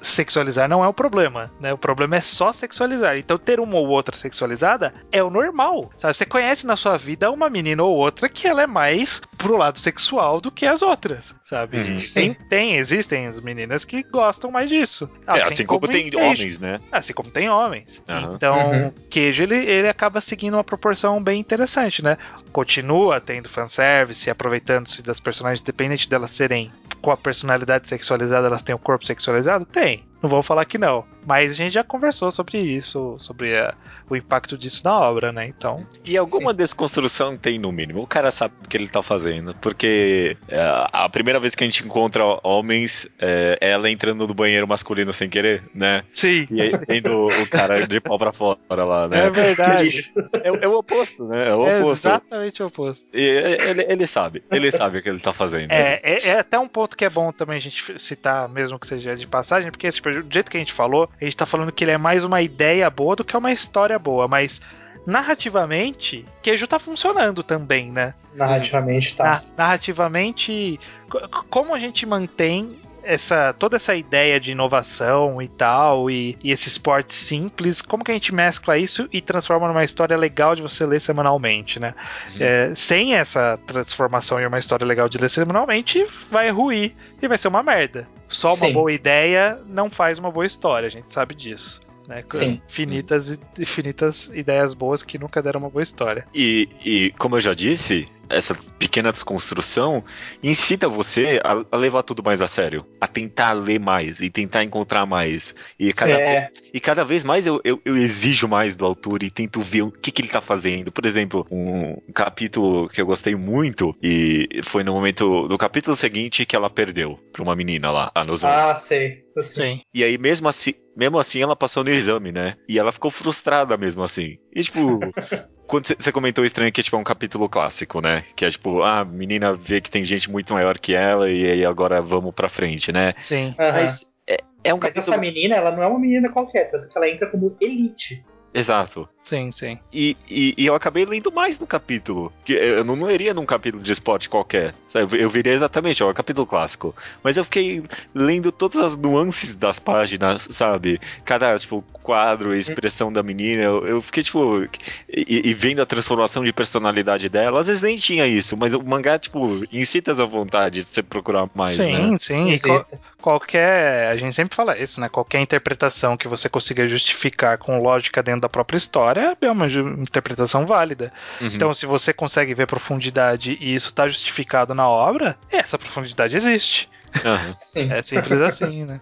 Sexualizar 0.00 0.68
não 0.68 0.82
é 0.82 0.88
o 0.88 0.92
problema, 0.92 1.48
né? 1.60 1.72
O 1.72 1.78
problema 1.78 2.16
é 2.16 2.20
só 2.20 2.50
sexualizar. 2.50 3.16
Então, 3.16 3.38
ter 3.38 3.60
uma 3.60 3.76
ou 3.76 3.86
outra 3.86 4.16
sexualizada 4.16 4.92
é 5.12 5.22
o 5.22 5.30
normal, 5.30 5.92
sabe? 5.96 6.16
Você 6.16 6.26
conhece 6.26 6.66
na 6.66 6.74
sua 6.74 6.96
vida 6.98 7.30
uma 7.30 7.48
menina 7.48 7.84
ou 7.84 7.96
outra 7.96 8.28
que 8.28 8.48
ela 8.48 8.62
é 8.62 8.66
mais 8.66 9.22
pro 9.38 9.56
lado 9.56 9.78
sexual 9.78 10.40
do 10.40 10.50
que 10.50 10.66
as 10.66 10.82
outras, 10.82 11.32
sabe? 11.52 11.76
Uhum. 11.76 11.96
Tem, 12.14 12.34
tem, 12.48 12.76
existem 12.76 13.26
as 13.26 13.38
meninas 13.38 13.84
que 13.84 14.02
gostam 14.04 14.50
mais 14.50 14.70
disso. 14.70 15.08
É, 15.26 15.32
assim, 15.32 15.66
como, 15.66 15.86
tem 15.86 16.06
em 16.06 16.10
queijo. 16.10 16.24
homens, 16.26 16.58
né? 16.58 16.80
Assim 16.90 17.12
como 17.12 17.30
tem 17.30 17.50
homens. 17.50 18.02
Aham. 18.08 18.32
Então, 18.34 18.70
Uhum. 18.70 18.92
queijo 19.10 19.42
ele, 19.42 19.56
ele 19.56 19.86
acaba 19.88 20.20
seguindo 20.22 20.54
uma 20.54 20.64
proporção 20.64 21.22
bem 21.22 21.38
interessante, 21.38 22.02
né? 22.02 22.16
Continua 22.52 23.20
tendo 23.20 23.50
fanservice, 23.50 24.30
aproveitando-se 24.30 25.02
das 25.02 25.20
personagens, 25.20 25.60
independente 25.60 26.08
delas 26.08 26.30
serem 26.30 26.72
com 27.02 27.10
a 27.10 27.16
personalidade 27.18 27.86
sexualizada, 27.86 28.46
elas 28.46 28.62
têm 28.62 28.74
o 28.74 28.78
corpo 28.78 29.04
sexualizado? 29.06 29.66
Tem. 29.66 30.04
Não 30.22 30.30
vou 30.30 30.42
falar 30.42 30.64
que 30.64 30.78
não. 30.78 31.04
Mas 31.26 31.50
a 31.52 31.54
gente 31.54 31.72
já 31.72 31.84
conversou 31.84 32.30
sobre 32.32 32.58
isso, 32.60 33.16
sobre 33.18 33.58
a- 33.58 33.74
o 34.12 34.16
impacto 34.16 34.56
disso 34.56 34.82
na 34.84 34.98
obra, 34.98 35.32
né? 35.32 35.46
Então. 35.46 35.86
E 36.04 36.16
alguma 36.16 36.52
desconstrução 36.54 37.36
tem 37.36 37.58
no 37.58 37.70
mínimo. 37.72 38.00
O 38.02 38.06
cara 38.06 38.30
sabe 38.30 38.54
o 38.64 38.68
que 38.68 38.76
ele 38.76 38.88
tá 38.88 39.02
fazendo. 39.02 39.54
Porque 39.60 40.36
é, 40.48 40.58
a 40.92 41.08
primeira 41.08 41.38
vez 41.40 41.54
que 41.54 41.64
a 41.64 41.66
gente 41.66 41.84
encontra 41.84 42.22
homens 42.42 43.06
é 43.18 43.58
ela 43.60 43.90
entrando 43.90 44.26
no 44.26 44.34
banheiro 44.34 44.66
masculino 44.66 45.12
sem 45.12 45.28
querer, 45.28 45.62
né? 45.74 46.02
Sim. 46.12 46.46
E 46.50 46.60
aí 46.60 46.72
tendo 46.86 47.26
o 47.26 47.48
cara 47.48 47.86
de 47.86 48.00
pau 48.00 48.18
pra 48.18 48.32
fora 48.32 48.58
lá, 48.86 49.04
É 49.04 49.08
né? 49.08 49.30
verdade. 49.30 50.12
É, 50.42 50.64
é 50.64 50.68
o 50.68 50.78
oposto, 50.78 51.24
né? 51.26 51.48
É 51.48 51.54
o 51.54 51.66
É 51.66 51.78
oposto. 51.80 52.06
exatamente 52.08 52.62
o 52.62 52.66
oposto. 52.66 53.06
E 53.12 53.20
ele, 53.20 53.82
ele 53.88 54.06
sabe. 54.06 54.42
Ele 54.50 54.70
sabe 54.70 54.98
o 54.98 55.02
que 55.02 55.08
ele 55.08 55.20
tá 55.20 55.32
fazendo. 55.32 55.70
É, 55.70 56.00
é, 56.02 56.28
é 56.28 56.38
até 56.38 56.58
um 56.58 56.68
ponto 56.68 56.96
que 56.96 57.04
é 57.04 57.10
bom 57.10 57.32
também 57.32 57.56
a 57.56 57.60
gente 57.60 57.98
citar, 58.00 58.48
mesmo 58.48 58.78
que 58.78 58.86
seja 58.86 59.16
de 59.16 59.26
passagem, 59.26 59.70
porque 59.70 59.88
tipo, 59.90 60.10
do 60.10 60.32
jeito 60.32 60.50
que 60.50 60.56
a 60.56 60.60
gente 60.60 60.72
falou, 60.72 61.08
a 61.20 61.24
gente 61.24 61.36
tá 61.36 61.46
falando 61.46 61.72
que 61.72 61.84
ele 61.84 61.90
é 61.92 61.98
mais 61.98 62.24
uma 62.24 62.42
ideia 62.42 62.88
boa 62.90 63.16
do 63.16 63.24
que 63.24 63.36
uma 63.36 63.52
história 63.52 63.98
boa, 64.02 64.28
mas 64.28 64.60
narrativamente, 65.06 66.24
Queijo 66.42 66.66
tá 66.66 66.78
funcionando 66.78 67.42
também, 67.42 67.90
né? 67.90 68.14
Narrativamente 68.34 69.16
tá. 69.16 69.24
Na- 69.24 69.42
narrativamente, 69.64 70.78
co- 71.08 71.44
como 71.48 71.74
a 71.74 71.78
gente 71.78 72.04
mantém 72.04 72.76
essa 73.04 73.52
toda 73.58 73.74
essa 73.74 73.96
ideia 73.96 74.38
de 74.38 74.52
inovação 74.52 75.42
e 75.42 75.48
tal 75.48 76.08
e, 76.08 76.38
e 76.42 76.52
esse 76.52 76.68
esporte 76.68 77.12
simples, 77.12 77.82
como 77.82 78.04
que 78.04 78.12
a 78.12 78.14
gente 78.14 78.32
mescla 78.32 78.78
isso 78.78 79.08
e 79.12 79.20
transforma 79.20 79.66
numa 79.66 79.82
história 79.82 80.16
legal 80.16 80.54
de 80.54 80.62
você 80.62 80.86
ler 80.86 81.00
semanalmente, 81.00 81.80
né? 81.80 81.94
Uhum. 82.30 82.36
É, 82.40 82.72
sem 82.76 83.14
essa 83.16 83.58
transformação 83.66 84.40
em 84.40 84.46
uma 84.46 84.58
história 84.58 84.86
legal 84.86 85.08
de 85.08 85.18
ler 85.18 85.28
semanalmente, 85.28 86.06
vai 86.30 86.48
ruir 86.50 86.92
e 87.20 87.26
vai 87.26 87.36
ser 87.36 87.48
uma 87.48 87.62
merda. 87.62 88.06
só 88.28 88.48
uma 88.50 88.56
Sim. 88.68 88.72
boa 88.72 88.92
ideia 88.92 89.58
não 89.68 89.90
faz 89.90 90.18
uma 90.20 90.30
boa 90.30 90.46
história, 90.46 90.86
a 90.86 90.90
gente 90.90 91.12
sabe 91.12 91.34
disso. 91.34 91.80
Né? 92.06 92.22
Com 92.22 92.36
Sim. 92.36 92.60
Infinitas, 92.66 93.30
e- 93.30 93.40
infinitas 93.58 94.30
ideias 94.34 94.74
boas 94.74 95.02
que 95.02 95.18
nunca 95.18 95.42
deram 95.42 95.60
uma 95.60 95.70
boa 95.70 95.82
história. 95.82 96.24
E, 96.34 96.68
e, 96.84 97.12
como 97.18 97.36
eu 97.36 97.40
já 97.40 97.54
disse, 97.54 98.08
essa 98.32 98.54
pequena 98.78 99.12
desconstrução 99.12 100.04
incita 100.42 100.88
você 100.88 101.40
a, 101.44 101.64
a 101.70 101.76
levar 101.76 102.02
tudo 102.02 102.22
mais 102.22 102.40
a 102.40 102.48
sério, 102.48 102.86
a 103.00 103.06
tentar 103.06 103.52
ler 103.52 103.78
mais 103.78 104.20
e 104.20 104.30
tentar 104.30 104.64
encontrar 104.64 105.06
mais. 105.06 105.54
E 105.78 105.92
cada, 105.92 106.12
É. 106.12 106.34
vez, 106.34 106.52
e 106.72 106.80
cada 106.80 107.04
vez 107.04 107.22
mais 107.24 107.46
eu, 107.46 107.60
eu, 107.64 107.80
eu 107.84 107.96
exijo 107.96 108.48
mais 108.48 108.74
do 108.76 108.84
autor 108.84 109.22
e 109.22 109.30
tento 109.30 109.60
ver 109.60 109.82
o 109.82 109.90
que, 109.90 110.10
que 110.10 110.22
ele 110.22 110.28
tá 110.28 110.40
fazendo. 110.40 110.90
Por 110.90 111.06
exemplo, 111.06 111.46
um 111.50 111.96
capítulo 112.12 112.88
que 112.88 113.00
eu 113.00 113.06
gostei 113.06 113.34
muito 113.34 113.94
e 114.02 114.60
foi 114.64 114.82
no 114.82 114.92
momento 114.92 115.46
do 115.48 115.58
capítulo 115.58 115.96
seguinte 115.96 116.46
que 116.46 116.56
ela 116.56 116.70
perdeu 116.70 117.18
pra 117.32 117.42
uma 117.42 117.54
menina 117.54 117.90
lá, 117.90 118.10
a 118.14 118.24
Nozomi. 118.24 118.52
Ah, 118.54 118.74
sei. 118.74 119.24
Eu 119.34 119.42
sei. 119.42 119.74
Sim. 119.76 119.80
E 119.94 120.04
aí, 120.04 120.18
mesmo 120.18 120.48
assim, 120.48 120.74
mesmo 120.96 121.18
assim, 121.18 121.40
ela 121.40 121.56
passou 121.56 121.82
no 121.82 121.90
exame, 121.90 122.32
né? 122.32 122.56
E 122.68 122.78
ela 122.78 122.92
ficou 122.92 123.10
frustrada 123.10 123.76
mesmo 123.76 124.02
assim. 124.02 124.38
E 124.54 124.62
tipo, 124.62 125.00
quando 125.66 125.86
você 125.86 126.12
comentou 126.12 126.44
estranho 126.44 126.72
que 126.72 126.82
tipo, 126.82 126.96
é 126.96 126.98
um 126.98 127.04
capítulo 127.04 127.48
clássico, 127.48 128.00
né? 128.00 128.24
Que 128.36 128.44
é 128.44 128.50
tipo, 128.50 128.82
ah, 128.82 129.00
a 129.00 129.04
menina 129.04 129.52
vê 129.54 129.80
que 129.80 129.90
tem 129.90 130.04
gente 130.04 130.30
muito 130.30 130.52
maior 130.52 130.78
que 130.78 130.94
ela 130.94 131.30
e 131.30 131.50
aí 131.50 131.64
agora 131.64 132.00
vamos 132.02 132.34
pra 132.34 132.48
frente, 132.48 132.92
né? 132.92 133.14
Sim. 133.20 133.54
Aham. 133.58 133.72
Mas 133.72 134.06
é, 134.26 134.38
é 134.64 134.74
um 134.74 134.78
Mas 134.78 134.94
capítulo. 134.94 135.14
essa 135.14 135.16
menina, 135.16 135.56
ela 135.56 135.70
não 135.70 135.82
é 135.82 135.86
uma 135.86 135.98
menina 135.98 136.30
qualquer, 136.30 136.70
tanto 136.70 136.88
que 136.88 136.96
ela 136.96 137.08
entra 137.08 137.28
como 137.28 137.56
elite. 137.60 138.24
Exato. 138.54 139.08
Sim, 139.22 139.52
sim. 139.52 139.78
E, 139.92 140.16
e, 140.28 140.54
e 140.58 140.66
eu 140.66 140.74
acabei 140.74 141.04
lendo 141.04 141.30
mais 141.30 141.58
no 141.58 141.66
capítulo. 141.66 142.32
Que 142.44 142.52
eu 142.52 142.84
não 142.84 143.00
leria 143.00 143.32
num 143.32 143.46
capítulo 143.46 143.82
de 143.82 143.92
esporte 143.92 144.28
qualquer. 144.28 144.74
sabe? 144.88 145.20
Eu 145.20 145.30
viria 145.30 145.52
exatamente, 145.52 146.02
ó, 146.02 146.10
um 146.10 146.14
capítulo 146.14 146.46
clássico. 146.46 146.94
Mas 147.22 147.36
eu 147.36 147.44
fiquei 147.44 147.84
lendo 148.14 148.50
todas 148.50 148.78
as 148.80 148.96
nuances 148.96 149.54
das 149.54 149.78
páginas, 149.78 150.48
sabe? 150.50 151.00
Cada, 151.24 151.56
tipo, 151.58 151.82
quadro, 152.02 152.54
expressão 152.54 153.12
da 153.12 153.22
menina. 153.22 153.62
Eu, 153.62 153.86
eu 153.86 154.00
fiquei, 154.00 154.24
tipo. 154.24 154.64
E, 155.08 155.48
e 155.48 155.54
vendo 155.54 155.80
a 155.80 155.86
transformação 155.86 156.44
de 156.44 156.52
personalidade 156.52 157.28
dela. 157.28 157.60
Às 157.60 157.68
vezes 157.68 157.82
nem 157.82 157.96
tinha 157.96 158.26
isso, 158.26 158.56
mas 158.56 158.74
o 158.74 158.82
mangá, 158.82 159.18
tipo, 159.18 159.64
incita 159.72 160.10
a 160.10 160.26
vontade 160.26 160.80
de 160.80 160.82
você 160.84 161.02
procurar 161.02 161.48
mais, 161.54 161.76
sim, 161.76 161.92
né? 161.92 162.18
sim. 162.18 162.50
E 162.50 162.60
qual-. 162.60 162.84
Qualquer. 163.22 164.08
A 164.10 164.16
gente 164.16 164.34
sempre 164.36 164.54
fala 164.54 164.76
isso, 164.78 165.00
né? 165.00 165.08
Qualquer 165.08 165.40
interpretação 165.40 166.16
que 166.16 166.28
você 166.28 166.48
consiga 166.48 166.86
justificar 166.86 167.56
com 167.56 167.78
lógica 167.78 168.22
dentro 168.22 168.42
da 168.42 168.48
própria 168.48 168.76
história 168.76 169.36
é 169.40 169.50
uma 169.50 169.66
interpretação 169.66 170.66
válida. 170.66 171.12
Uhum. 171.40 171.46
Então, 171.46 171.72
se 171.72 171.86
você 171.86 172.12
consegue 172.12 172.52
ver 172.52 172.66
profundidade 172.66 173.56
e 173.60 173.74
isso 173.74 173.88
está 173.88 174.06
justificado 174.06 174.74
na 174.74 174.86
obra, 174.88 175.38
essa 175.50 175.78
profundidade 175.78 176.36
existe. 176.36 176.90
Sim. 177.58 177.90
É 177.92 178.02
simples 178.02 178.40
assim, 178.40 178.84
né? 178.84 179.00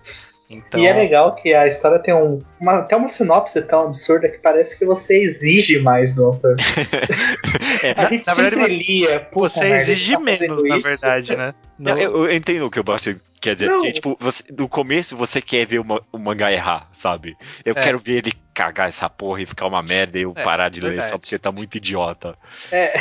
Então, 0.48 0.78
E 0.82 0.86
é 0.86 0.92
legal 0.92 1.34
que 1.36 1.54
a 1.54 1.66
história 1.68 1.98
tem 2.00 2.12
um, 2.12 2.42
uma, 2.60 2.80
até 2.80 2.96
uma 2.96 3.06
sinopse 3.08 3.62
tão 3.68 3.84
absurda 3.86 4.28
que 4.28 4.38
parece 4.38 4.76
que 4.78 4.84
você 4.84 5.22
exige 5.22 5.78
mais 5.78 6.14
do 6.14 6.24
autor. 6.26 6.56
É, 7.82 7.94
A 7.96 8.06
gente 8.08 8.26
na 8.26 8.34
verdade, 8.34 8.68
sempre 8.68 8.84
você- 8.84 8.92
lia, 8.92 9.28
você 9.32 9.60
merda, 9.64 9.76
exige 9.90 10.12
tá 10.12 10.20
menos, 10.20 10.64
na 10.64 10.76
isso. 10.76 10.88
verdade, 10.88 11.34
né? 11.36 11.54
Não, 11.78 11.96
eu, 11.96 12.26
eu 12.26 12.32
entendo 12.34 12.66
o 12.66 12.70
que 12.70 12.78
o 12.78 12.82
Basti 12.84 13.16
quer 13.40 13.54
dizer. 13.54 13.92
Tipo, 13.92 14.16
você, 14.20 14.44
no 14.56 14.68
começo 14.68 15.16
você 15.16 15.40
quer 15.40 15.66
ver 15.66 15.78
o, 15.80 15.84
ma- 15.84 16.00
o 16.12 16.18
mangá 16.18 16.52
errar, 16.52 16.88
sabe? 16.92 17.36
Eu 17.64 17.74
É. 17.76 17.80
quero 17.82 17.98
ver 17.98 18.18
ele 18.18 18.32
cagar 18.54 18.88
essa 18.88 19.08
porra 19.08 19.42
e 19.42 19.46
ficar 19.46 19.66
uma 19.66 19.82
merda 19.82 20.18
e 20.18 20.22
eu 20.22 20.32
É, 20.36 20.42
parar 20.44 20.68
de 20.68 20.80
ler 20.80 20.88
verdade. 20.90 21.08
só 21.10 21.18
porque 21.18 21.38
tá 21.38 21.50
muito 21.50 21.76
idiota. 21.76 22.36
É, 22.70 22.94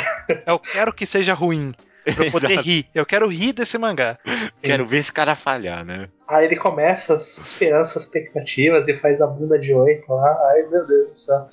Eu 0.46 0.58
quero 0.58 0.92
que 0.92 1.04
seja 1.06 1.34
ruim. 1.34 1.72
Pra 2.14 2.24
eu 2.24 2.30
poder 2.32 2.58
rir. 2.60 2.86
Eu 2.94 3.04
quero 3.04 3.28
rir 3.28 3.52
desse 3.52 3.76
mangá. 3.76 4.18
sim. 4.50 4.66
Quero 4.68 4.86
ver 4.86 4.98
esse 4.98 5.12
cara 5.12 5.36
falhar, 5.36 5.84
né? 5.84 6.08
Aí 6.26 6.46
ele 6.46 6.56
começa 6.56 7.18
superando 7.20 7.84
suas 7.84 8.04
expectativas 8.04 8.88
e 8.88 8.96
faz 8.98 9.20
a 9.20 9.26
bunda 9.26 9.58
de 9.58 9.74
oito 9.74 10.10
lá. 10.12 10.50
Ai 10.50 10.62
meu 10.62 10.86
Deus 10.86 11.10
do 11.10 11.14
céu. 11.16 11.48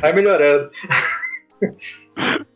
Vai 0.00 0.12
melhorando. 0.12 0.68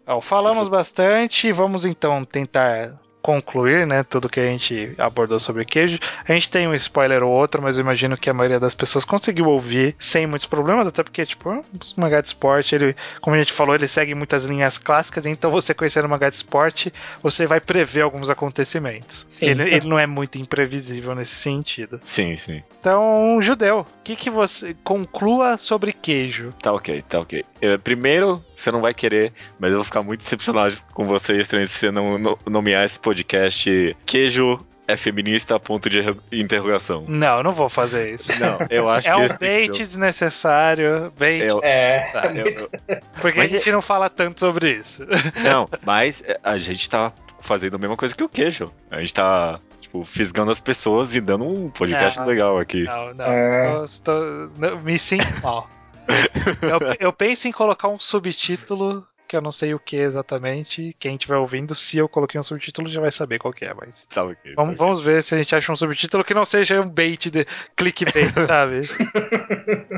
Ó, 0.06 0.20
falamos 0.20 0.68
bastante, 0.68 1.52
vamos 1.52 1.84
então 1.84 2.24
tentar 2.24 2.98
concluir, 3.28 3.86
né, 3.86 4.02
tudo 4.02 4.26
que 4.26 4.40
a 4.40 4.46
gente 4.46 4.94
abordou 4.96 5.38
sobre 5.38 5.62
queijo. 5.66 5.98
A 6.26 6.32
gente 6.32 6.48
tem 6.48 6.66
um 6.66 6.72
spoiler 6.74 7.22
ou 7.22 7.30
outro, 7.30 7.60
mas 7.60 7.76
eu 7.76 7.82
imagino 7.82 8.16
que 8.16 8.30
a 8.30 8.32
maioria 8.32 8.58
das 8.58 8.74
pessoas 8.74 9.04
conseguiu 9.04 9.44
ouvir 9.48 9.94
sem 9.98 10.26
muitos 10.26 10.46
problemas, 10.46 10.86
até 10.86 11.02
porque, 11.02 11.26
tipo, 11.26 11.50
um 11.50 11.62
mangá 11.94 12.22
de 12.22 12.28
esporte, 12.28 12.74
ele, 12.74 12.96
como 13.20 13.36
a 13.36 13.38
gente 13.38 13.52
falou, 13.52 13.74
ele 13.74 13.86
segue 13.86 14.14
muitas 14.14 14.46
linhas 14.46 14.78
clássicas, 14.78 15.26
então 15.26 15.50
você 15.50 15.74
conhecendo 15.74 16.06
o 16.06 16.08
mangá 16.08 16.30
de 16.30 16.36
esporte, 16.36 16.90
você 17.22 17.46
vai 17.46 17.60
prever 17.60 18.00
alguns 18.00 18.30
acontecimentos. 18.30 19.26
Sim. 19.28 19.50
Ele, 19.50 19.74
ele 19.74 19.86
não 19.86 19.98
é 19.98 20.06
muito 20.06 20.38
imprevisível 20.38 21.14
nesse 21.14 21.34
sentido. 21.34 22.00
Sim, 22.06 22.34
sim. 22.38 22.62
Então, 22.80 23.36
judeu, 23.42 23.80
o 23.80 24.02
que, 24.02 24.16
que 24.16 24.30
você 24.30 24.74
conclua 24.82 25.58
sobre 25.58 25.92
queijo? 25.92 26.54
Tá 26.62 26.72
ok, 26.72 27.02
tá 27.02 27.20
ok. 27.20 27.44
Eh, 27.60 27.76
primeiro, 27.76 28.42
você 28.56 28.70
não 28.70 28.80
vai 28.80 28.94
querer, 28.94 29.34
mas 29.58 29.70
eu 29.70 29.76
vou 29.76 29.84
ficar 29.84 30.02
muito 30.02 30.22
decepcionado 30.22 30.74
com 30.94 31.06
você, 31.06 31.38
estranho, 31.42 31.66
se 31.66 31.74
você 31.74 31.90
não 31.90 32.16
no- 32.16 32.38
nomear 32.46 32.84
esse 32.84 32.98
podcast 32.98 33.17
Queijo 33.24 34.64
é 34.86 34.96
feminista, 34.96 35.60
ponto 35.60 35.90
de 35.90 35.98
erro- 35.98 36.16
interrogação. 36.32 37.04
Não, 37.06 37.38
eu 37.38 37.42
não 37.42 37.52
vou 37.52 37.68
fazer 37.68 38.14
isso. 38.14 38.32
Não, 38.40 38.58
eu 38.70 38.88
acho 38.88 39.08
É 39.08 39.12
que 39.14 39.20
um 39.20 39.28
tem 39.28 39.36
que 39.36 39.68
bait 39.68 39.78
desnecessário, 39.78 41.12
bait 41.18 41.42
Eu- 41.46 41.60
É, 41.62 41.98
desnecessário. 42.00 42.44
o- 42.44 42.48
eu- 42.48 42.70
eu- 42.88 43.00
Porque 43.20 43.38
Mas 43.38 43.50
a 43.52 43.54
gente 43.56 43.70
não 43.72 43.82
fala 43.82 44.08
tanto 44.08 44.40
sobre 44.40 44.70
isso. 44.72 45.04
Não, 45.44 45.68
mas 45.84 46.22
é, 46.26 46.38
a 46.42 46.56
gente 46.56 46.88
tá 46.88 47.12
fazendo 47.40 47.76
a 47.76 47.78
mesma 47.78 47.96
coisa 47.96 48.14
que 48.14 48.24
o 48.24 48.28
queijo. 48.28 48.72
A 48.90 49.00
gente 49.00 49.12
tá, 49.14 49.60
tipo, 49.80 50.04
fisgando 50.04 50.50
as 50.50 50.58
pessoas 50.60 51.14
e 51.14 51.20
dando 51.20 51.44
um 51.44 51.68
podcast 51.70 52.18
Não. 52.20 52.26
legal 52.26 52.58
aqui. 52.58 52.84
Não, 52.84 53.12
não, 53.14 53.24
É. 53.26 53.42
estou, 53.42 53.84
estou- 53.84 54.50
não, 54.58 54.80
me 54.80 54.98
sinto 54.98 55.26
mal. 55.42 55.68
Eu, 56.62 56.96
eu 57.08 57.12
penso 57.12 57.46
em 57.46 57.52
colocar 57.52 57.88
um 57.88 58.00
subtítulo, 58.00 59.06
que 59.28 59.36
eu 59.36 59.40
não 59.40 59.52
sei 59.52 59.74
o 59.74 59.78
que 59.78 59.96
exatamente. 59.96 60.96
Quem 60.98 61.14
estiver 61.14 61.36
ouvindo, 61.36 61.74
se 61.74 61.98
eu 61.98 62.08
coloquei 62.08 62.40
um 62.40 62.42
subtítulo, 62.42 62.88
já 62.88 63.00
vai 63.00 63.12
saber 63.12 63.38
qual 63.38 63.52
que 63.52 63.64
é, 63.64 63.74
mas. 63.74 64.04
Tá 64.06 64.24
ok. 64.24 64.54
tá 64.54 64.62
Vamos, 64.62 64.78
vamos 64.78 65.00
ver 65.00 65.22
se 65.22 65.34
a 65.34 65.38
gente 65.38 65.54
acha 65.54 65.70
um 65.70 65.76
subtítulo 65.76 66.24
que 66.24 66.34
não 66.34 66.44
seja 66.44 66.80
um 66.80 66.88
bait 66.88 67.30
de 67.30 67.46
clickbait, 67.76 68.32
sabe? 68.42 68.80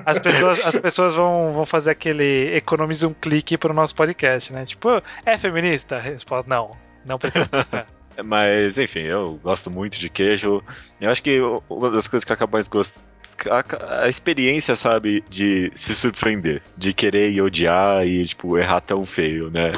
As 0.05 0.19
pessoas, 0.19 0.67
as 0.67 0.77
pessoas 0.77 1.15
vão, 1.15 1.53
vão 1.53 1.65
fazer 1.65 1.93
aquele 1.93 2.55
economize 2.57 3.07
um 3.07 3.15
clique 3.15 3.57
pro 3.57 3.73
nosso 3.73 3.95
podcast, 3.95 4.53
né? 4.53 4.67
Tipo, 4.67 5.03
é 5.25 5.39
feminista? 5.39 5.99
Resposta, 5.99 6.49
não. 6.49 6.73
Não 7.05 7.19
precisa. 7.19 7.49
Mas, 8.25 8.77
enfim, 8.77 9.01
eu 9.01 9.39
gosto 9.43 9.71
muito 9.71 9.99
de 9.99 10.11
queijo. 10.11 10.63
Eu 11.01 11.11
acho 11.11 11.23
que 11.23 11.41
uma 11.69 11.91
das 11.91 12.07
coisas 12.09 12.25
que 12.25 12.33
eu 12.33 12.35
acabo 12.35 12.53
mais 12.53 12.69
gostando. 12.69 13.05
A, 13.49 14.05
a 14.05 14.09
experiência, 14.09 14.77
sabe, 14.77 15.25
de 15.29 15.71
se 15.75 15.95
surpreender, 15.95 16.63
de 16.77 16.93
querer 16.93 17.31
e 17.31 17.41
odiar 17.41 18.07
e, 18.07 18.27
tipo, 18.27 18.59
errar 18.59 18.81
tão 18.81 19.07
feio, 19.07 19.51
né? 19.51 19.73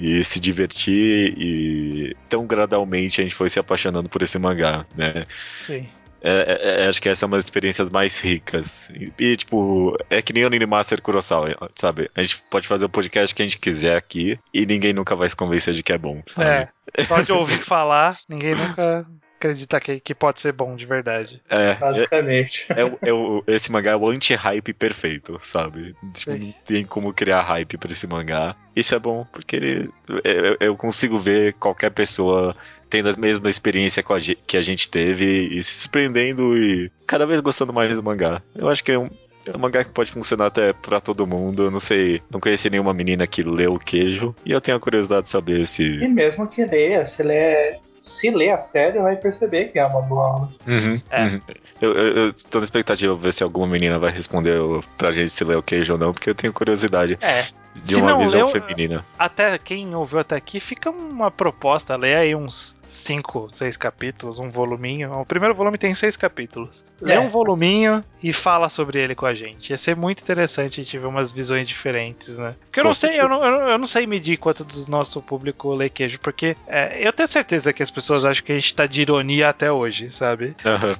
E 0.00 0.24
se 0.24 0.40
divertir 0.40 1.34
e 1.36 2.16
tão 2.28 2.46
gradualmente 2.46 3.20
a 3.20 3.24
gente 3.24 3.34
foi 3.34 3.48
se 3.48 3.58
apaixonando 3.58 4.08
por 4.08 4.22
esse 4.22 4.38
mangá, 4.38 4.86
né? 4.96 5.24
Sim. 5.60 5.86
É, 6.24 6.30
é, 6.30 6.84
é, 6.84 6.86
acho 6.86 7.02
que 7.02 7.08
essa 7.08 7.24
é 7.24 7.26
uma 7.26 7.36
das 7.36 7.44
experiências 7.44 7.90
mais 7.90 8.20
ricas. 8.20 8.88
E, 8.90 9.12
e, 9.18 9.36
tipo, 9.36 9.96
é 10.08 10.22
que 10.22 10.32
nem 10.32 10.44
o 10.44 10.48
Ninimaster 10.48 11.02
Kurosawa, 11.02 11.56
sabe? 11.74 12.08
A 12.14 12.22
gente 12.22 12.42
pode 12.48 12.68
fazer 12.68 12.84
o 12.84 12.88
podcast 12.88 13.34
que 13.34 13.42
a 13.42 13.44
gente 13.44 13.58
quiser 13.58 13.96
aqui 13.96 14.38
e 14.54 14.64
ninguém 14.64 14.92
nunca 14.92 15.16
vai 15.16 15.28
se 15.28 15.34
convencer 15.34 15.74
de 15.74 15.82
que 15.82 15.92
é 15.92 15.98
bom, 15.98 16.22
sabe? 16.32 16.48
É. 16.48 17.04
Só 17.04 17.20
de 17.22 17.32
ouvir 17.32 17.58
falar, 17.58 18.16
ninguém 18.28 18.54
nunca 18.54 19.04
acredita 19.42 19.80
que, 19.80 19.98
que 20.00 20.14
pode 20.14 20.40
ser 20.40 20.52
bom 20.52 20.76
de 20.76 20.86
verdade. 20.86 21.40
É, 21.50 21.74
basicamente. 21.74 22.66
é, 22.70 22.84
o- 22.84 22.98
é 23.02 23.12
o- 23.12 23.44
esse 23.46 23.70
mangá 23.72 23.90
é 23.92 23.96
o 23.96 24.08
anti-hype 24.08 24.72
perfeito, 24.72 25.40
sabe? 25.42 25.94
Tipo, 26.14 26.32
não 26.32 26.54
tem 26.64 26.84
como 26.84 27.12
criar 27.12 27.42
hype 27.42 27.76
pra 27.76 27.90
esse 27.92 28.06
mangá. 28.06 28.54
Isso 28.74 28.94
é 28.94 28.98
bom, 28.98 29.26
porque 29.32 29.56
ele, 29.56 29.90
eu, 30.24 30.56
eu 30.60 30.76
consigo 30.76 31.18
ver 31.18 31.54
qualquer 31.54 31.90
pessoa 31.90 32.56
tendo 32.88 33.08
a 33.08 33.16
mesma 33.16 33.48
experiência 33.50 34.02
com 34.02 34.14
a 34.14 34.18
ge- 34.20 34.38
que 34.46 34.56
a 34.56 34.60
gente 34.62 34.88
teve 34.88 35.24
e 35.48 35.62
se 35.62 35.72
surpreendendo 35.80 36.56
e 36.56 36.90
cada 37.06 37.26
vez 37.26 37.40
gostando 37.40 37.72
mais 37.72 37.94
do 37.94 38.02
mangá. 38.02 38.42
Eu 38.54 38.68
acho 38.68 38.84
que 38.84 38.92
é 38.92 38.98
um, 38.98 39.08
é 39.46 39.56
um 39.56 39.60
mangá 39.60 39.84
que 39.84 39.90
pode 39.90 40.12
funcionar 40.12 40.46
até 40.46 40.72
pra 40.72 41.00
todo 41.00 41.26
mundo. 41.26 41.64
Eu 41.64 41.70
não 41.70 41.80
sei, 41.80 42.20
não 42.30 42.40
conheci 42.40 42.68
nenhuma 42.70 42.92
menina 42.94 43.26
que 43.26 43.42
leu 43.42 43.74
o 43.74 43.78
queijo 43.78 44.34
e 44.44 44.52
eu 44.52 44.60
tenho 44.60 44.76
a 44.76 44.80
curiosidade 44.80 45.24
de 45.24 45.30
saber 45.30 45.60
E 45.60 45.66
se. 45.66 46.08
mesmo 46.08 46.46
que 46.46 46.64
leia, 46.64 47.04
se 47.06 47.22
lê, 47.22 47.76
se 47.98 48.30
lê 48.30 48.50
a 48.50 48.58
sério, 48.58 49.02
vai 49.02 49.16
perceber 49.16 49.66
que 49.66 49.78
é 49.78 49.84
uma 49.86 50.02
boa 50.02 50.26
aula. 50.26 50.48
Uhum, 50.66 51.00
É. 51.10 51.24
uhum. 51.24 51.40
Eu, 51.80 51.92
eu, 51.98 52.16
eu 52.26 52.32
tô 52.32 52.58
na 52.58 52.64
expectativa 52.64 53.12
de 53.14 53.20
ver 53.20 53.32
se 53.32 53.42
alguma 53.42 53.66
menina 53.66 53.98
vai 53.98 54.12
responder 54.12 54.56
pra 54.96 55.10
gente 55.10 55.30
se 55.30 55.42
lê 55.42 55.56
o 55.56 55.62
queijo 55.62 55.94
ou 55.94 55.98
não, 55.98 56.12
porque 56.12 56.30
eu 56.30 56.34
tenho 56.34 56.52
curiosidade. 56.52 57.18
É. 57.20 57.44
de 57.74 57.94
Se 57.94 58.00
uma 58.00 58.10
não 58.10 58.18
visão 58.20 58.40
leu, 58.40 58.48
feminina. 58.48 59.04
Até 59.18 59.56
quem 59.58 59.94
ouviu 59.94 60.18
até 60.18 60.36
aqui, 60.36 60.60
fica 60.60 60.90
uma 60.90 61.30
proposta. 61.30 61.96
Lê 61.96 62.14
aí 62.14 62.34
uns 62.34 62.74
5, 62.86 63.46
6 63.50 63.76
capítulos, 63.76 64.38
um 64.38 64.50
voluminho. 64.50 65.12
O 65.18 65.24
primeiro 65.24 65.54
volume 65.54 65.78
tem 65.78 65.94
seis 65.94 66.16
capítulos. 66.16 66.84
Lê 67.00 67.14
É. 67.14 67.20
um 67.20 67.28
voluminho 67.30 68.04
e 68.22 68.32
fala 68.32 68.68
sobre 68.68 68.98
ele 69.00 69.14
com 69.14 69.24
a 69.26 69.34
gente. 69.34 69.70
Ia 69.70 69.78
ser 69.78 69.96
muito 69.96 70.20
interessante 70.22 70.80
a 70.80 70.84
gente 70.84 70.98
ver 70.98 71.06
umas 71.06 71.30
visões 71.30 71.66
diferentes, 71.66 72.38
né? 72.38 72.54
Porque 72.66 72.80
eu 72.80 72.84
não 72.84 72.92
sei, 72.94 73.18
eu 73.18 73.28
não, 73.28 73.42
eu 73.44 73.50
não- 73.50 73.68
eu 73.70 73.78
não 73.78 73.86
sei 73.86 74.06
medir 74.06 74.36
quanto 74.36 74.64
do 74.64 74.90
nosso 74.90 75.22
público 75.22 75.72
lê 75.74 75.88
queijo, 75.88 76.20
porque 76.20 76.54
é, 76.66 76.98
eu 77.06 77.12
tenho 77.12 77.26
certeza 77.26 77.72
que 77.72 77.82
as 77.82 77.90
pessoas 77.90 78.24
acham 78.24 78.44
que 78.44 78.52
a 78.52 78.54
gente 78.54 78.74
tá 78.74 78.86
de 78.86 79.00
ironia 79.00 79.48
até 79.48 79.72
hoje, 79.72 80.10
sabe? 80.12 80.54
Aham. 80.64 80.96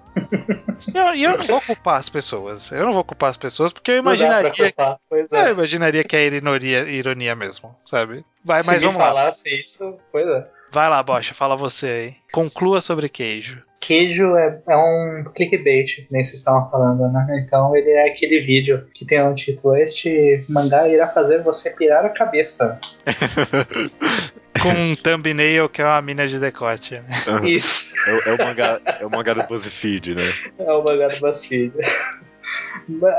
E 0.92 1.22
eu, 1.22 1.32
eu 1.32 1.38
não 1.38 1.46
vou 1.46 1.60
culpar 1.60 1.96
as 1.96 2.08
pessoas. 2.08 2.72
Eu 2.72 2.84
não 2.86 2.92
vou 2.92 3.04
culpar 3.04 3.30
as 3.30 3.36
pessoas, 3.36 3.72
porque 3.72 3.92
eu 3.92 4.02
Não 4.02 4.12
dá 4.12 4.16
pra 4.18 4.26
imaginaria. 4.26 4.72
culpar. 4.72 4.98
Pois 5.08 5.30
Eu 5.30 5.38
é. 5.38 5.50
imaginaria 5.52 6.02
que 6.04 6.16
é 6.16 6.26
ironia, 6.64 6.88
ironia 6.90 7.34
mesmo, 7.36 7.74
sabe? 7.84 8.24
Vai, 8.44 8.60
Se 8.60 8.66
mas 8.68 8.80
me 8.80 8.86
vamos 8.86 9.00
lá. 9.00 9.08
falasse 9.08 9.60
isso, 9.60 9.96
pois 10.10 10.26
é. 10.26 10.46
Vai 10.72 10.88
lá, 10.88 11.02
Bocha, 11.02 11.34
fala 11.34 11.54
você 11.56 11.86
aí. 11.86 12.14
Conclua 12.32 12.80
sobre 12.80 13.08
queijo. 13.08 13.60
Queijo 13.78 14.36
é, 14.36 14.58
é 14.68 14.76
um 14.76 15.24
clickbait, 15.34 15.96
que 15.96 16.06
nem 16.12 16.22
vocês 16.24 16.38
estavam 16.38 16.70
falando, 16.70 17.12
né? 17.12 17.26
Então 17.44 17.76
ele 17.76 17.90
é 17.90 18.08
aquele 18.08 18.40
vídeo 18.40 18.86
que 18.94 19.04
tem 19.04 19.22
um 19.22 19.34
título: 19.34 19.76
Este 19.76 20.44
mangá 20.48 20.88
irá 20.88 21.08
fazer 21.08 21.42
você 21.42 21.70
pirar 21.70 22.04
a 22.06 22.08
cabeça. 22.10 22.78
Com 24.62 24.68
um 24.68 24.94
thumbnail 24.94 25.68
que 25.68 25.82
é 25.82 25.84
uma 25.84 26.00
mina 26.00 26.26
de 26.26 26.38
decote. 26.38 26.94
né? 26.94 27.04
Isso 27.44 27.94
É, 28.08 28.12
o- 28.14 28.22
é 28.30 28.34
o 28.34 28.38
mangá, 28.46 28.80
é 29.00 29.06
o 29.06 29.10
mangá 29.10 29.34
do 29.34 29.42
BuzzFeed, 29.44 30.14
né? 30.14 30.22
é 30.58 30.72
o 30.72 30.84
mangá 30.84 31.06
do 31.08 31.18
BuzzFeed. 31.20 31.72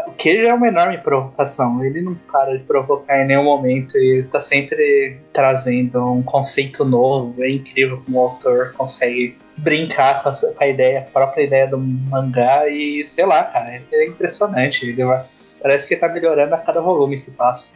O 0.08 0.12
Queijo 0.12 0.46
é 0.48 0.54
uma 0.54 0.68
enorme 0.68 0.98
provocação. 0.98 1.84
Ele 1.84 2.02
não 2.02 2.16
para 2.16 2.58
de 2.58 2.64
provocar 2.64 3.22
em 3.24 3.28
nenhum 3.28 3.44
momento 3.44 3.98
e 3.98 4.20
ele 4.20 4.24
tá 4.24 4.42
sempre 4.42 5.18
trazendo 5.32 6.06
um 6.12 6.22
conceito 6.24 6.84
novo. 6.84 7.42
É 7.44 7.50
incrível 7.50 8.02
como 8.04 8.18
o 8.20 8.24
autor 8.24 8.74
consegue 8.74 9.38
brincar 9.58 10.24
com 10.24 10.30
a, 10.30 10.34
com 10.34 10.64
a 10.64 10.68
ideia, 10.68 11.00
a 11.00 11.12
própria 11.12 11.44
ideia 11.44 11.68
do 11.68 11.78
mangá 11.78 12.68
e 12.68 13.04
sei 13.06 13.26
lá, 13.26 13.44
cara, 13.44 13.82
é 13.92 14.06
impressionante. 14.08 14.90
Ele 14.90 15.04
vai- 15.06 15.26
parece 15.62 15.88
que 15.88 15.94
ele 15.94 16.02
tá 16.02 16.10
melhorando 16.10 16.54
a 16.56 16.58
cada 16.58 16.82
volume 16.82 17.22
que 17.22 17.32
passa. 17.32 17.76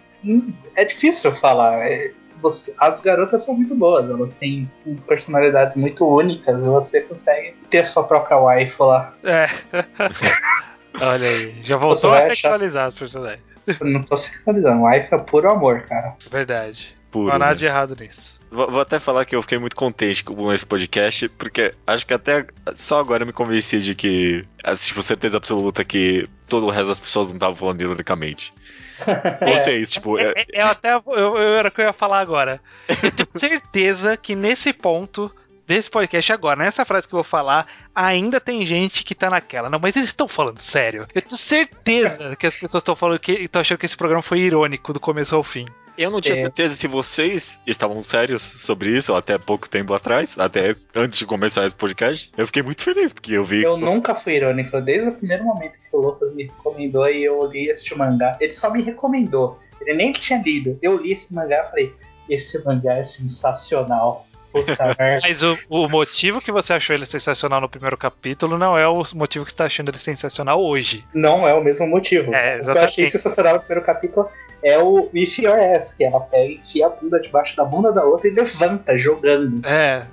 É 0.76 0.84
difícil 0.84 1.32
falar. 1.34 1.86
é- 1.88 2.12
você- 2.40 2.76
as 2.80 3.02
garotas 3.02 3.44
são 3.44 3.56
muito 3.56 3.74
boas, 3.74 4.08
elas 4.08 4.36
têm 4.36 4.70
personalidades 5.08 5.76
muito 5.76 6.06
únicas 6.08 6.64
e 6.64 6.68
você 6.68 7.02
consegue 7.02 7.56
ter 7.68 7.84
sua 7.84 8.04
própria 8.08 8.38
waifu 8.38 8.84
lá. 8.86 9.12
É. 9.24 9.48
Olha 11.02 11.28
aí, 11.30 11.56
já 11.62 11.78
voltou 11.78 12.12
a 12.14 12.18
achar- 12.18 12.28
sexualizar 12.30 12.88
os 12.88 12.94
personagens. 12.94 13.42
Eu 13.80 13.86
não 13.88 14.04
tô 14.04 14.16
sexualizando, 14.18 14.82
waifu 14.84 15.16
é 15.16 15.18
puro 15.20 15.52
amor, 15.52 15.82
cara. 15.82 16.16
Verdade. 16.32 16.96
Puro, 17.12 17.28
não 17.28 17.36
há 17.36 17.40
nada 17.40 17.52
né? 17.52 17.58
de 17.58 17.66
errado 17.66 17.96
nisso. 18.00 18.38
Vou, 18.50 18.72
vou 18.72 18.80
até 18.82 18.98
falar 18.98 19.26
que 19.26 19.36
eu 19.36 19.42
fiquei 19.42 19.58
muito 19.58 19.76
contente 19.76 20.24
com 20.24 20.54
esse 20.54 20.66
podcast, 20.66 21.28
porque 21.30 21.74
acho 21.86 22.06
que 22.08 22.14
até 22.14 22.46
só 22.76 23.00
agora 23.00 23.24
eu 23.24 23.28
me 23.28 23.34
convenci 23.34 23.80
de 23.80 23.94
que, 23.94 24.46
assim, 24.64 24.94
com 24.94 25.02
certeza 25.02 25.38
absoluta, 25.38 25.84
que 25.84 26.28
todo 26.48 26.66
o 26.66 26.70
resto 26.70 26.88
das 26.88 27.00
pessoas 27.00 27.28
não 27.28 27.36
estavam 27.36 27.56
falando 27.56 27.82
ironicamente. 27.82 28.54
Vocês, 29.42 29.90
tipo, 29.90 30.18
é- 30.18 30.34
É, 30.36 30.46
é, 30.54 30.62
eu 30.64 30.68
até 30.68 30.94
eu, 30.96 31.04
eu 31.08 31.38
era 31.58 31.68
o 31.68 31.72
que 31.72 31.82
eu 31.82 31.86
ia 31.86 31.94
falar 31.94 32.20
agora. 32.20 32.60
Eu 32.88 33.12
tenho 33.12 33.30
certeza 33.30 34.16
que 34.18 34.34
nesse 34.36 34.72
ponto 34.74 35.32
desse 35.68 35.90
podcast 35.90 36.32
agora, 36.34 36.58
nessa 36.64 36.86
frase 36.86 37.08
que 37.08 37.14
eu 37.14 37.18
vou 37.18 37.24
falar, 37.24 37.68
ainda 37.94 38.40
tem 38.40 38.66
gente 38.66 39.04
que 39.04 39.14
tá 39.14 39.30
naquela. 39.30 39.70
Não, 39.70 39.78
mas 39.80 39.96
eles 39.96 40.08
estão 40.10 40.28
falando 40.28 40.60
sério. 40.60 41.06
Eu 41.14 41.22
tenho 41.22 41.38
certeza 41.40 42.36
que 42.36 42.48
as 42.48 42.56
pessoas 42.56 42.82
estão 42.82 42.96
falando 42.96 43.20
que 43.20 43.34
estão 43.34 43.60
achando 43.62 43.78
que 43.78 43.86
esse 43.86 43.98
programa 43.98 44.22
foi 44.24 44.40
irônico 44.40 44.94
do 44.94 45.00
começo 45.00 45.36
ao 45.36 45.44
fim. 45.44 45.66
eu 45.98 46.12
não 46.12 46.22
tinha 46.22 46.36
É. 46.36 46.42
certeza 46.42 46.76
se 46.76 46.86
vocês 46.86 47.60
estavam 47.66 48.04
sérios 48.04 48.44
sobre 48.44 48.96
isso 48.96 49.16
até 49.16 49.36
pouco 49.40 49.68
tempo 49.68 49.96
atrás, 49.96 50.36
até 50.38 50.76
antes 50.96 51.18
de 51.18 51.26
começar 51.26 51.66
esse 51.66 51.74
podcast. 51.76 52.32
Eu 52.38 52.46
fiquei 52.46 52.62
muito 52.62 52.84
feliz, 52.84 53.12
porque 53.12 53.34
eu 53.34 53.44
vi. 53.44 53.64
Eu 53.64 53.78
nunca 53.78 54.14
fui 54.14 54.34
irônico, 54.36 54.80
desde 54.80 55.10
o 55.10 55.14
primeiro 55.14 55.44
momento 55.44 55.72
que 55.74 55.96
o 55.96 56.00
Lucas 56.00 56.36
me 56.36 56.44
recomendou 56.44 57.10
e 57.10 57.24
eu 57.24 57.44
li 57.48 57.68
este 57.70 57.98
mangá. 57.98 58.38
Ele 58.40 58.52
só 58.52 58.72
me 58.72 58.84
recomendou, 58.84 59.60
ele 59.82 59.96
nem 59.96 60.12
tinha 60.12 60.40
lido. 60.40 60.78
Eu 60.84 60.98
li 61.02 61.14
esse 61.14 61.34
mangá 61.34 61.64
e 61.66 61.68
falei: 61.68 61.94
esse 62.30 62.64
mangá 62.64 62.94
é 62.94 63.04
sensacional. 63.04 64.27
Mas 65.28 65.42
o, 65.44 65.58
o 65.70 65.88
motivo 65.88 66.42
que 66.42 66.52
você 66.52 66.74
achou 66.74 66.96
ele 66.96 67.06
sensacional 67.06 67.62
no 67.62 67.70
primeiro 67.70 67.98
capítulo 67.98 68.58
não 68.58 68.78
é 68.78 68.88
o 68.88 69.04
motivo 69.14 69.46
que 69.46 69.52
você 69.52 69.58
tá 69.58 69.66
achando 69.66 69.90
ele 69.90 69.98
sensacional 70.00 70.64
hoje. 70.64 71.04
Não 71.14 71.48
é 71.48 71.54
o 71.54 71.64
mesmo 71.64 71.88
motivo. 71.88 72.34
É, 72.34 72.60
o 72.62 72.64
que 72.64 72.70
eu 72.70 72.80
achei 72.82 73.08
sensacional 73.08 73.56
no 73.56 73.60
primeiro 73.62 73.86
capítulo 73.86 74.30
é 74.64 74.78
o 74.80 75.10
If 75.14 75.38
Your 75.40 75.58
Ass, 75.60 75.94
que 75.94 76.04
ela 76.04 76.20
pega, 76.22 76.54
enfia 76.54 76.88
a 76.88 76.90
bunda 76.90 77.20
debaixo 77.20 77.56
da 77.56 77.64
bunda 77.64 77.92
da 77.92 78.04
outra 78.04 78.28
e 78.28 78.32
levanta, 78.32 78.98
jogando. 78.98 79.66
É. 79.68 80.04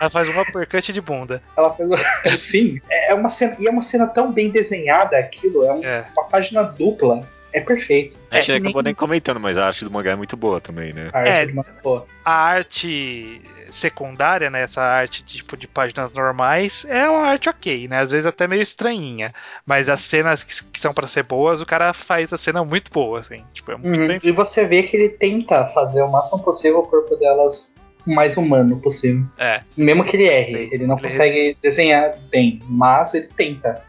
Ela 0.00 0.10
faz 0.10 0.28
uma 0.28 0.44
percute 0.44 0.92
de 0.92 1.00
bunda. 1.00 1.40
Ela 1.56 1.70
pegou. 1.70 1.96
Sim, 2.36 2.80
é 2.90 3.14
uma 3.14 3.28
cena. 3.28 3.56
E 3.60 3.68
é 3.68 3.70
uma 3.70 3.82
cena 3.82 4.06
tão 4.08 4.32
bem 4.32 4.50
desenhada 4.50 5.16
aquilo, 5.16 5.64
é 5.64 5.72
um- 5.72 5.84
É. 5.84 6.04
uma 6.16 6.24
página 6.28 6.62
dupla. 6.64 7.24
É 7.56 7.60
perfeito. 7.60 8.18
A 8.30 8.38
gente 8.38 8.52
É, 8.52 8.56
acabou 8.56 8.82
nem- 8.82 8.90
nem 8.90 8.94
comentando, 8.94 9.40
mas 9.40 9.56
a 9.56 9.66
arte 9.66 9.82
do 9.82 9.90
mangá 9.90 10.10
é 10.12 10.14
muito 10.14 10.36
boa 10.36 10.60
também, 10.60 10.92
né? 10.92 11.08
A 11.12 11.18
arte 11.20 11.30
É. 11.30 11.46
de 11.46 11.52
uma- 11.52 11.64
pô, 11.64 12.02
A 12.22 12.32
arte 12.32 13.40
secundária, 13.70 14.50
né? 14.50 14.62
Essa 14.62 14.82
arte 14.82 15.24
tipo 15.24 15.56
de 15.56 15.66
páginas 15.66 16.12
normais 16.12 16.84
é 16.88 17.08
uma 17.08 17.26
arte 17.28 17.48
ok, 17.48 17.88
né? 17.88 18.00
Às 18.00 18.10
vezes 18.10 18.26
até 18.26 18.46
meio 18.46 18.60
estranhinha. 18.60 19.32
Mas 19.64 19.88
as 19.88 20.02
cenas 20.02 20.42
que, 20.42 20.64
que 20.72 20.78
são 20.80 20.92
pra 20.92 21.06
ser 21.08 21.22
boas, 21.22 21.60
o 21.62 21.66
cara 21.66 21.92
faz 21.94 22.30
a 22.32 22.36
cena 22.36 22.62
muito 22.64 22.90
boa, 22.90 23.20
assim. 23.20 23.42
Tipo, 23.54 23.72
é 23.72 23.76
muito 23.76 24.02
Uhum. 24.02 24.08
bem. 24.08 24.20
E 24.22 24.30
você 24.32 24.66
vê 24.66 24.82
que 24.82 24.96
ele 24.96 25.08
tenta 25.08 25.66
fazer 25.68 26.02
o 26.02 26.10
máximo 26.12 26.42
possível 26.42 26.80
o 26.80 26.86
corpo 26.86 27.16
delas 27.16 27.74
o 28.06 28.14
mais 28.14 28.36
humano 28.36 28.78
possível. 28.80 29.24
É. 29.38 29.62
Mesmo 29.76 30.04
que 30.04 30.16
ele 30.16 30.24
erre, 30.28 30.68
ele 30.72 30.86
não 30.86 30.94
ele- 30.96 31.02
consegue 31.02 31.56
desenhar 31.62 32.16
bem, 32.30 32.60
mas 32.68 33.14
ele 33.14 33.28
tenta. 33.34 33.82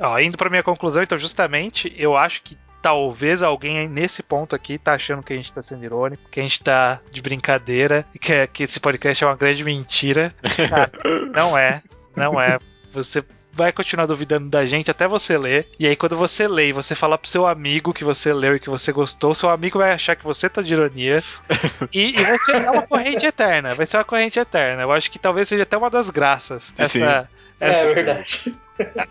Ó, 0.00 0.18
indo 0.18 0.38
pra 0.38 0.48
minha 0.50 0.62
conclusão, 0.62 1.02
então, 1.02 1.18
justamente, 1.18 1.92
eu 1.96 2.16
acho 2.16 2.42
que 2.42 2.56
talvez 2.82 3.42
alguém 3.42 3.88
nesse 3.88 4.22
ponto 4.22 4.56
aqui 4.56 4.76
tá 4.76 4.94
achando 4.94 5.22
que 5.22 5.32
a 5.32 5.36
gente 5.36 5.52
tá 5.52 5.62
sendo 5.62 5.84
irônico, 5.84 6.28
que 6.28 6.40
a 6.40 6.42
gente 6.42 6.62
tá 6.62 7.00
de 7.10 7.22
brincadeira, 7.22 8.04
e 8.12 8.18
que, 8.18 8.46
que 8.48 8.64
esse 8.64 8.80
podcast 8.80 9.22
é 9.22 9.26
uma 9.26 9.36
grande 9.36 9.62
mentira. 9.62 10.34
Cara, 10.68 10.90
não 11.32 11.56
é, 11.56 11.82
não 12.16 12.40
é. 12.40 12.58
Você 12.92 13.24
vai 13.52 13.70
continuar 13.70 14.06
duvidando 14.06 14.48
da 14.48 14.64
gente 14.64 14.90
até 14.90 15.06
você 15.06 15.36
ler. 15.36 15.66
E 15.78 15.86
aí, 15.86 15.94
quando 15.94 16.16
você 16.16 16.48
lê 16.48 16.68
e 16.68 16.72
você 16.72 16.94
falar 16.94 17.18
pro 17.18 17.30
seu 17.30 17.46
amigo 17.46 17.92
que 17.92 18.02
você 18.02 18.32
leu 18.32 18.56
e 18.56 18.60
que 18.60 18.70
você 18.70 18.90
gostou, 18.92 19.34
seu 19.34 19.50
amigo 19.50 19.78
vai 19.78 19.92
achar 19.92 20.16
que 20.16 20.24
você 20.24 20.48
tá 20.48 20.60
de 20.62 20.72
ironia. 20.72 21.22
E, 21.92 22.18
e 22.18 22.22
vai 22.22 22.38
ser 22.38 22.56
uma 22.70 22.82
corrente 22.82 23.26
eterna. 23.26 23.74
Vai 23.74 23.84
ser 23.84 23.98
uma 23.98 24.04
corrente 24.04 24.38
eterna. 24.38 24.82
Eu 24.82 24.92
acho 24.92 25.10
que 25.10 25.18
talvez 25.18 25.48
seja 25.48 25.64
até 25.64 25.76
uma 25.76 25.90
das 25.90 26.08
graças. 26.08 26.72
Essa. 26.78 27.28
Essa 27.62 27.80
É 27.90 27.94
verdade. 27.94 28.54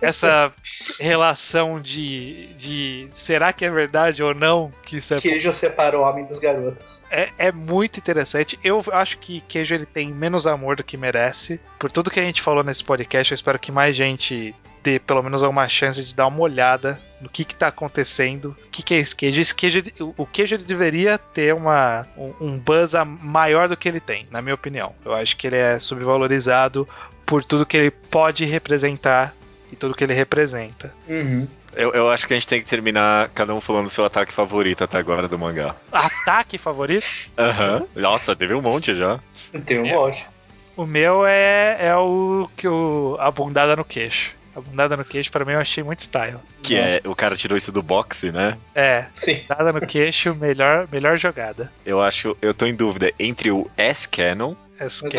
essa 0.02 0.52
relação 0.99 1.80
de, 1.80 2.47
de 2.58 3.08
será 3.14 3.54
que 3.54 3.64
é 3.64 3.70
verdade 3.70 4.22
ou 4.24 4.34
não 4.34 4.72
que 4.84 4.97
isso 4.97 5.14
é, 5.14 5.18
Queijo 5.20 5.54
separa 5.54 5.97
o 5.97 6.02
homem 6.02 6.26
dos 6.26 6.39
garotos. 6.39 7.06
é, 7.10 7.30
é 7.38 7.52
muito 7.52 7.97
interessante. 7.97 8.60
Eu 8.64 8.84
acho 8.91 9.18
que 9.20 9.41
Queijo 9.47 9.76
ele 9.76 9.86
tem 9.86 10.08
menos 10.12 10.45
amor 10.47 10.76
do 10.76 10.84
que 10.84 10.97
merece. 10.97 11.60
Por 11.80 11.91
tudo 11.91 12.12
que 12.12 12.20
a 12.20 12.24
gente 12.24 12.41
falou 12.41 12.64
nesse 12.64 12.84
podcast, 12.84 13.32
eu 13.32 13.36
espero 13.36 13.60
que 13.60 13.72
mais 13.72 13.95
gente 13.95 14.54
dê 14.84 14.97
pelo 14.97 15.22
menos 15.22 15.43
uma 15.43 15.68
chance 15.70 16.04
de 16.04 16.14
dar 16.16 16.26
uma 16.26 16.39
olhada 16.39 16.99
no 17.22 17.30
que 17.30 17.45
que 17.45 17.54
tá 17.54 17.68
acontecendo. 17.68 18.56
O 18.66 18.70
que 18.72 18.82
que 18.82 18.95
é 18.95 18.97
esse 18.97 19.16
queijo? 19.16 19.39
Esse 19.39 19.54
queijo 19.54 19.84
o- 20.18 20.26
queijo 20.26 20.56
ele 20.56 20.64
deveria 20.64 21.20
ter 21.20 21.54
uma, 21.54 22.08
um, 22.18 22.34
um 22.41 22.58
buzz 22.58 22.93
maior 23.22 23.70
do 23.70 23.78
que 23.78 23.88
ele 23.88 23.99
tem, 23.99 24.28
na 24.32 24.41
minha 24.41 24.56
opinião. 24.56 24.95
Eu 25.06 25.14
acho 25.14 25.38
que 25.38 25.45
ele 25.45 25.56
é 25.56 25.80
subvalorizado 25.80 26.88
por 27.32 27.46
tudo 27.46 27.66
que 27.66 27.78
ele 27.78 27.92
pode 27.92 28.44
representar 28.44 29.34
e 29.72 29.76
tudo 29.78 29.96
que 29.96 30.04
ele 30.04 30.14
representa. 30.14 30.94
Uhum. 31.08 31.48
Eu, 31.74 31.94
eu 31.94 32.12
acho 32.12 32.28
que 32.28 32.34
a 32.34 32.36
gente 32.36 32.46
tem 32.46 32.62
que 32.62 32.68
terminar 32.68 33.30
cada 33.30 33.56
um 33.56 33.62
falando 33.62 33.90
seu 33.90 34.04
ataque 34.04 34.34
favorito 34.34 34.84
até 34.84 34.98
agora 34.98 35.30
do 35.30 35.40
mangá. 35.40 35.74
Ataque 35.94 36.58
favorito? 36.58 37.06
Aham. 37.38 37.88
Nossa, 37.96 38.36
teve 38.36 38.54
um 38.54 38.62
monte 38.62 38.94
já. 38.94 39.18
Tem 39.66 39.80
um 39.80 39.88
monte. 39.88 40.28
O 40.76 40.86
meu 40.86 41.26
é, 41.26 41.78
é 41.80 41.96
o 41.96 42.50
que 42.58 42.68
o 42.68 43.16
a 43.18 43.32
bundada 43.32 43.78
no 43.78 43.86
queixo. 43.86 44.34
A 44.54 44.60
bundada 44.60 44.98
no 44.98 45.06
queixo 45.06 45.32
pra 45.32 45.46
mim 45.46 45.54
eu 45.54 45.60
achei 45.60 45.82
muito 45.82 46.02
style. 46.02 46.36
Que 46.62 46.76
é, 46.76 47.02
o 47.06 47.16
cara 47.16 47.38
tirou 47.38 47.58
isso 47.58 47.72
do 47.72 47.82
boxe, 47.82 48.30
né? 48.30 48.58
É, 48.76 49.06
Sim. 49.14 49.36
bundada 49.48 49.72
no 49.72 49.88
queixo, 49.88 50.36
melhor 50.36 50.86
melhor 50.92 51.18
jogada. 51.18 51.72
Eu 51.86 52.02
acho, 52.02 52.36
eu 52.42 52.54
tô 52.54 52.66
em 52.66 52.76
dúvida 52.76 53.10
entre 53.18 53.52
o 53.52 53.72
que 54.10 54.22
é 54.22 54.36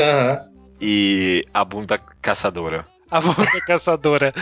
Aham. 0.03 0.52
E 0.83 1.47
a 1.55 1.65
bunda 1.65 1.97
caçadora. 2.21 2.85
a 3.09 3.21
bunda 3.21 3.61
caçadora. 3.67 4.33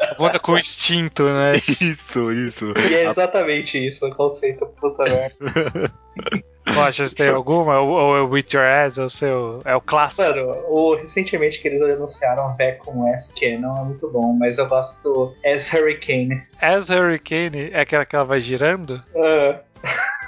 a 0.00 0.14
bunda 0.14 0.38
com 0.38 0.56
instinto, 0.56 1.24
né? 1.24 1.56
Isso, 1.80 2.30
isso. 2.32 2.72
E 2.88 2.94
é 2.94 3.06
exatamente 3.06 3.84
isso 3.84 4.06
o 4.06 4.14
conceito, 4.14 4.64
puta 4.80 5.02
merda. 5.04 5.92
Poxa, 6.74 7.08
você 7.08 7.14
tem 7.14 7.28
alguma? 7.30 7.80
Ou, 7.80 7.88
ou 7.88 8.16
é 8.16 8.20
o 8.20 8.28
With 8.28 8.46
Your 8.52 8.64
Ass? 8.64 8.98
É 8.98 9.02
o 9.02 9.08
seu. 9.08 9.62
É 9.64 9.74
o 9.74 9.80
clássico. 9.80 10.22
Mano, 10.22 10.52
o, 10.68 10.94
recentemente 10.96 11.60
que 11.60 11.68
eles 11.68 11.80
anunciaram 11.80 12.54
Vé 12.56 12.72
com 12.72 13.08
S 13.08 13.34
Canon 13.34 13.80
é 13.80 13.84
muito 13.84 14.10
bom, 14.10 14.34
mas 14.34 14.58
eu 14.58 14.68
gosto 14.68 15.02
do 15.02 15.34
S 15.42 15.74
Hurricane. 15.74 16.42
As 16.60 16.90
Hurricane 16.90 17.70
é 17.72 17.80
aquela 17.80 18.04
que 18.04 18.14
ela 18.14 18.24
vai 18.24 18.42
girando? 18.42 19.02
Ah, 19.16 19.60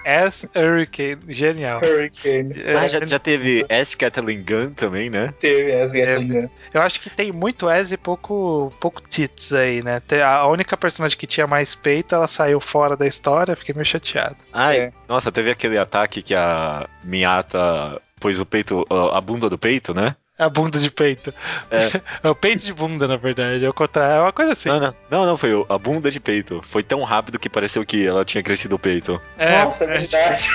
As 0.05 0.47
Hurricane. 0.55 1.19
Genial. 1.29 1.81
Hurricane. 1.81 2.55
É, 2.63 2.75
Ah, 2.75 2.89
já, 2.89 3.05
já 3.05 3.19
teve 3.19 3.65
S. 3.69 3.97
Kathleen 3.97 4.43
Gunn 4.43 4.71
também, 4.75 5.11
né? 5.11 5.33
Teve 5.41 5.73
as 5.75 5.93
Gatling 5.93 6.29
Gun. 6.43 6.49
Eu 6.73 6.83
acho 6.83 7.01
que 7.01 7.11
tem 7.11 7.33
muito 7.33 7.69
S 7.69 7.93
e 7.93 7.97
pouco, 7.97 8.73
pouco 8.81 9.03
tits 9.09 9.53
aí, 9.53 9.83
né? 9.83 10.01
A 10.25 10.47
única 10.47 10.77
personagem 10.77 11.17
que 11.19 11.27
tinha 11.27 11.47
mais 11.47 11.75
peito, 11.75 12.15
ela 12.15 12.27
saiu 12.27 12.61
fora 12.61 12.97
da 12.97 13.07
história, 13.07 13.57
fiquei 13.57 13.75
meio 13.75 13.85
chateado. 13.85 14.37
Ah, 14.53 14.75
É. 14.75 14.93
nossa, 15.09 15.31
teve 15.33 15.51
aquele 15.51 15.79
ataque 15.79 16.23
que 16.23 16.35
a 16.35 16.87
Miata 17.05 18.01
pôs 18.21 18.39
o 18.39 18.47
peito, 18.47 18.85
a 19.13 19.21
bunda 19.21 19.49
do 19.49 19.59
peito, 19.59 19.93
né? 19.95 20.15
A 20.41 20.49
bunda 20.49 20.79
de 20.79 20.91
peito. 20.91 21.33
É, 21.71 22.29
o 22.29 22.35
peito 22.35 22.65
de 22.65 22.73
bunda, 22.73 23.07
na 23.07 23.17
verdade. 23.17 23.65
É 23.65 23.69
o 23.69 23.73
contrário, 23.73 24.17
é 24.17 24.21
uma 24.23 24.33
coisa 24.33 24.53
assim. 24.53 24.69
Não, 24.69 24.81
não, 24.81 24.95
não, 25.11 25.27
não, 25.27 25.37
foi 25.37 25.51
a 25.69 25.79
bunda 25.79 26.11
de 26.11 26.19
peito. 26.19 26.61
Foi 26.69 26.83
tão 26.83 27.05
rápido 27.05 27.39
que 27.39 27.49
pareceu 27.49 27.85
que 27.87 28.07
ela 28.07 28.25
tinha 28.25 28.43
crescido 28.43 28.75
o 28.77 28.79
peito. 28.79 29.21
É, 29.39 29.63
Nossa, 29.63 29.85
é 29.85 29.99
verdade. 29.99 30.49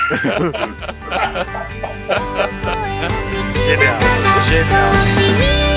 genial. 3.64 3.96
Genial. 4.48 5.75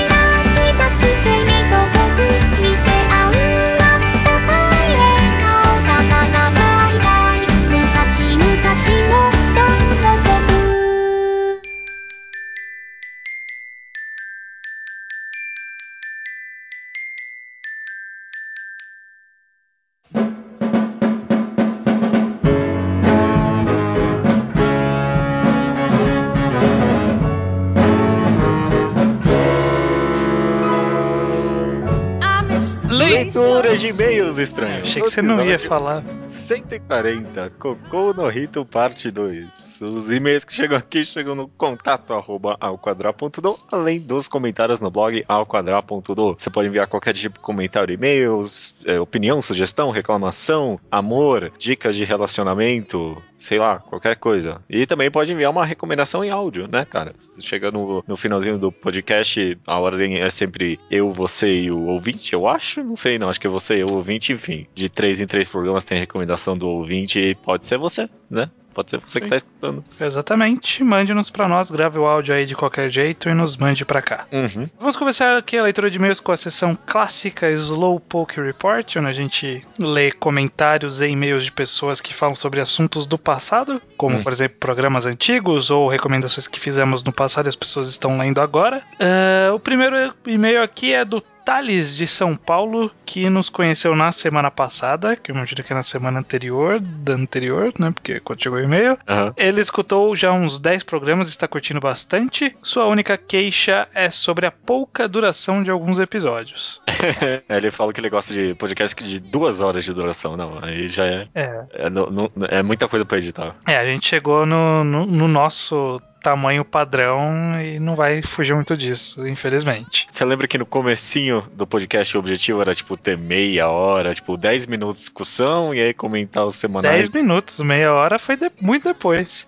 Leitura 33.70 33.78
de 33.78 33.88
e-mails 33.88 34.38
estranhos. 34.38 34.82
achei 34.82 35.02
que 35.02 35.10
você 35.10 35.22
não 35.22 35.44
ia 35.44 35.58
falar. 35.58 36.02
140, 36.28 37.50
Cocô 37.50 38.12
no 38.12 38.26
Rito, 38.28 38.64
parte 38.64 39.10
2. 39.10 39.80
Os 39.80 40.10
e-mails 40.10 40.44
que 40.44 40.52
chegam 40.52 40.76
aqui 40.76 41.04
chegam 41.04 41.34
no 41.34 41.46
contato 41.46 42.12
arroba 42.12 42.56
alquadra.do, 42.60 43.58
além 43.70 44.00
dos 44.00 44.26
comentários 44.26 44.80
no 44.80 44.90
blog 44.90 45.24
alquadra.do. 45.28 46.36
Você 46.36 46.50
pode 46.50 46.68
enviar 46.68 46.88
qualquer 46.88 47.14
tipo 47.14 47.38
de 47.38 47.40
comentário, 47.40 47.94
e-mails, 47.94 48.74
é, 48.84 48.98
opinião, 48.98 49.40
sugestão, 49.40 49.90
reclamação, 49.90 50.80
amor, 50.90 51.52
dicas 51.56 51.94
de 51.94 52.04
relacionamento, 52.04 53.22
sei 53.40 53.58
lá, 53.58 53.78
qualquer 53.78 54.16
coisa. 54.16 54.62
E 54.68 54.86
também 54.86 55.10
pode 55.10 55.32
enviar 55.32 55.50
uma 55.50 55.64
recomendação 55.64 56.22
em 56.22 56.30
áudio, 56.30 56.68
né, 56.68 56.84
cara? 56.84 57.14
Chega 57.40 57.70
no, 57.70 58.04
no 58.06 58.16
finalzinho 58.16 58.58
do 58.58 58.70
podcast, 58.70 59.58
a 59.66 59.80
ordem 59.80 60.20
é 60.20 60.28
sempre 60.30 60.78
eu, 60.90 61.12
você 61.12 61.62
e 61.62 61.70
o 61.70 61.86
ouvinte, 61.86 62.32
eu 62.32 62.46
acho? 62.46 62.84
Não 62.84 62.94
sei, 62.94 63.18
não. 63.18 63.28
Acho 63.30 63.40
que 63.40 63.46
é 63.46 63.50
você 63.50 63.78
e 63.78 63.84
o 63.84 63.92
ouvinte, 63.92 64.32
enfim. 64.32 64.66
De 64.74 64.88
três 64.88 65.20
em 65.20 65.26
três 65.26 65.48
programas 65.48 65.84
tem 65.84 65.98
recomendação 65.98 66.56
do 66.56 66.68
ouvinte 66.68 67.18
e 67.18 67.34
pode 67.34 67.66
ser 67.66 67.78
você, 67.78 68.08
né? 68.30 68.50
Pode 68.72 68.90
ser 68.90 69.00
você 69.00 69.18
que 69.20 69.26
Sim. 69.26 69.30
tá 69.30 69.36
escutando. 69.36 69.84
Exatamente. 70.00 70.84
Mande-nos 70.84 71.30
pra 71.30 71.48
nós, 71.48 71.70
grave 71.70 71.98
o 71.98 72.06
áudio 72.06 72.34
aí 72.34 72.46
de 72.46 72.54
qualquer 72.54 72.88
jeito 72.90 73.28
e 73.28 73.34
nos 73.34 73.56
mande 73.56 73.84
pra 73.84 74.00
cá. 74.00 74.26
Uhum. 74.30 74.68
Vamos 74.78 74.96
começar 74.96 75.36
aqui 75.36 75.58
a 75.58 75.62
leitura 75.62 75.90
de 75.90 75.96
e-mails 75.96 76.20
com 76.20 76.30
a 76.32 76.36
sessão 76.36 76.78
clássica 76.86 77.50
Slowpoke 77.50 78.40
Report, 78.40 78.96
onde 78.96 79.08
a 79.08 79.12
gente 79.12 79.66
lê 79.78 80.12
comentários 80.12 81.00
e 81.00 81.08
e-mails 81.08 81.44
de 81.44 81.52
pessoas 81.52 82.00
que 82.00 82.14
falam 82.14 82.36
sobre 82.36 82.60
assuntos 82.60 83.06
do 83.06 83.18
passado, 83.18 83.80
como, 83.96 84.18
Hum. 84.18 84.22
por 84.22 84.32
exemplo, 84.32 84.56
programas 84.60 85.06
antigos 85.06 85.70
ou 85.70 85.88
recomendações 85.88 86.46
que 86.46 86.60
fizemos 86.60 87.02
no 87.02 87.12
passado 87.12 87.46
e 87.46 87.48
as 87.48 87.56
pessoas 87.56 87.88
estão 87.90 88.18
lendo 88.18 88.40
agora. 88.40 88.82
Ah, 89.00 89.52
o 89.52 89.58
primeiro 89.58 90.14
e-mail 90.26 90.62
aqui 90.62 90.92
é 90.92 91.04
do 91.04 91.22
Thales 91.44 91.96
de 91.96 92.06
São 92.06 92.36
Paulo, 92.36 92.90
que 93.04 93.28
nos 93.28 93.48
conheceu 93.48 93.94
na 93.96 94.12
semana 94.12 94.50
passada, 94.50 95.16
que 95.16 95.30
eu 95.30 95.34
imagino 95.36 95.62
que 95.62 95.72
é 95.72 95.76
na 95.76 95.82
semana 95.82 96.20
anterior, 96.20 96.80
da 96.80 97.14
anterior, 97.14 97.72
né? 97.78 97.90
Porque 97.92 98.20
quando 98.20 98.42
chegou 98.42 98.58
o 98.58 98.62
e-mail. 98.62 98.98
Aham. 99.08 99.32
Ele 99.36 99.60
escutou 99.60 100.14
já 100.14 100.32
uns 100.32 100.58
10 100.58 100.82
programas 100.84 101.28
e 101.28 101.30
está 101.30 101.48
curtindo 101.48 101.80
bastante. 101.80 102.54
Sua 102.62 102.86
única 102.86 103.16
queixa 103.16 103.88
é 103.94 104.10
sobre 104.10 104.46
a 104.46 104.50
pouca 104.50 105.08
duração 105.08 105.62
de 105.62 105.70
alguns 105.70 105.98
episódios. 105.98 106.80
ele 107.48 107.70
fala 107.70 107.92
que 107.92 108.00
ele 108.00 108.10
gosta 108.10 108.32
de 108.32 108.54
podcast 108.54 109.02
de 109.04 109.18
duas 109.18 109.60
horas 109.60 109.84
de 109.84 109.92
duração. 109.92 110.36
Não, 110.36 110.62
aí 110.62 110.86
já 110.88 111.06
é. 111.06 111.28
É, 111.34 111.66
É, 111.72 111.90
no- 111.90 112.10
no- 112.10 112.32
é 112.48 112.62
muita 112.62 112.86
coisa 112.88 113.04
pra 113.04 113.18
editar. 113.18 113.54
é 113.66 113.76
a 113.76 113.84
gente 113.84 114.06
chegou 114.06 114.44
no, 114.46 114.84
no, 114.84 115.06
no 115.06 115.28
nosso 115.28 115.96
tamanho 116.22 116.64
padrão 116.64 117.60
e 117.62 117.78
não 117.78 117.96
vai 117.96 118.22
fugir 118.22 118.54
muito 118.54 118.76
disso, 118.76 119.26
infelizmente. 119.26 120.06
Você 120.12 120.24
lembra 120.24 120.46
que 120.46 120.58
no 120.58 120.66
comecinho 120.66 121.46
do 121.54 121.66
podcast 121.66 122.16
o 122.16 122.20
objetivo 122.20 122.60
era, 122.60 122.74
tipo, 122.74 122.96
ter 122.96 123.16
meia 123.16 123.68
hora, 123.68 124.14
tipo, 124.14 124.36
10 124.36 124.66
minutos 124.66 124.96
de 124.96 125.00
discussão 125.02 125.74
e 125.74 125.80
aí 125.80 125.94
comentar 125.94 126.44
os 126.46 126.56
semanais? 126.56 127.10
10 127.10 127.14
minutos, 127.14 127.60
meia 127.60 127.92
hora 127.94 128.18
foi 128.18 128.36
de- 128.36 128.50
muito 128.60 128.84
depois. 128.84 129.46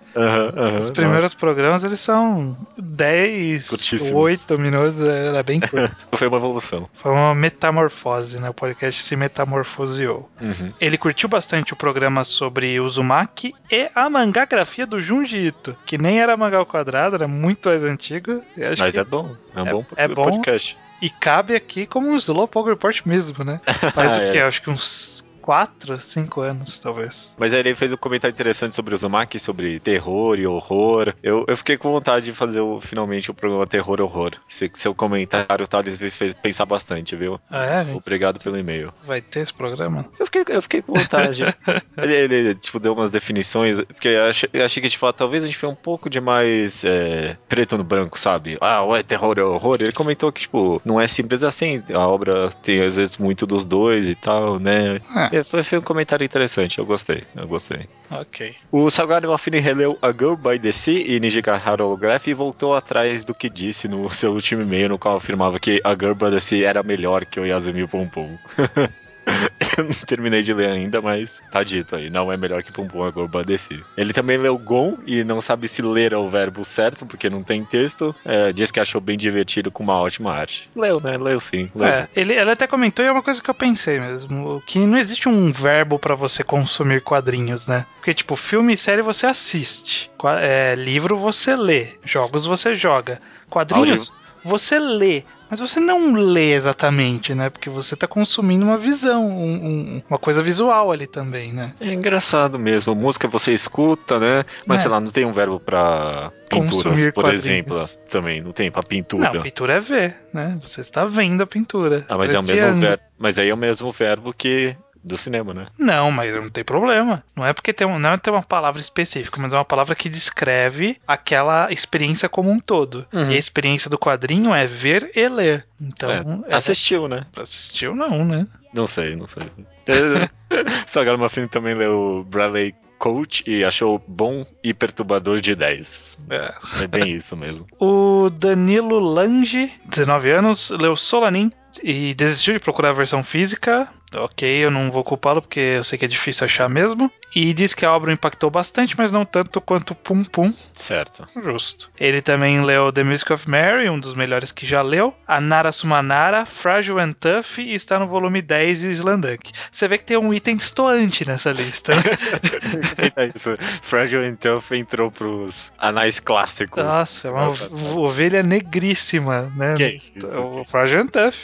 Os 0.77 0.89
primeiros 0.89 1.33
programas 1.33 1.83
eles 1.83 1.99
são 1.99 2.55
10, 2.77 3.69
Curtíssimos. 3.69 4.11
8 4.13 4.57
minutos, 4.59 4.99
era 4.99 5.41
bem 5.43 5.59
curto. 5.61 5.75
nossa, 5.77 5.95
Foi 6.15 6.27
uma 6.27 6.37
evolução. 6.37 6.89
Foi 6.93 7.11
uma 7.11 7.33
metamorfose, 7.35 8.39
né? 8.39 8.49
O 8.49 8.53
podcast 8.53 9.01
se 9.01 9.15
metamorfoseou. 9.15 10.29
Uhum. 10.41 10.73
Ele 10.79 10.97
curtiu 10.97 11.27
bastante 11.29 11.73
o 11.73 11.75
programa 11.75 12.23
sobre 12.23 12.79
Uzumaki 12.79 13.53
e 13.71 13.89
a 13.95 14.09
mangagrafia 14.09 14.85
do 14.85 15.01
Junji 15.01 15.37
Ito, 15.47 15.75
que 15.85 15.97
nem 15.97 16.19
era 16.19 16.35
mangá 16.37 16.62
ao 16.63 16.67
quadrado, 16.67 17.15
era 17.15 17.27
muito 17.27 17.69
mais 17.69 17.83
antigo. 17.83 18.41
Mas 18.79 18.93
que- 18.93 18.99
é 18.99 19.03
bom. 19.03 19.35
É 19.55 19.61
um 19.61 19.67
é- 19.67 19.71
bom 19.71 19.85
é 19.95 20.07
bom. 20.07 20.23
podcast. 20.23 20.77
E 21.01 21.09
cabe 21.09 21.55
aqui 21.55 21.85
como 21.85 22.07
um 22.09 22.15
Slowpoke 22.15 22.69
Report 22.69 23.01
mesmo, 23.05 23.43
né? 23.43 23.59
Faz 23.93 24.15
Ah, 24.17 24.23
o 24.27 24.31
quê? 24.31 24.37
é. 24.37 24.43
Acho 24.43 24.61
que 24.61 24.69
uns 24.69 25.25
4, 25.43 25.99
5 25.99 26.41
anos, 26.41 26.79
talvez. 26.79 27.35
Mas 27.37 27.53
aí 27.53 27.59
ele 27.59 27.75
fez 27.75 27.91
um 27.91 27.97
comentário 27.97 28.33
interessante 28.33 28.73
sobre 28.75 28.93
o 28.93 28.95
Uzumaki, 28.95 29.39
sobre 29.39 29.79
terror 29.79 30.39
e 30.39 30.47
horror. 30.47 31.13
Eu, 31.21 31.43
eu 31.47 31.57
fiquei 31.57 31.77
com 31.77 31.91
vontade 31.91 32.25
de 32.25 32.33
fazer 32.33 32.61
o- 32.61 32.79
finalmente 32.81 33.29
o 33.29 33.33
programa 33.33 33.67
Terror 33.67 33.99
Horror. 34.01 34.31
Esse, 34.49 34.71
seu 34.73 34.95
comentário, 34.95 35.67
Thales, 35.67 35.97
me 35.99 36.09
fez 36.09 36.33
pensar 36.33 36.65
bastante, 36.65 37.15
viu? 37.15 37.39
Ah, 37.49 37.65
é? 37.65 37.93
Obrigado 37.93 38.39
pelo 38.39 38.57
e-mail. 38.57 38.91
Vai 39.05 39.21
ter 39.21 39.41
esse 39.41 39.53
programa? 39.53 40.05
Eu 40.17 40.25
fiquei, 40.25 40.43
eu 40.47 40.61
fiquei 40.61 40.81
com 40.81 40.93
vontade. 40.93 41.43
ele, 41.97 42.13
ele, 42.15 42.55
tipo, 42.55 42.79
deu 42.79 42.93
umas 42.93 43.11
definições, 43.11 43.83
porque 43.85 44.07
eu 44.07 44.23
achei, 44.23 44.49
eu 44.53 44.63
achei 44.65 44.81
que, 44.81 44.89
tipo, 44.89 45.05
ah, 45.05 45.13
talvez 45.13 45.43
a 45.43 45.47
gente 45.47 45.57
foi 45.57 45.69
um 45.69 45.75
pouco 45.75 46.09
demais 46.09 46.83
é, 46.85 47.35
preto 47.49 47.77
no 47.77 47.83
branco, 47.83 48.17
sabe? 48.19 48.57
Ah, 48.61 48.81
ou 48.81 48.95
é 48.95 49.03
terror 49.03 49.37
é 49.37 49.43
horror. 49.43 49.77
Ele 49.81 49.91
comentou 49.91 50.31
que, 50.31 50.41
tipo, 50.41 50.81
não 50.85 50.99
é 51.01 51.07
simples 51.07 51.43
assim. 51.43 51.83
A 51.93 52.07
obra 52.07 52.49
tem, 52.61 52.81
às 52.81 52.95
vezes, 52.95 53.17
muito 53.17 53.45
dos 53.45 53.65
dois 53.65 54.07
e 54.07 54.15
tal, 54.15 54.59
né? 54.59 55.01
É, 55.31 55.32
Foi, 55.43 55.63
foi 55.63 55.79
um 55.79 55.81
comentário 55.81 56.25
interessante, 56.25 56.79
eu 56.79 56.85
gostei, 56.85 57.23
eu 57.35 57.47
gostei. 57.47 57.87
ok. 58.11 58.55
O 58.71 58.89
Salgado 58.89 59.27
Malfini 59.27 59.59
releu 59.59 59.97
A 60.01 60.11
Girl 60.11 60.35
by 60.35 60.59
the 60.59 60.71
Sea 60.71 61.03
e 61.07 61.19
Nijigahara 61.19 61.83
Holograph 61.83 62.27
e 62.27 62.33
voltou 62.33 62.75
atrás 62.75 63.23
do 63.23 63.33
que 63.33 63.49
disse 63.49 63.87
no 63.87 64.09
seu 64.13 64.33
último 64.33 64.61
e-mail, 64.61 64.89
no 64.89 64.99
qual 64.99 65.17
afirmava 65.17 65.59
que 65.59 65.81
A 65.83 65.93
Girl 65.95 66.13
by 66.13 66.29
the 66.29 66.39
Sea 66.39 66.67
era 66.67 66.83
melhor 66.83 67.25
que 67.25 67.39
o 67.39 67.45
Yasumi 67.45 67.87
Pum. 67.87 68.07
Eu 69.77 69.83
não 69.85 69.93
terminei 69.93 70.43
de 70.43 70.53
ler 70.53 70.69
ainda, 70.69 71.01
mas 71.01 71.41
tá 71.51 71.63
dito 71.63 71.95
aí, 71.95 72.09
não 72.09 72.31
é 72.31 72.37
melhor 72.37 72.61
que 72.63 72.71
Pum 72.71 72.87
Pum 72.87 73.09
the 73.43 73.57
Sea. 73.57 73.79
Ele 73.97 74.13
também 74.13 74.37
leu 74.37 74.57
Gon 74.57 74.97
e 75.05 75.23
não 75.23 75.41
sabe 75.41 75.67
se 75.67 75.81
ler 75.81 76.13
é 76.13 76.17
o 76.17 76.29
verbo 76.29 76.63
certo, 76.63 77.05
porque 77.05 77.29
não 77.29 77.43
tem 77.43 77.63
texto. 77.63 78.15
É, 78.23 78.53
diz 78.53 78.71
que 78.71 78.79
achou 78.79 79.01
bem 79.01 79.17
divertido 79.17 79.71
com 79.71 79.83
uma 79.83 79.99
ótima 79.99 80.33
arte. 80.33 80.69
Leu, 80.75 80.99
né? 80.99 81.17
Leu 81.17 81.39
sim. 81.39 81.69
Leu. 81.75 81.87
É, 81.87 82.07
ele, 82.15 82.33
ele 82.33 82.51
até 82.51 82.67
comentou 82.67 83.03
e 83.03 83.07
é 83.07 83.11
uma 83.11 83.23
coisa 83.23 83.41
que 83.41 83.49
eu 83.49 83.53
pensei 83.53 83.99
mesmo, 83.99 84.61
que 84.65 84.79
não 84.79 84.97
existe 84.97 85.27
um 85.27 85.51
verbo 85.51 85.97
pra 85.97 86.15
você 86.15 86.43
consumir 86.43 87.01
quadrinhos, 87.01 87.67
né? 87.67 87.85
Porque, 87.95 88.13
tipo, 88.13 88.35
filme 88.35 88.73
e 88.73 88.77
série 88.77 89.01
você 89.01 89.25
assiste, 89.25 90.11
é, 90.39 90.75
livro 90.75 91.17
você 91.17 91.55
lê, 91.55 91.95
jogos 92.05 92.45
você 92.45 92.75
joga, 92.75 93.19
quadrinhos 93.49 94.11
você 94.43 94.77
lê, 94.77 95.23
mas 95.53 95.59
você 95.59 95.79
não 95.79 96.13
lê 96.15 96.53
exatamente, 96.53 97.35
né? 97.35 97.49
Porque 97.51 97.69
você 97.69 97.95
tá 97.95 98.07
consumindo 98.07 98.65
uma 98.65 98.77
visão, 98.77 99.27
um- 99.27 99.53
um- 99.53 100.01
uma 100.09 100.17
coisa 100.17 100.41
visual 100.41 100.91
ali 100.91 101.05
também, 101.05 101.53
né? 101.53 101.73
É 101.79 101.93
engraçado 101.93 102.57
mesmo. 102.57 102.95
Música 102.95 103.27
você 103.27 103.53
escuta, 103.53 104.19
né? 104.19 104.43
Mas 104.65 104.79
É. 104.79 104.81
sei 104.83 104.91
lá, 104.91 104.99
não 104.99 105.11
tem 105.11 105.25
um 105.25 105.31
verbo 105.31 105.59
pra 105.59 106.31
pinturas, 106.49 106.71
Consumir 106.83 107.13
por 107.13 107.23
quadrinhos. 107.25 107.45
exemplo. 107.45 107.77
Também, 108.09 108.41
não 108.41 108.51
tem 108.51 108.71
pra 108.71 108.81
pintura. 108.81 109.31
Não, 109.31 109.41
pintura 109.41 109.73
é 109.75 109.79
ver, 109.79 110.15
né? 110.33 110.57
Você 110.61 110.81
está 110.81 111.05
vendo 111.05 111.43
a 111.43 111.47
pintura. 111.47 112.03
ah, 112.09 112.17
mas 112.17 112.33
é 112.33 112.39
o 112.39 112.43
mesmo 112.43 112.79
verbo. 112.79 113.03
Mas 113.19 113.37
aí 113.37 113.49
é 113.49 113.53
o 113.53 113.57
mesmo 113.57 113.91
verbo 113.91 114.33
que 114.33 114.75
do 115.03 115.17
cinema, 115.17 115.53
né? 115.53 115.67
Não, 115.77 116.09
mas 116.11 116.33
não 116.33 116.49
tem 116.49 116.63
problema. 116.63 117.23
Não 117.35 117.45
é 117.45 117.51
porque 117.53 117.73
tem, 117.73 117.85
um- 117.85 117.99
não 117.99 118.13
é 118.13 118.17
ter 118.17 118.29
uma 118.31 118.41
palavra 118.43 118.79
específica, 118.79 119.39
mas 119.41 119.51
é 119.53 119.57
uma 119.57 119.65
palavra 119.65 119.95
que 119.95 120.07
descreve 120.09 120.97
aquela 121.07 121.71
experiência 121.71 122.29
como 122.29 122.49
um 122.49 122.59
todo. 122.59 123.05
Uhum. 123.11 123.29
E 123.31 123.35
a 123.35 123.37
experiência 123.39 123.89
do 123.89 123.97
quadrinho 123.99 124.53
é 124.53 124.65
ver 124.65 125.11
e 125.15 125.27
ler. 125.27 125.65
Então, 125.81 126.43
É, 126.47 126.53
é, 126.53 126.55
Assistiu, 126.55 127.07
né? 127.07 127.25
assistiu 127.37 127.93
não, 127.95 128.23
né? 128.23 128.47
Não 128.73 128.87
sei, 128.87 129.15
não 129.15 129.27
sei. 129.27 129.43
Sagar 130.87 131.17
Muffin 131.17 131.47
também 131.47 131.75
leu 131.75 132.25
Bradley 132.29 132.73
coach 132.97 133.43
e 133.45 133.65
achou 133.65 134.01
bom 134.07 134.45
e 134.63 134.73
perturbador 134.73 135.41
de 135.41 135.53
10. 135.55 136.17
É. 136.29 136.53
É 136.83 136.87
bem 136.87 137.13
isso 137.13 137.35
mesmo. 137.35 137.67
O 137.79 138.29
Danilo 138.29 138.97
Lange, 138.99 139.71
19 139.85 140.29
anos, 140.31 140.69
leu 140.69 140.95
Solanin 140.95 141.51
e 141.83 142.13
desistiu 142.13 142.53
de 142.53 142.59
procurar 142.61 142.89
a 142.91 142.93
versão 142.93 143.21
física. 143.23 143.89
Ok, 144.15 144.47
eu 144.47 144.69
não 144.71 144.91
vou 144.91 145.03
culpá-lo 145.03 145.41
porque 145.41 145.59
eu 145.59 145.83
sei 145.83 145.97
que 145.97 146.05
é 146.05 146.07
difícil 146.07 146.45
achar 146.45 146.69
mesmo. 146.69 147.11
E 147.35 147.51
diz 147.51 147.73
que 147.73 147.83
a 147.83 147.91
obra 147.91 148.13
impactou 148.13 148.51
bastante, 148.51 148.95
mas 148.95 149.11
não 149.11 149.25
tanto 149.25 149.59
quanto 149.59 149.95
Pum 149.95 150.23
Pum. 150.23 150.53
Certo. 150.75 151.27
Justo. 151.43 151.89
Ele 151.99 152.21
também 152.21 152.61
leu 152.63 152.91
The 152.91 153.03
Music 153.03 153.33
of 153.33 153.49
Mary, 153.49 153.89
um 153.89 153.99
dos 153.99 154.13
melhores 154.13 154.51
que 154.51 154.67
já 154.67 154.83
leu. 154.83 155.15
A 155.27 155.41
Nara 155.41 155.71
Sumanara, 155.71 156.45
Fragile 156.45 156.99
and 156.99 157.13
Tough 157.13 157.57
e 157.57 157.73
está 157.73 157.97
no 157.97 158.05
volume 158.05 158.39
10 158.39 158.81
de 158.81 158.91
Slandunk. 158.91 159.51
Você 159.71 159.87
vê 159.87 159.97
que 159.97 160.03
tem 160.03 160.15
um 160.17 160.31
item 160.31 160.57
estoante 160.57 161.25
nessa 161.27 161.51
lista. 161.51 161.93
é 163.15 163.31
isso. 163.35 163.57
Fragile 163.81 164.25
and 164.27 164.35
Tough 164.35 164.71
entrou 164.71 165.09
pros 165.09 165.71
anais 165.79 166.19
clássicos. 166.19 166.83
Nossa, 166.83 167.27
é 167.29 167.31
uma 167.31 167.49
ov- 167.49 167.97
ovelha 167.97 168.43
negríssima, 168.43 169.51
né? 169.55 169.73
Que 169.75 169.87
isso? 169.95 170.11
O 170.27 170.63
Fragile 170.65 171.01
and 171.01 171.07
Tough. 171.07 171.35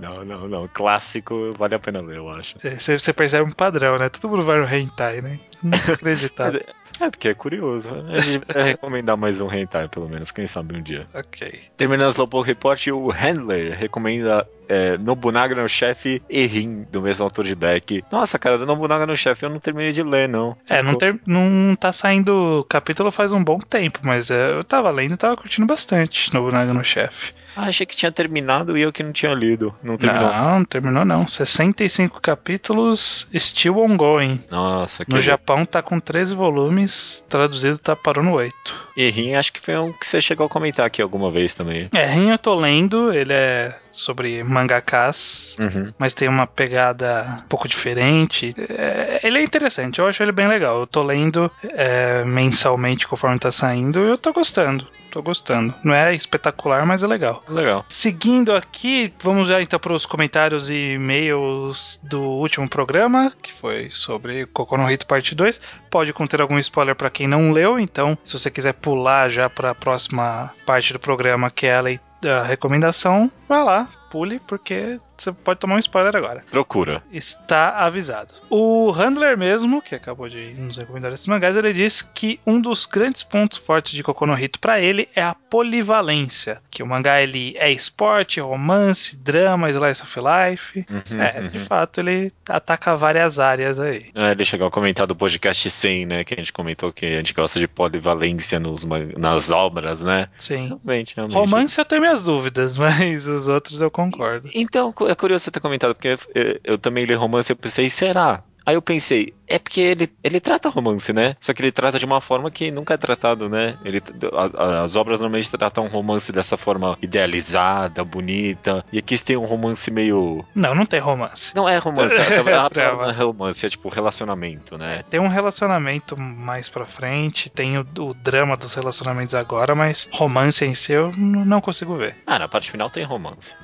Não, 0.00 0.24
não, 0.24 0.48
não. 0.48 0.68
Clássico 0.68 1.52
vale 1.58 1.74
a 1.74 1.78
pena 1.78 2.02
eu 2.10 2.28
acho. 2.28 2.56
Você 2.58 3.12
percebe 3.12 3.48
um 3.48 3.52
padrão, 3.52 3.98
né? 3.98 4.08
Todo 4.08 4.30
mundo 4.30 4.44
vai 4.44 4.58
no 4.58 4.68
hentai, 4.68 5.20
né? 5.20 5.38
Inacreditável. 5.62 6.62
É, 7.00 7.10
porque 7.10 7.28
é 7.28 7.34
curioso. 7.34 7.88
A 8.08 8.18
gente 8.18 8.44
vai 8.52 8.62
recomendar 8.72 9.16
mais 9.16 9.40
um 9.40 9.52
hentai, 9.52 9.88
pelo 9.88 10.08
menos, 10.08 10.30
quem 10.30 10.46
sabe 10.46 10.76
um 10.76 10.82
dia. 10.82 11.06
ok. 11.14 11.60
Terminando 11.76 12.08
o 12.08 12.10
Slowpoke 12.10 12.48
Report, 12.48 12.86
o 12.88 13.10
Handler 13.10 13.76
recomenda 13.76 14.48
é, 14.68 14.96
Nobunaga 14.98 15.54
no 15.54 15.68
Chefe 15.68 16.22
e 16.28 16.46
Rin, 16.46 16.86
do 16.90 17.02
mesmo 17.02 17.24
autor 17.24 17.44
de 17.44 17.54
Beck. 17.54 18.04
Nossa, 18.10 18.38
cara, 18.38 18.58
Nobunaga 18.58 19.06
no 19.06 19.16
Chefe 19.16 19.44
eu 19.44 19.50
não 19.50 19.60
terminei 19.60 19.92
de 19.92 20.02
ler, 20.02 20.28
não. 20.28 20.56
É, 20.68 20.82
não, 20.82 20.96
ter, 20.96 21.18
não 21.26 21.76
tá 21.76 21.92
saindo 21.92 22.64
capítulo 22.68 23.10
faz 23.10 23.32
um 23.32 23.42
bom 23.42 23.58
tempo, 23.58 24.00
mas 24.04 24.30
é, 24.30 24.52
eu 24.52 24.64
tava 24.64 24.90
lendo 24.90 25.14
e 25.14 25.16
tava 25.16 25.36
curtindo 25.36 25.66
bastante 25.66 26.32
Nobunaga 26.32 26.72
no 26.72 26.84
chefe. 26.84 27.32
Ah, 27.56 27.68
achei 27.68 27.86
que 27.86 27.96
tinha 27.96 28.12
terminado 28.12 28.76
e 28.76 28.82
eu 28.82 28.92
que 28.92 29.02
não 29.02 29.12
tinha 29.12 29.32
lido. 29.32 29.74
Não 29.82 29.96
terminou. 29.96 30.30
Não, 30.30 30.58
não 30.58 30.64
terminou 30.64 31.04
não. 31.06 31.26
65 31.26 32.20
capítulos, 32.20 33.26
still 33.34 33.78
ongoing. 33.78 34.44
Nossa, 34.50 35.06
que 35.06 35.10
No 35.10 35.20
Japão 35.20 35.64
tá 35.64 35.80
com 35.80 35.98
13 35.98 36.34
volumes, 36.34 36.85
traduzido 37.28 37.78
tá 37.78 37.96
no 38.22 38.32
8. 38.32 38.54
E 38.96 39.10
Rin, 39.10 39.34
acho 39.34 39.52
que 39.52 39.60
foi 39.60 39.76
um 39.78 39.92
que 39.92 40.06
você 40.06 40.20
chegou 40.20 40.46
a 40.46 40.48
comentar 40.48 40.86
aqui 40.86 41.02
alguma 41.02 41.30
vez 41.30 41.52
também. 41.54 41.88
É, 41.92 42.04
Rin 42.06 42.30
eu 42.30 42.38
tô 42.38 42.54
lendo, 42.54 43.12
ele 43.12 43.32
é 43.32 43.76
sobre 43.92 44.42
mangakas, 44.42 45.56
Uhum. 45.58 45.92
mas 45.98 46.14
tem 46.14 46.28
uma 46.28 46.46
pegada 46.46 47.36
um 47.44 47.48
pouco 47.48 47.68
diferente. 47.68 48.54
É, 48.58 49.20
ele 49.22 49.38
é 49.38 49.42
interessante, 49.42 49.98
eu 49.98 50.06
acho 50.06 50.22
ele 50.22 50.32
bem 50.32 50.48
legal. 50.48 50.80
Eu 50.80 50.86
tô 50.86 51.02
lendo 51.02 51.50
é, 51.62 52.24
mensalmente 52.24 53.06
conforme 53.06 53.38
tá 53.38 53.50
saindo 53.50 54.00
e 54.00 54.08
eu 54.10 54.18
tô 54.18 54.32
gostando. 54.32 54.86
Tô 55.16 55.22
gostando. 55.22 55.74
Não 55.82 55.94
é 55.94 56.14
espetacular, 56.14 56.84
mas 56.84 57.02
é 57.02 57.06
legal. 57.06 57.42
Legal. 57.48 57.86
Seguindo 57.88 58.54
aqui, 58.54 59.10
vamos 59.22 59.48
já 59.48 59.62
então 59.62 59.80
para 59.80 59.94
os 59.94 60.04
comentários 60.04 60.68
e 60.68 60.92
e-mails 60.92 61.98
do 62.02 62.20
último 62.20 62.68
programa, 62.68 63.32
que 63.42 63.50
foi 63.50 63.88
sobre 63.90 64.44
Kokono 64.44 64.90
Hito 64.90 65.06
Parte 65.06 65.34
2. 65.34 65.58
Pode 65.90 66.12
conter 66.12 66.42
algum 66.42 66.58
spoiler 66.58 66.94
para 66.94 67.08
quem 67.08 67.26
não 67.26 67.50
leu, 67.50 67.80
então 67.80 68.18
se 68.26 68.38
você 68.38 68.50
quiser 68.50 68.74
pular 68.74 69.30
já 69.30 69.48
para 69.48 69.70
a 69.70 69.74
próxima 69.74 70.52
parte 70.66 70.92
do 70.92 70.98
programa, 70.98 71.50
que 71.50 71.66
é 71.66 71.76
a, 71.76 71.80
lei- 71.80 72.00
a 72.22 72.42
recomendação, 72.42 73.32
vai 73.48 73.64
lá, 73.64 73.88
pule, 74.10 74.40
porque 74.46 74.98
você 75.16 75.32
pode 75.32 75.60
tomar 75.60 75.76
um 75.76 75.78
spoiler 75.78 76.14
agora 76.14 76.44
Procura. 76.50 77.02
está 77.10 77.70
avisado. 77.78 78.34
O 78.50 78.90
Handler 78.90 79.36
mesmo, 79.36 79.80
que 79.80 79.94
acabou 79.94 80.28
de 80.28 80.52
nos 80.58 80.76
recomendar 80.76 81.12
esses 81.12 81.26
mangás, 81.26 81.56
ele 81.56 81.72
diz 81.72 82.02
que 82.02 82.38
um 82.46 82.60
dos 82.60 82.84
grandes 82.84 83.22
pontos 83.22 83.56
fortes 83.58 83.92
de 83.92 84.02
Kokono 84.02 84.38
Hito 84.38 84.58
para 84.58 84.78
ele 84.80 85.08
é 85.14 85.22
a 85.22 85.34
polivalência, 85.34 86.60
que 86.70 86.82
o 86.82 86.86
mangá 86.86 87.20
ele 87.22 87.56
é 87.58 87.70
esporte, 87.70 88.40
romance, 88.40 89.16
drama, 89.16 89.70
slice 89.70 90.02
of 90.02 90.18
life. 90.20 90.86
Uhum, 90.90 91.20
É, 91.20 91.40
uhum. 91.40 91.48
de 91.48 91.58
fato 91.58 92.00
ele 92.00 92.32
ataca 92.48 92.96
várias 92.96 93.38
áreas 93.38 93.80
aí. 93.80 94.06
É, 94.14 94.32
ele 94.32 94.44
chegou 94.44 94.66
a 94.66 94.70
comentar 94.70 95.06
do 95.06 95.16
podcast 95.16 95.68
100, 95.70 96.06
né? 96.06 96.24
Que 96.24 96.34
a 96.34 96.36
gente 96.36 96.52
comentou 96.52 96.92
que 96.92 97.06
a 97.06 97.16
gente 97.16 97.32
gosta 97.32 97.58
de 97.58 97.66
polivalência 97.66 98.60
nos, 98.60 98.84
nas 99.16 99.50
obras, 99.50 100.02
né? 100.02 100.28
Sim. 100.36 100.66
Realmente, 100.66 101.14
realmente. 101.16 101.36
Romance 101.36 101.78
eu 101.78 101.84
tenho 101.84 102.00
minhas 102.02 102.22
dúvidas, 102.22 102.76
mas 102.78 103.26
os 103.26 103.48
outros 103.48 103.80
eu 103.80 103.90
concordo. 103.96 104.50
Então, 104.54 104.92
é 105.08 105.14
curioso 105.14 105.44
você 105.44 105.50
ter 105.50 105.60
comentado, 105.60 105.94
porque 105.94 106.16
eu, 106.34 106.60
eu 106.64 106.78
também 106.78 107.04
li 107.04 107.14
romance 107.14 107.50
e 107.50 107.52
eu 107.52 107.56
pensei, 107.56 107.88
será? 107.88 108.42
Aí 108.64 108.74
eu 108.74 108.82
pensei, 108.82 109.32
é 109.46 109.60
porque 109.60 109.80
ele, 109.80 110.10
ele 110.24 110.40
trata 110.40 110.68
romance, 110.68 111.12
né? 111.12 111.36
Só 111.40 111.54
que 111.54 111.62
ele 111.62 111.70
trata 111.70 112.00
de 112.00 112.04
uma 112.04 112.20
forma 112.20 112.50
que 112.50 112.68
nunca 112.72 112.94
é 112.94 112.96
tratado, 112.96 113.48
né? 113.48 113.78
Ele, 113.84 114.02
a- 114.32 114.82
as 114.82 114.96
obras 114.96 115.20
normalmente 115.20 115.48
tratam 115.52 115.86
romance 115.86 116.32
dessa 116.32 116.56
forma 116.56 116.98
idealizada, 117.00 118.04
bonita. 118.04 118.84
E 118.92 118.98
aqui 118.98 119.16
tem 119.22 119.36
um 119.36 119.44
romance 119.44 119.88
meio. 119.88 120.44
Não, 120.52 120.74
não 120.74 120.84
tem 120.84 120.98
romance. 120.98 121.54
Não 121.54 121.68
é 121.68 121.78
romance, 121.78 122.16
é, 122.16 122.18
é, 122.40 122.42
palavra 122.42 123.12
romance, 123.12 123.64
é 123.64 123.68
tipo 123.68 123.88
relacionamento, 123.88 124.76
né? 124.76 125.04
Tem 125.08 125.20
um 125.20 125.28
relacionamento 125.28 126.18
mais 126.20 126.68
pra 126.68 126.84
frente, 126.84 127.48
tem 127.48 127.78
o, 127.78 127.86
o 128.00 128.14
drama 128.14 128.56
dos 128.56 128.74
relacionamentos 128.74 129.34
agora, 129.36 129.76
mas 129.76 130.08
romance 130.12 130.64
em 130.64 130.74
si 130.74 130.92
eu 130.92 131.12
não 131.16 131.60
consigo 131.60 131.94
ver. 131.96 132.16
Ah, 132.26 132.36
na 132.40 132.48
parte 132.48 132.68
final 132.68 132.90
tem 132.90 133.04
romance. 133.04 133.54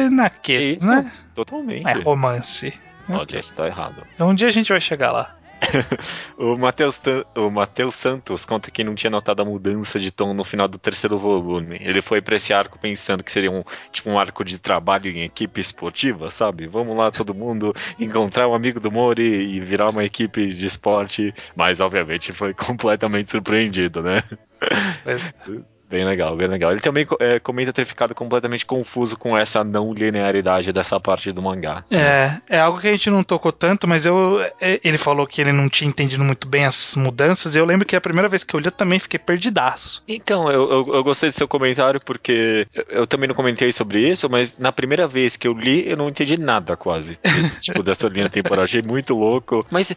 É 0.00 0.10
naquele, 0.10 0.76
Isso. 0.76 0.90
né? 0.90 1.10
Totalmente. 1.34 1.86
É 1.86 1.92
romance. 1.94 2.72
Olha, 3.08 3.38
isso 3.38 3.52
tá 3.54 3.66
errado. 3.66 4.06
Um 4.18 4.34
dia 4.34 4.48
a 4.48 4.52
gente 4.52 4.70
vai 4.70 4.80
chegar 4.80 5.10
lá. 5.10 5.36
O 6.38 6.56
Matheus 6.56 7.00
o 7.36 7.50
Matheus 7.50 7.94
Santos 7.94 8.44
conta 8.44 8.70
que 8.70 8.82
não 8.82 8.94
tinha 8.94 9.10
notado 9.10 9.42
a 9.42 9.44
mudança 9.44 10.00
de 10.00 10.10
tom 10.10 10.32
no 10.32 10.44
final 10.44 10.66
do 10.66 10.78
terceiro 10.78 11.18
volume. 11.18 11.76
Ele 11.80 12.00
foi 12.00 12.20
pra 12.22 12.36
esse 12.36 12.52
arco 12.52 12.78
pensando 12.78 13.22
que 13.22 13.30
seria 13.30 13.50
um 13.50 13.62
tipo 13.92 14.08
um 14.10 14.18
arco 14.18 14.44
de 14.44 14.58
trabalho 14.58 15.10
em 15.10 15.22
equipe 15.22 15.60
esportiva, 15.60 16.30
sabe? 16.30 16.66
Vamos 16.66 16.96
lá 16.96 17.10
todo 17.10 17.34
mundo 17.34 17.74
encontrar 17.98 18.48
um 18.48 18.54
amigo 18.54 18.80
do 18.80 18.90
Mori 18.90 19.22
e 19.22 19.60
virar 19.60 19.90
uma 19.90 20.04
equipe 20.04 20.48
de 20.48 20.66
esporte, 20.66 21.34
mas 21.54 21.80
obviamente 21.80 22.32
foi 22.32 22.54
completamente 22.54 23.30
surpreendido, 23.30 24.02
né? 24.02 24.22
Bem 25.90 26.04
legal, 26.04 26.36
bem 26.36 26.46
legal. 26.46 26.70
Ele 26.70 26.80
também 26.80 27.04
é, 27.18 27.40
comenta 27.40 27.72
ter 27.72 27.84
ficado 27.84 28.14
completamente 28.14 28.64
confuso 28.64 29.16
com 29.18 29.36
essa 29.36 29.64
não 29.64 29.92
linearidade 29.92 30.72
dessa 30.72 31.00
parte 31.00 31.32
do 31.32 31.42
mangá. 31.42 31.84
É, 31.90 32.36
é 32.48 32.60
algo 32.60 32.80
que 32.80 32.86
a 32.86 32.92
gente 32.92 33.10
não 33.10 33.24
tocou 33.24 33.50
tanto, 33.50 33.88
mas 33.88 34.06
eu. 34.06 34.40
é, 34.60 34.80
Ele 34.84 34.96
falou 34.96 35.26
que 35.26 35.40
ele 35.40 35.50
não 35.50 35.68
tinha 35.68 35.88
entendido 35.88 36.22
muito 36.22 36.46
bem 36.46 36.64
as 36.64 36.94
mudanças. 36.94 37.56
E 37.56 37.58
eu 37.58 37.64
lembro 37.64 37.84
que 37.84 37.96
a 37.96 38.00
primeira 38.00 38.28
vez 38.28 38.44
que 38.44 38.54
eu 38.54 38.60
li 38.60 38.66
eu 38.66 38.72
também 38.72 39.00
fiquei 39.00 39.18
perdidaço. 39.18 40.02
Então, 40.06 40.48
eu, 40.48 40.70
eu, 40.70 40.94
eu 40.94 41.02
gostei 41.02 41.28
do 41.28 41.32
seu 41.32 41.48
comentário 41.48 42.00
porque 42.00 42.68
eu, 42.72 42.84
eu 43.00 43.06
também 43.06 43.26
não 43.26 43.34
comentei 43.34 43.72
sobre 43.72 44.08
isso, 44.08 44.30
mas 44.30 44.56
na 44.58 44.70
primeira 44.70 45.08
vez 45.08 45.36
que 45.36 45.48
eu 45.48 45.52
li, 45.52 45.88
eu 45.88 45.96
não 45.96 46.08
entendi 46.08 46.36
nada 46.38 46.76
quase. 46.76 47.18
tipo, 47.60 47.82
dessa 47.82 48.06
linha 48.08 48.28
temporal. 48.30 48.62
Achei 48.64 48.80
muito 48.82 49.12
louco. 49.14 49.66
Mas 49.70 49.90
é, 49.90 49.96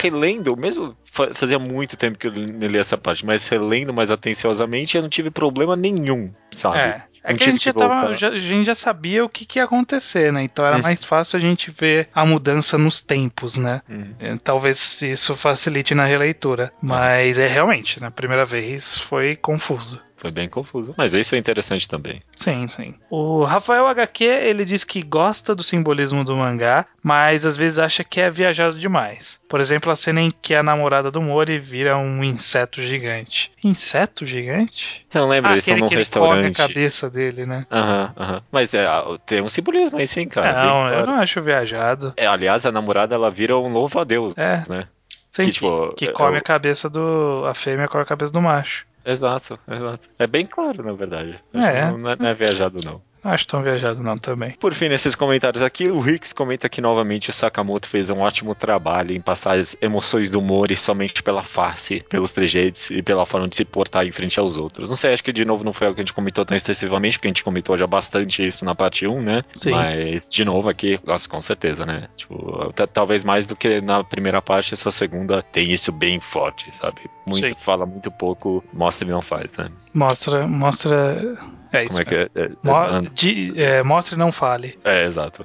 relendo, 0.00 0.56
mesmo 0.56 0.96
fa- 1.04 1.34
fazia 1.34 1.58
muito 1.58 1.96
tempo 1.96 2.18
que 2.18 2.28
eu 2.28 2.30
li 2.32 2.78
essa 2.78 2.96
parte, 2.96 3.26
mas 3.26 3.48
relendo 3.48 3.92
mais 3.92 4.10
atenciosamente, 4.10 4.96
eu 4.96 5.02
não 5.02 5.08
tive 5.08 5.23
problema 5.30 5.74
nenhum, 5.76 6.32
sabe? 6.50 6.78
É. 6.78 7.02
É 7.26 7.28
que 7.28 7.34
a 7.36 7.38
tive 7.38 7.50
gente, 7.52 7.64
já 7.64 7.72
que 7.72 7.78
tava, 7.78 8.00
voltar. 8.00 8.16
já- 8.16 8.28
a 8.28 8.38
gente 8.38 8.66
já 8.66 8.74
sabia 8.74 9.24
o 9.24 9.28
que, 9.30 9.46
que 9.46 9.58
ia 9.58 9.64
acontecer, 9.64 10.30
né? 10.30 10.42
Então 10.42 10.62
era 10.66 10.76
Hum. 10.76 10.82
mais 10.82 11.02
fácil 11.02 11.38
a 11.38 11.40
gente 11.40 11.70
ver 11.70 12.08
a 12.14 12.26
mudança 12.26 12.76
nos 12.76 13.00
tempos, 13.00 13.56
né? 13.56 13.80
Hum. 13.88 14.12
É, 14.20 14.36
Talvez 14.36 15.00
isso 15.00 15.34
facilite 15.34 15.94
na 15.94 16.04
releitura. 16.04 16.70
Mas 16.82 17.38
é 17.38 17.46
realmente, 17.46 17.98
na 17.98 18.10
primeira 18.10 18.44
vez 18.44 18.98
foi 18.98 19.36
confuso. 19.36 20.02
Foi 20.24 20.30
bem 20.32 20.48
confuso. 20.48 20.94
Mas 20.96 21.12
isso 21.12 21.34
é 21.34 21.38
interessante 21.38 21.86
também. 21.86 22.18
Sim, 22.34 22.66
sim. 22.66 22.94
O 23.10 23.44
Rafael 23.44 23.86
HQ, 23.86 24.24
ele 24.24 24.64
diz 24.64 24.82
que 24.82 25.02
gosta 25.02 25.54
do 25.54 25.62
simbolismo 25.62 26.24
do 26.24 26.34
mangá, 26.34 26.86
mas 27.02 27.44
às 27.44 27.58
vezes 27.58 27.78
acha 27.78 28.02
que 28.02 28.22
é 28.22 28.30
viajado 28.30 28.78
demais. 28.78 29.38
Por 29.46 29.60
exemplo, 29.60 29.92
a 29.92 29.96
cena 29.96 30.22
em 30.22 30.30
que 30.30 30.54
a 30.54 30.62
namorada 30.62 31.10
do 31.10 31.20
Mori 31.20 31.58
vira 31.58 31.98
um 31.98 32.24
inseto 32.24 32.80
gigante. 32.80 33.52
Inseto 33.62 34.24
gigante? 34.24 35.04
Você 35.10 35.18
não 35.18 35.28
lembra? 35.28 35.50
Ah, 35.50 35.52
Eles 35.52 35.64
estão 35.64 35.76
num 35.76 35.88
que 35.88 35.94
ele 35.94 36.06
come 36.06 36.24
a 36.24 36.36
restaurante. 36.36 36.56
cabeça 36.56 37.10
dele, 37.10 37.44
né? 37.44 37.66
Aham, 37.70 38.14
aham. 38.16 38.42
Mas 38.50 38.72
é, 38.72 38.86
tem 39.26 39.42
um 39.42 39.50
simbolismo 39.50 39.98
aí 39.98 40.06
sim, 40.06 40.26
cara. 40.26 40.64
não, 40.64 40.88
eu 40.88 41.06
não 41.06 41.14
acho 41.20 41.42
viajado. 41.42 42.14
É, 42.16 42.26
aliás, 42.26 42.64
a 42.64 42.72
namorada 42.72 43.14
ela 43.14 43.30
vira 43.30 43.54
um 43.58 43.68
louvo 43.68 44.00
a 44.00 44.04
Deus, 44.04 44.32
É, 44.38 44.62
né? 44.70 44.88
sim, 45.30 45.44
Que, 45.44 45.52
tipo, 45.52 45.94
que 45.96 46.06
é- 46.06 46.12
come 46.12 46.32
é 46.32 46.36
o- 46.36 46.38
a 46.38 46.40
cabeça 46.42 46.88
do. 46.88 47.44
A 47.46 47.54
fêmea 47.54 47.88
come 47.88 48.02
a 48.04 48.06
cabeça 48.06 48.32
do 48.32 48.40
macho. 48.40 48.86
Exato, 49.04 49.58
exato. 49.68 50.08
É 50.18 50.26
bem 50.26 50.46
claro, 50.46 50.82
na 50.82 50.92
verdade. 50.92 51.40
É. 51.52 51.90
Não, 51.90 51.98
não 51.98 52.10
é, 52.10 52.16
não 52.16 52.28
é 52.28 52.34
viajado, 52.34 52.80
não. 52.84 53.02
Acho 53.24 53.46
tão 53.46 53.62
viajado 53.62 54.02
não 54.02 54.18
também. 54.18 54.52
Por 54.52 54.74
fim, 54.74 54.88
nesses 54.88 55.14
comentários 55.14 55.62
aqui, 55.62 55.88
o 55.88 55.98
Rix 55.98 56.32
comenta 56.32 56.68
que 56.68 56.80
novamente 56.80 57.30
o 57.30 57.32
Sakamoto 57.32 57.88
fez 57.88 58.10
um 58.10 58.18
ótimo 58.18 58.54
trabalho 58.54 59.16
em 59.16 59.20
passar 59.20 59.58
as 59.58 59.76
emoções 59.80 60.30
do 60.30 60.42
Mori 60.42 60.76
somente 60.76 61.22
pela 61.22 61.42
face, 61.42 62.04
pelos 62.08 62.32
trejeitos 62.32 62.90
e 62.90 63.02
pela 63.02 63.24
forma 63.24 63.48
de 63.48 63.56
se 63.56 63.64
portar 63.64 64.06
em 64.06 64.12
frente 64.12 64.38
aos 64.38 64.58
outros. 64.58 64.90
Não 64.90 64.96
sei, 64.96 65.14
acho 65.14 65.24
que 65.24 65.32
de 65.32 65.44
novo 65.44 65.64
não 65.64 65.72
foi 65.72 65.86
algo 65.86 65.94
que 65.94 66.02
a 66.02 66.04
gente 66.04 66.12
comentou 66.12 66.44
tão 66.44 66.56
extensivamente, 66.56 67.18
porque 67.18 67.28
a 67.28 67.30
gente 67.30 67.44
comentou 67.44 67.78
já 67.78 67.86
bastante 67.86 68.46
isso 68.46 68.64
na 68.64 68.74
parte 68.74 69.06
1, 69.06 69.22
né? 69.22 69.42
Sim. 69.54 69.70
Mas, 69.70 70.28
de 70.28 70.44
novo 70.44 70.68
aqui, 70.68 71.00
nossa, 71.04 71.28
com 71.28 71.40
certeza, 71.40 71.86
né? 71.86 72.08
Tipo, 72.16 72.72
talvez 72.92 73.24
mais 73.24 73.46
do 73.46 73.56
que 73.56 73.80
na 73.80 74.04
primeira 74.04 74.42
parte, 74.42 74.74
essa 74.74 74.90
segunda 74.90 75.42
tem 75.42 75.72
isso 75.72 75.90
bem 75.90 76.20
forte, 76.20 76.70
sabe? 76.76 77.00
Muito, 77.26 77.46
Sim. 77.46 77.54
fala 77.58 77.86
muito 77.86 78.10
pouco, 78.10 78.62
mostra 78.72 79.08
e 79.08 79.10
não 79.10 79.22
faz, 79.22 79.56
né? 79.56 79.70
Mostra, 79.94 80.46
mostra. 80.46 81.38
É 81.72 81.84
isso. 81.84 81.96
Como 81.96 82.00
é 82.02 82.04
que 82.04 82.14
mesmo. 82.14 82.30
é? 82.34 82.42
É, 82.44 82.50
Mo- 82.62 83.06
é, 83.06 83.10
de- 83.14 83.60
é, 83.60 83.82
mostre 83.82 84.14
e 84.14 84.18
não 84.18 84.30
fale. 84.30 84.78
é, 84.84 85.04
exato. 85.06 85.44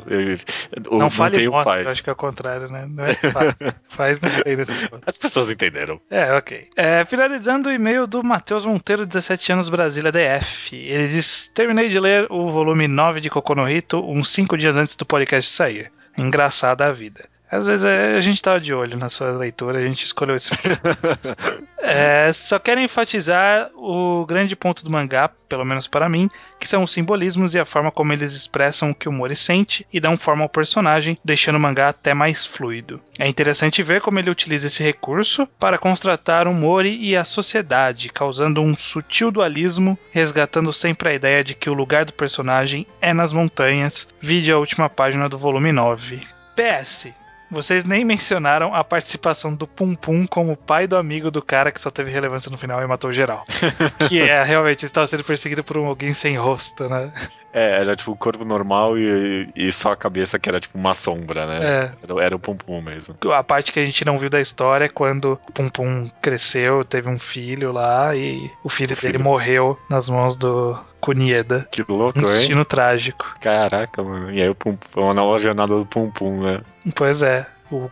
O- 0.89 0.97
não 0.99 1.09
fale 1.09 1.35
tem 1.35 1.45
e 1.45 1.47
o 1.47 1.51
mostre, 1.51 1.73
faz. 1.75 1.87
acho 1.87 2.03
que 2.03 2.09
é 2.09 2.13
o 2.13 2.15
contrário, 2.15 2.69
né? 2.71 2.85
Não 2.87 3.03
é 3.05 3.13
fale. 3.15 3.55
faz 3.89 4.19
não 4.19 4.29
tem 4.43 4.55
nesse 4.55 4.87
ponto. 4.89 5.03
As 5.07 5.17
pessoas 5.17 5.49
entenderam. 5.49 5.99
É, 6.09 6.33
ok. 6.33 6.67
É, 6.75 7.03
finalizando 7.05 7.69
o 7.69 7.71
e-mail 7.71 8.05
do 8.05 8.23
Matheus 8.23 8.63
Monteiro, 8.65 9.05
17 9.05 9.51
anos, 9.53 9.69
Brasília 9.69 10.11
DF. 10.11 10.75
Ele 10.75 11.07
diz: 11.07 11.47
Terminei 11.47 11.89
de 11.89 11.99
ler 11.99 12.27
o 12.29 12.51
volume 12.51 12.87
9 12.87 13.19
de 13.21 13.29
Kokonohito 13.29 13.99
uns 14.07 14.29
5 14.31 14.55
dias 14.57 14.75
antes 14.75 14.95
do 14.95 15.05
podcast 15.05 15.49
sair. 15.49 15.91
Engraçada 16.17 16.85
a 16.85 16.91
vida. 16.91 17.23
Às 17.51 17.67
vezes 17.67 17.85
é, 17.85 18.15
a 18.15 18.21
gente 18.21 18.41
tava 18.41 18.59
de 18.59 18.73
olho 18.73 18.97
na 18.97 19.09
sua 19.09 19.31
leitura, 19.31 19.79
a 19.79 19.85
gente 19.85 20.05
escolheu 20.05 20.35
esse. 20.35 20.51
É, 21.81 22.31
só 22.33 22.59
quero 22.59 22.81
enfatizar 22.81 23.71
o 23.73 24.23
grande 24.25 24.55
ponto 24.55 24.83
do 24.83 24.91
mangá, 24.91 25.27
pelo 25.47 25.65
menos 25.65 25.87
para 25.87 26.09
mim, 26.09 26.29
que 26.59 26.67
são 26.67 26.83
os 26.83 26.91
simbolismos 26.91 27.55
e 27.55 27.59
a 27.59 27.65
forma 27.65 27.89
como 27.89 28.13
eles 28.13 28.33
expressam 28.35 28.91
o 28.91 28.95
que 28.95 29.09
o 29.09 29.11
Mori 29.11 29.35
sente 29.35 29.87
e 29.91 29.99
dão 29.99 30.17
forma 30.17 30.43
ao 30.43 30.49
personagem, 30.49 31.17
deixando 31.25 31.55
o 31.55 31.59
mangá 31.59 31.89
até 31.89 32.13
mais 32.13 32.45
fluido. 32.45 33.01
É 33.17 33.27
interessante 33.27 33.81
ver 33.81 34.01
como 34.01 34.19
ele 34.19 34.29
utiliza 34.29 34.67
esse 34.67 34.83
recurso 34.83 35.47
para 35.59 35.79
contrastar 35.79 36.47
o 36.47 36.53
Mori 36.53 36.95
e 37.01 37.15
a 37.17 37.23
sociedade, 37.23 38.09
causando 38.09 38.61
um 38.61 38.75
sutil 38.75 39.31
dualismo, 39.31 39.97
resgatando 40.11 40.71
sempre 40.71 41.09
a 41.09 41.13
ideia 41.15 41.43
de 41.43 41.55
que 41.55 41.69
o 41.69 41.73
lugar 41.73 42.05
do 42.05 42.13
personagem 42.13 42.85
é 43.01 43.13
nas 43.13 43.33
montanhas. 43.33 44.07
Vide 44.21 44.51
a 44.51 44.59
última 44.59 44.89
página 44.89 45.27
do 45.27 45.39
volume 45.39 45.71
9. 45.71 46.21
PS. 46.55 47.18
Vocês 47.51 47.83
nem 47.83 48.05
mencionaram 48.05 48.73
a 48.75 48.83
participação 48.83 49.53
do 49.53 49.65
Pum 49.67 49.95
Pum 49.95 50.25
como 50.27 50.55
pai 50.55 50.85
do 50.87 50.95
amigo 50.97 51.31
do 51.31 51.41
cara 51.41 51.71
que 51.71 51.81
só 51.81 51.89
teve 51.89 52.11
relevância 52.11 52.51
no 52.51 52.57
final 52.57 52.81
e 52.81 52.87
matou 52.87 53.11
geral. 53.11 53.43
que 54.07 54.21
é 54.21 54.43
realmente 54.43 54.85
estava 54.85 55.07
sendo 55.07 55.23
perseguido 55.23 55.63
por 55.63 55.77
um 55.77 55.85
alguém 55.87 56.13
sem 56.13 56.37
rosto, 56.37 56.87
né? 56.87 57.11
É, 57.51 57.81
era 57.81 57.95
tipo 57.95 58.11
o 58.11 58.15
corpo 58.15 58.45
normal 58.45 58.95
e, 58.97 59.49
e 59.55 59.71
só 59.71 59.91
a 59.91 59.95
cabeça 59.95 60.37
que 60.37 60.47
era 60.47 60.59
tipo 60.59 60.77
uma 60.77 60.93
sombra, 60.93 61.47
né? 61.47 61.59
É. 61.65 61.91
Era, 62.03 62.23
era 62.25 62.35
o 62.35 62.39
Pum 62.39 62.55
Pum 62.55 62.79
mesmo. 62.81 63.15
A 63.33 63.43
parte 63.43 63.71
que 63.71 63.79
a 63.79 63.85
gente 63.85 64.05
não 64.05 64.19
viu 64.19 64.29
da 64.29 64.39
história 64.39 64.85
é 64.85 64.89
quando 64.89 65.39
o 65.47 65.51
Pum 65.51 65.67
Pum 65.69 66.07
cresceu, 66.21 66.83
teve 66.85 67.09
um 67.09 67.17
filho 67.17 67.71
lá 67.71 68.15
e 68.15 68.51
o 68.63 68.69
filho 68.69 68.93
O 68.93 69.01
dele 69.01 69.13
filho. 69.13 69.23
morreu 69.23 69.79
nas 69.89 70.07
mãos 70.07 70.35
do 70.35 70.77
Kunieda. 70.99 71.67
Que 71.71 71.83
louco, 71.87 72.19
Um 72.19 72.21
hein? 72.23 72.27
destino 72.27 72.63
trágico. 72.65 73.25
Caraca, 73.41 74.03
mano. 74.03 74.31
E 74.31 74.41
aí 74.41 74.49
o 74.49 74.55
Pum 74.55 74.75
Pum, 74.75 75.01
uma 75.01 75.13
nova 75.13 75.37
jornada 75.39 75.75
do 75.75 75.85
Pum 75.85 76.09
Pum, 76.11 76.43
né? 76.43 76.61
Pois 76.95 77.21
é. 77.21 77.45
O 77.71 77.87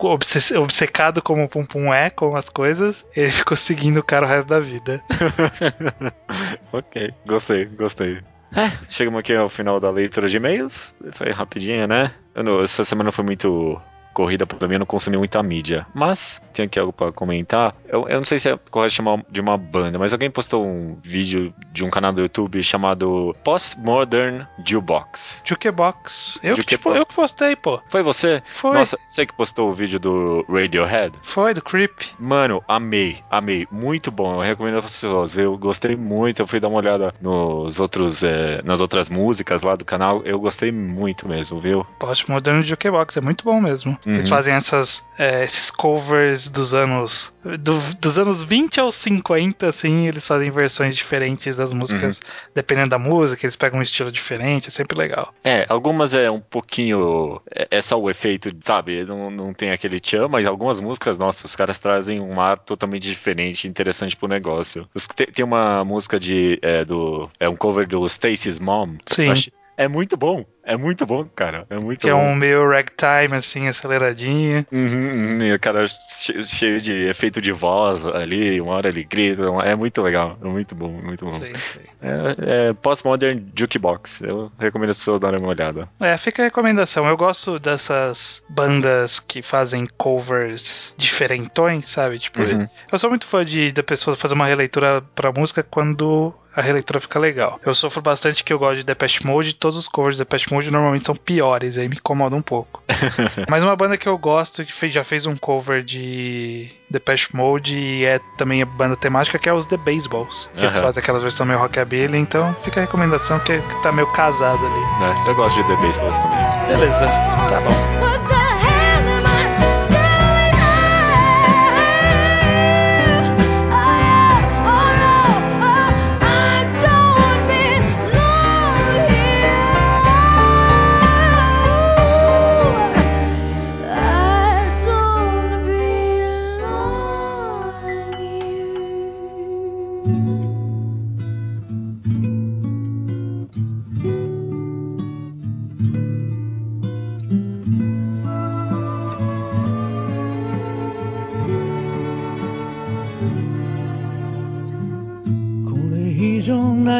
obcecado 0.59 1.21
como 1.21 1.43
o 1.43 1.47
Pum 1.49 1.63
Pum 1.63 1.93
é 1.93 2.09
com 2.09 2.35
as 2.35 2.49
coisas, 2.49 3.05
ele 3.15 3.29
ficou 3.31 3.55
seguindo 3.55 3.97
o 3.97 4.03
cara 4.03 4.25
o 4.25 4.29
resto 4.29 4.47
da 4.47 4.59
vida. 4.59 5.01
ok, 6.73 7.13
gostei, 7.25 7.65
gostei. 7.65 8.19
É, 8.55 8.71
chegamos 8.89 9.19
aqui 9.19 9.35
ao 9.35 9.49
final 9.49 9.79
da 9.79 9.89
leitura 9.91 10.29
de 10.29 10.37
e-mails. 10.37 10.95
Foi 11.13 11.31
rapidinho, 11.31 11.85
né? 11.87 12.11
Não- 12.35 12.61
essa 12.61 12.83
semana 12.83 13.11
foi 13.11 13.25
muito 13.25 13.79
corrida 14.17 14.47
pra 14.47 14.67
mim, 14.67 14.73
eu 14.73 14.79
não 14.79 14.85
consumi 14.87 15.15
muita 15.15 15.43
mídia. 15.43 15.85
Mas, 15.93 16.41
tem 16.51 16.65
aqui 16.65 16.79
algo 16.79 16.91
pra 16.91 17.11
comentar. 17.11 17.75
Eu, 17.87 18.09
eu 18.09 18.17
não 18.17 18.25
sei 18.25 18.39
se 18.39 18.49
é 18.49 18.57
correto 18.71 18.95
chamar 18.95 19.21
de 19.29 19.39
uma 19.39 19.55
banda, 19.55 19.99
mas 19.99 20.11
alguém 20.11 20.31
postou 20.31 20.65
um 20.65 20.97
vídeo 21.03 21.53
de 21.71 21.85
um 21.85 21.89
canal 21.91 22.11
do 22.11 22.21
YouTube 22.21 22.63
chamado 22.63 23.35
Postmodern 23.43 24.47
Jukebox. 24.65 25.43
Jukebox. 25.45 26.39
Eu, 26.41 26.55
que, 26.55 26.61
Jukebox. 26.61 26.67
tipo, 26.67 26.95
eu 26.95 27.05
que 27.05 27.13
postei, 27.13 27.55
pô. 27.55 27.79
Foi 27.89 28.01
você? 28.01 28.41
Foi. 28.47 28.75
Nossa, 28.75 28.97
você 29.05 29.23
que 29.23 29.37
postou 29.37 29.69
o 29.69 29.73
vídeo 29.75 29.99
do 29.99 30.43
Radiohead? 30.49 31.13
Foi, 31.21 31.53
do 31.53 31.61
Creep. 31.61 32.15
Mano, 32.19 32.63
amei, 32.67 33.19
amei. 33.29 33.67
Muito 33.69 34.09
bom. 34.09 34.33
Eu 34.33 34.41
recomendo 34.41 34.77
para 34.77 34.87
as 34.87 34.93
pessoas. 34.93 35.37
Eu 35.37 35.55
gostei 35.59 35.95
muito. 35.95 36.41
Eu 36.41 36.47
fui 36.47 36.59
dar 36.59 36.69
uma 36.69 36.79
olhada 36.79 37.13
nos 37.21 37.79
outros, 37.79 38.23
é, 38.23 38.63
nas 38.63 38.81
outras 38.81 39.11
músicas 39.11 39.61
lá 39.61 39.75
do 39.75 39.85
canal. 39.85 40.23
Eu 40.25 40.39
gostei 40.39 40.71
muito 40.71 41.27
mesmo, 41.27 41.59
viu? 41.59 41.85
Postmodern 41.99 42.63
Jukebox, 42.63 43.17
é 43.17 43.21
muito 43.21 43.43
bom 43.43 43.61
mesmo. 43.61 43.95
Eles 44.07 44.29
Uhum. 44.29 44.35
fazem 44.37 44.53
essas, 44.53 45.05
é, 45.19 45.43
esses 45.43 45.69
covers 45.69 46.47
dos 46.47 46.73
anos. 46.73 47.35
do- 47.59 47.79
dos 47.99 48.17
anos 48.19 48.43
20 48.43 48.79
aos 48.79 48.95
50, 48.95 49.67
assim, 49.67 50.07
eles 50.07 50.25
fazem 50.27 50.49
versões 50.51 50.95
diferentes 50.95 51.55
das 51.55 51.71
músicas. 51.73 52.19
Uhum. 52.19 52.51
Dependendo 52.55 52.89
da 52.89 52.99
música, 52.99 53.45
eles 53.45 53.55
pegam 53.55 53.79
um 53.79 53.81
estilo 53.81 54.11
diferente, 54.11 54.67
é 54.67 54.71
sempre 54.71 54.97
legal. 54.97 55.33
É, 55.43 55.65
algumas 55.69 56.13
é 56.13 56.29
um 56.29 56.41
pouquinho. 56.41 57.41
É, 57.53 57.67
é 57.71 57.81
só 57.81 57.99
o 57.99 58.09
efeito, 58.09 58.51
sabe? 58.63 59.03
Não, 59.05 59.31
não 59.31 59.53
tem 59.53 59.71
aquele 59.71 59.99
tchan, 59.99 60.27
mas 60.27 60.45
algumas 60.45 60.79
músicas, 60.79 61.17
nossa, 61.17 61.45
os 61.45 61.55
caras 61.55 61.79
trazem 61.79 62.19
um 62.19 62.39
ar 62.39 62.57
totalmente 62.59 63.03
diferente, 63.07 63.67
interessante 63.67 64.15
pro 64.15 64.27
negócio. 64.27 64.87
Tem, 65.15 65.27
tem 65.27 65.45
uma 65.45 65.83
música 65.85 66.19
de. 66.19 66.59
É, 66.61 66.83
do, 66.85 67.29
é 67.39 67.47
um 67.49 67.55
cover 67.55 67.87
do 67.87 68.05
Stacy's 68.05 68.59
Mom. 68.59 68.95
Sim. 69.05 69.29
Eu 69.29 69.35
É 69.77 69.87
muito 69.87 70.17
bom. 70.17 70.43
É 70.63 70.75
muito 70.75 71.05
bom, 71.05 71.23
cara. 71.23 71.65
É 71.69 71.77
muito 71.79 72.01
Que 72.01 72.09
é 72.09 72.13
bom. 72.13 72.19
um 72.19 72.35
meio 72.35 72.67
ragtime, 72.69 73.33
assim, 73.37 73.67
aceleradinho. 73.69 74.65
Uhum, 74.71 75.37
uhum, 75.37 75.41
e 75.43 75.53
o 75.53 75.59
cara 75.59 75.87
che- 75.87 76.43
cheio 76.43 76.81
de 76.81 76.91
efeito 77.07 77.39
de 77.39 77.51
voz 77.53 78.03
ali, 78.05 78.59
uma 78.59 78.73
hora 78.73 78.89
ele 78.89 79.03
grita, 79.03 79.43
é 79.63 79.75
muito 79.75 80.01
legal, 80.01 80.37
é 80.43 80.45
muito 80.47 80.75
bom, 80.75 80.89
muito 80.89 81.23
bom. 81.25 81.31
Sei, 81.31 81.55
sei. 81.55 81.83
É, 82.01 82.69
é 82.69 82.73
Postmodern 82.73 83.45
Jukebox, 83.55 84.21
eu 84.23 84.51
recomendo 84.59 84.89
as 84.89 84.97
pessoas 84.97 85.21
darem 85.21 85.39
uma 85.39 85.49
olhada. 85.49 85.87
É, 86.01 86.17
fica 86.17 86.41
a 86.41 86.45
recomendação. 86.45 87.07
Eu 87.07 87.15
gosto 87.15 87.57
dessas 87.59 88.43
bandas 88.49 89.19
que 89.19 89.41
fazem 89.41 89.87
covers 89.97 90.93
diferentões, 90.97 91.87
sabe? 91.87 92.19
Tipo, 92.19 92.41
Uhum. 92.41 92.67
eu 92.91 92.97
sou 92.99 93.09
muito 93.09 93.25
fã 93.25 93.45
de 93.45 93.71
da 93.71 93.83
pessoa 93.83 94.17
fazer 94.17 94.33
uma 94.33 94.47
releitura 94.47 95.01
pra 95.15 95.31
música 95.31 95.63
quando 95.63 96.33
a 96.57 96.61
releitura 96.61 96.99
fica 96.99 97.19
legal. 97.19 97.59
Eu 97.63 97.73
sofro 97.75 98.01
bastante 98.01 98.43
que 98.43 98.51
eu 98.51 98.57
gosto 98.59 98.77
de 98.77 98.83
Depeche 98.83 99.25
Mode, 99.25 99.53
todos 99.53 99.77
os 99.77 99.87
covers 99.87 100.15
de 100.17 100.21
Depeche 100.23 100.51
Mode 100.51 100.71
normalmente 100.71 101.05
são 101.05 101.15
piores, 101.15 101.77
aí 101.77 101.87
me 101.87 101.95
incomoda 101.95 102.35
um 102.35 102.41
pouco. 102.41 102.81
Mas 103.47 103.63
uma 103.63 103.75
banda 103.75 103.95
que 103.95 104.09
eu 104.09 104.17
gosto, 104.17 104.65
que 104.65 104.73
fez- 104.73 104.93
já 104.93 105.03
fez 105.03 105.25
um 105.27 105.35
cover 105.37 105.83
de 105.83 106.69
Depeche 106.89 107.35
Mode 107.35 107.77
e 107.79 108.03
é 108.05 108.19
também 108.37 108.61
a 108.61 108.65
banda 108.65 108.95
temática, 108.95 109.37
que 109.37 109.47
é 109.47 109.53
os 109.53 109.65
The 109.67 109.77
Baseballs. 109.77 110.49
Que 110.55 110.61
eles 110.65 110.75
Aham. 110.75 110.85
fazem 110.85 111.01
aquelas 111.03 111.21
versões 111.21 111.47
meio 111.47 111.59
rockabilly, 111.59 112.17
então 112.17 112.55
fica 112.63 112.79
a 112.79 112.83
recomendação 112.83 113.39
que, 113.39 113.59
que 113.61 113.81
tá 113.83 113.91
meio 113.91 114.07
casado 114.07 114.65
ali. 114.65 114.83
É, 115.25 115.29
eu 115.29 115.35
gosto 115.35 115.55
de 115.55 115.63
The 115.63 115.75
Baseballs 115.75 116.17
também. 116.17 116.67
Beleza, 116.77 117.05
tá 117.05 117.61
bom. 117.61 118.06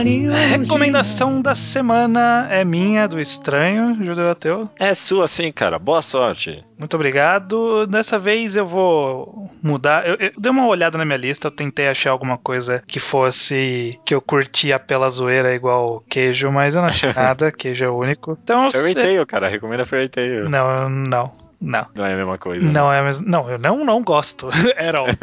Recomendação 0.03 1.41
da 1.41 1.55
semana 1.55 2.47
é 2.49 2.63
minha, 2.63 3.07
do 3.07 3.19
Estranho, 3.19 3.95
Judeu 4.03 4.31
Ateu. 4.31 4.69
É 4.79 4.93
sua 4.93 5.27
sim, 5.27 5.51
cara, 5.51 5.79
boa 5.79 6.01
sorte. 6.01 6.63
Muito 6.77 6.93
obrigado. 6.95 7.87
Dessa 7.87 8.19
vez 8.19 8.55
eu 8.55 8.65
vou 8.67 9.49
mudar. 9.63 10.07
Eu, 10.07 10.15
eu 10.15 10.31
dei 10.37 10.51
uma 10.51 10.67
olhada 10.67 10.97
na 10.97 11.05
minha 11.05 11.17
lista, 11.17 11.47
eu 11.47 11.51
tentei 11.51 11.87
achar 11.87 12.11
alguma 12.11 12.37
coisa 12.37 12.83
que 12.85 12.99
fosse 12.99 13.99
que 14.05 14.13
eu 14.13 14.21
curtia 14.21 14.77
pela 14.79 15.09
zoeira 15.09 15.53
igual 15.55 16.03
queijo, 16.09 16.51
mas 16.51 16.75
eu 16.75 16.81
não 16.81 16.89
achei 16.89 17.11
nada. 17.15 17.51
queijo 17.51 17.85
é 17.85 17.89
o 17.89 17.97
único. 17.97 18.37
Então 18.43 18.65
eu 18.65 18.71
Fairy 18.71 18.93
sei- 18.93 19.03
Tail, 19.03 19.25
cara, 19.25 19.47
recomenda 19.47 19.85
Fairy 19.85 20.09
Tail. 20.09 20.49
Não, 20.49 20.89
não, 20.89 21.31
não. 21.59 21.87
Não 21.95 22.05
é 22.05 22.13
a 22.13 22.17
mesma 22.17 22.37
coisa. 22.37 22.63
Não 22.71 22.93
é 22.93 23.01
mesmo. 23.01 23.27
Não, 23.27 23.49
eu 23.49 23.57
não, 23.57 23.83
não 23.83 24.03
gosto. 24.03 24.49
Era 24.77 24.99
all. 24.99 25.07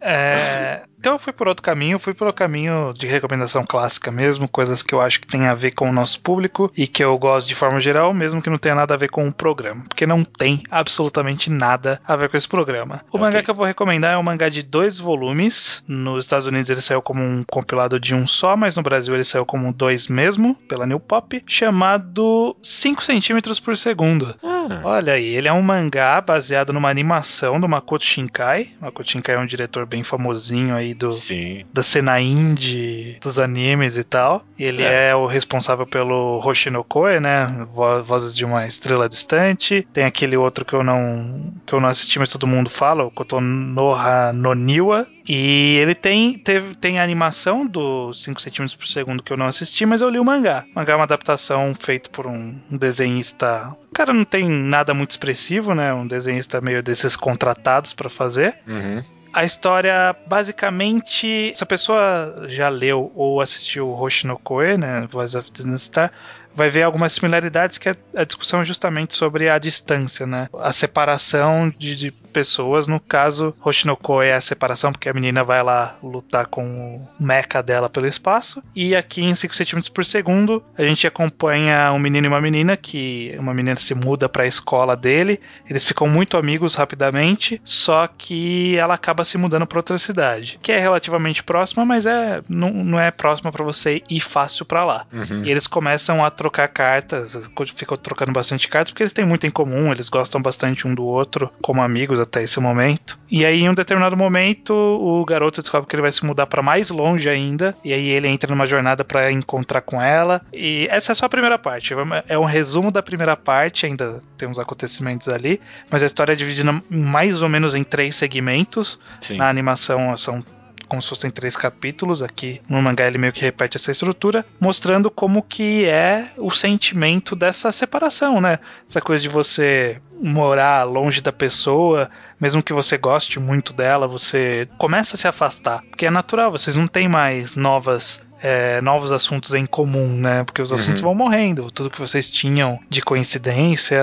É, 0.00 0.82
Então 0.98 1.12
eu 1.14 1.18
fui 1.18 1.32
por 1.32 1.46
outro 1.48 1.62
caminho, 1.62 1.98
fui 1.98 2.12
pelo 2.14 2.32
caminho 2.32 2.92
de 2.92 3.06
recomendação 3.06 3.64
clássica 3.64 4.10
mesmo, 4.10 4.48
coisas 4.48 4.82
que 4.82 4.94
eu 4.94 5.00
acho 5.00 5.20
que 5.20 5.26
tem 5.28 5.46
a 5.46 5.54
ver 5.54 5.70
com 5.72 5.88
o 5.88 5.92
nosso 5.92 6.20
público 6.20 6.72
e 6.76 6.86
que 6.86 7.02
eu 7.04 7.16
gosto 7.18 7.46
de 7.48 7.54
forma 7.54 7.78
geral, 7.80 8.12
mesmo 8.12 8.42
que 8.42 8.50
não 8.50 8.58
tenha 8.58 8.74
nada 8.74 8.94
a 8.94 8.96
ver 8.96 9.08
com 9.08 9.26
o 9.28 9.32
programa, 9.32 9.84
porque 9.88 10.06
não 10.06 10.24
tem 10.24 10.62
absolutamente 10.70 11.50
nada 11.50 12.00
a 12.06 12.16
ver 12.16 12.28
com 12.28 12.36
esse 12.36 12.48
programa. 12.48 13.02
O 13.12 13.16
Ok. 13.16 13.20
mangá 13.20 13.42
que 13.42 13.50
eu 13.50 13.54
vou 13.54 13.64
recomendar 13.64 14.14
é 14.14 14.18
um 14.18 14.22
mangá 14.22 14.48
de 14.48 14.62
dois 14.62 14.98
volumes. 14.98 15.84
Nos 15.86 16.24
Estados 16.24 16.46
Unidos 16.46 16.68
ele 16.70 16.80
saiu 16.80 17.00
como 17.00 17.22
um 17.22 17.44
compilado 17.48 18.00
de 18.00 18.14
um 18.14 18.26
só, 18.26 18.56
mas 18.56 18.76
no 18.76 18.82
Brasil 18.82 19.14
ele 19.14 19.24
saiu 19.24 19.46
como 19.46 19.72
dois 19.72 20.08
mesmo, 20.08 20.54
pela 20.68 20.86
New 20.86 20.98
Pop, 21.00 21.42
chamado 21.46 22.56
5 22.62 23.04
centímetros 23.04 23.60
por 23.60 23.76
segundo. 23.76 24.34
Ah, 24.42 24.80
Olha 24.84 25.14
aí, 25.14 25.24
ele 25.34 25.48
é 25.48 25.52
um 25.52 25.62
mangá 25.62 26.20
baseado 26.20 26.72
numa 26.72 26.90
animação 26.90 27.58
do 27.60 27.68
Makoto 27.68 28.04
Shinkai. 28.04 28.70
Makoto 28.80 29.10
Shinkai 29.10 29.36
é 29.36 29.38
um 29.38 29.46
diretor 29.46 29.86
bem 29.86 30.02
famosinho 30.04 30.74
aí 30.74 30.87
do, 30.94 31.12
sim. 31.14 31.64
da 31.72 31.82
cena 31.82 32.20
indie 32.20 33.18
dos 33.20 33.38
animes 33.38 33.96
e 33.96 34.04
tal. 34.04 34.44
Ele 34.58 34.82
é, 34.82 35.10
É. 35.10 35.14
o 35.14 35.26
responsável 35.26 35.86
pelo 35.86 36.40
Hoshinokoe, 36.44 37.20
né? 37.20 37.46
Vo- 37.72 38.02
Vozes 38.02 38.34
de 38.34 38.44
uma 38.44 38.66
Estrela 38.66 39.08
Distante. 39.08 39.86
Tem 39.92 40.04
aquele 40.04 40.36
outro 40.36 40.64
que 40.64 40.74
eu 40.74 40.82
não 40.84 41.52
que 41.66 41.72
eu 41.74 41.80
não 41.80 41.88
assisti, 41.88 42.18
mas 42.18 42.30
todo 42.32 42.46
mundo 42.46 42.70
fala, 42.70 43.04
o 43.04 43.10
Kotonoha 43.10 44.32
no 44.32 44.54
Niwa. 44.54 45.06
E 45.30 45.76
ele 45.82 45.94
tem, 45.94 46.38
teve, 46.38 46.74
tem 46.76 46.98
a 46.98 47.02
animação 47.02 47.66
do 47.66 48.14
5 48.14 48.40
centímetros 48.40 48.74
por 48.74 48.86
segundo 48.86 49.22
que 49.22 49.30
eu 49.30 49.36
não 49.36 49.44
assisti, 49.44 49.84
mas 49.84 50.00
eu 50.00 50.08
li 50.08 50.18
o 50.18 50.24
mangá. 50.24 50.64
O 50.72 50.78
mangá 50.78 50.94
é 50.94 50.96
uma 50.96 51.04
adaptação 51.04 51.74
feita 51.78 52.08
por 52.08 52.26
um 52.26 52.54
desenhista. 52.70 53.70
O 53.90 53.94
cara 53.94 54.12
não 54.14 54.24
tem 54.24 54.48
nada 54.48 54.94
muito 54.94 55.10
expressivo, 55.10 55.74
né? 55.74 55.92
Um 55.92 56.06
desenhista 56.06 56.60
meio 56.62 56.82
desses 56.82 57.14
contratados 57.14 57.92
pra 57.92 58.08
fazer. 58.08 58.54
Uhum. 58.66 59.02
A 59.38 59.44
história, 59.44 60.16
basicamente, 60.26 61.52
se 61.54 61.62
a 61.62 61.66
pessoa 61.66 62.46
já 62.48 62.68
leu 62.68 63.12
ou 63.14 63.40
assistiu 63.40 63.88
Hoshi 63.88 64.26
no 64.26 64.36
Koe, 64.36 64.76
né, 64.76 65.06
Voice 65.08 65.38
of 65.38 65.48
Disney 65.52 65.78
Star, 65.78 66.10
vai 66.52 66.68
ver 66.68 66.82
algumas 66.82 67.12
similaridades 67.12 67.78
que 67.78 67.88
a, 67.88 68.24
discussão 68.24 68.62
é 68.62 68.64
justamente 68.64 69.14
sobre 69.14 69.48
a 69.48 69.56
distância, 69.56 70.26
né? 70.26 70.48
A 70.58 70.72
separação 70.72 71.72
de, 71.78 71.94
de 71.94 72.10
pessoas, 72.28 72.86
no 72.86 73.00
caso, 73.00 73.54
Hoshi 73.60 73.86
no 73.86 73.96
Koe 73.96 74.26
é 74.26 74.34
a 74.34 74.40
separação 74.40 74.92
porque 74.92 75.08
a 75.08 75.14
menina 75.14 75.42
vai 75.42 75.62
lá 75.62 75.96
lutar 76.02 76.46
com 76.46 76.96
o 76.96 77.08
mecha 77.22 77.62
dela 77.62 77.88
pelo 77.88 78.06
espaço, 78.06 78.62
e 78.74 78.94
aqui 78.94 79.22
em 79.22 79.34
5 79.34 79.54
centímetros 79.54 79.88
por 79.88 80.04
segundo, 80.04 80.62
a 80.76 80.82
gente 80.82 81.06
acompanha 81.06 81.92
um 81.92 81.98
menino 81.98 82.26
e 82.26 82.28
uma 82.28 82.40
menina 82.40 82.76
que 82.76 83.34
uma 83.38 83.54
menina 83.54 83.76
se 83.76 83.94
muda 83.94 84.28
para 84.28 84.44
a 84.44 84.46
escola 84.46 84.96
dele, 84.96 85.40
eles 85.68 85.84
ficam 85.84 86.08
muito 86.08 86.36
amigos 86.36 86.74
rapidamente, 86.74 87.60
só 87.64 88.06
que 88.06 88.76
ela 88.76 88.94
acaba 88.94 89.24
se 89.24 89.38
mudando 89.38 89.66
para 89.66 89.78
outra 89.78 89.98
cidade, 89.98 90.58
que 90.62 90.72
é 90.72 90.78
relativamente 90.78 91.42
próxima, 91.42 91.84
mas 91.84 92.06
é 92.06 92.42
não, 92.48 92.70
não 92.70 93.00
é 93.00 93.10
próxima 93.10 93.50
para 93.50 93.64
você 93.64 94.02
ir 94.08 94.20
fácil 94.20 94.64
para 94.64 94.84
lá. 94.84 95.06
Uhum. 95.12 95.44
E 95.44 95.50
eles 95.50 95.66
começam 95.66 96.24
a 96.24 96.30
trocar 96.30 96.68
cartas, 96.68 97.38
ficam 97.74 97.96
trocando 97.96 98.32
bastante 98.32 98.68
cartas, 98.68 98.90
porque 98.90 99.02
eles 99.02 99.12
têm 99.12 99.24
muito 99.24 99.46
em 99.46 99.50
comum, 99.50 99.92
eles 99.92 100.08
gostam 100.08 100.40
bastante 100.40 100.86
um 100.86 100.94
do 100.94 101.04
outro, 101.04 101.50
como 101.62 101.82
amigos 101.82 102.17
até 102.18 102.42
esse 102.42 102.58
momento. 102.60 103.18
E 103.30 103.44
aí, 103.44 103.62
em 103.62 103.68
um 103.68 103.74
determinado 103.74 104.16
momento, 104.16 104.72
o 104.72 105.24
garoto 105.24 105.60
descobre 105.60 105.88
que 105.88 105.94
ele 105.94 106.02
vai 106.02 106.12
se 106.12 106.24
mudar 106.24 106.46
para 106.46 106.62
mais 106.62 106.90
longe 106.90 107.28
ainda, 107.28 107.74
e 107.84 107.92
aí 107.92 108.08
ele 108.08 108.28
entra 108.28 108.50
numa 108.50 108.66
jornada 108.66 109.04
para 109.04 109.30
encontrar 109.30 109.82
com 109.82 110.00
ela. 110.00 110.40
E 110.52 110.86
essa 110.90 111.12
é 111.12 111.14
só 111.14 111.26
a 111.26 111.28
primeira 111.28 111.58
parte, 111.58 111.94
é 112.28 112.38
um 112.38 112.44
resumo 112.44 112.90
da 112.90 113.02
primeira 113.02 113.36
parte, 113.36 113.86
ainda 113.86 114.20
tem 114.36 114.48
uns 114.48 114.58
acontecimentos 114.58 115.28
ali, 115.28 115.60
mas 115.90 116.02
a 116.02 116.06
história 116.06 116.32
é 116.32 116.36
dividida 116.36 116.82
mais 116.88 117.42
ou 117.42 117.48
menos 117.48 117.74
em 117.74 117.84
três 117.84 118.16
segmentos. 118.16 118.98
Sim. 119.20 119.36
Na 119.36 119.48
animação 119.48 120.16
são 120.16 120.42
como 120.88 121.02
se 121.02 121.08
fossem 121.08 121.30
três 121.30 121.56
capítulos. 121.56 122.22
Aqui 122.22 122.60
no 122.68 122.80
mangá 122.82 123.06
ele 123.06 123.18
meio 123.18 123.32
que 123.32 123.42
repete 123.42 123.76
essa 123.76 123.90
estrutura, 123.90 124.44
mostrando 124.58 125.10
como 125.10 125.42
que 125.42 125.84
é 125.84 126.30
o 126.36 126.50
sentimento 126.50 127.36
dessa 127.36 127.70
separação, 127.70 128.40
né? 128.40 128.58
Essa 128.88 129.00
coisa 129.00 129.22
de 129.22 129.28
você 129.28 130.00
morar 130.20 130.82
longe 130.84 131.20
da 131.20 131.32
pessoa, 131.32 132.10
mesmo 132.40 132.62
que 132.62 132.72
você 132.72 132.98
goste 132.98 133.38
muito 133.38 133.72
dela, 133.72 134.08
você 134.08 134.68
começa 134.78 135.14
a 135.14 135.18
se 135.18 135.28
afastar, 135.28 135.82
porque 135.82 136.06
é 136.06 136.10
natural. 136.10 136.50
Vocês 136.50 136.76
não 136.76 136.88
têm 136.88 137.08
mais 137.08 137.54
novas 137.54 138.20
é, 138.42 138.80
novos 138.80 139.12
assuntos 139.12 139.54
em 139.54 139.66
comum, 139.66 140.08
né? 140.08 140.44
Porque 140.44 140.62
os 140.62 140.72
assuntos 140.72 141.02
Uhum. 141.02 141.08
vão 141.08 141.14
morrendo. 141.14 141.70
Tudo 141.70 141.90
que 141.90 142.00
vocês 142.00 142.28
tinham 142.30 142.78
de 142.88 143.02
coincidência 143.02 143.98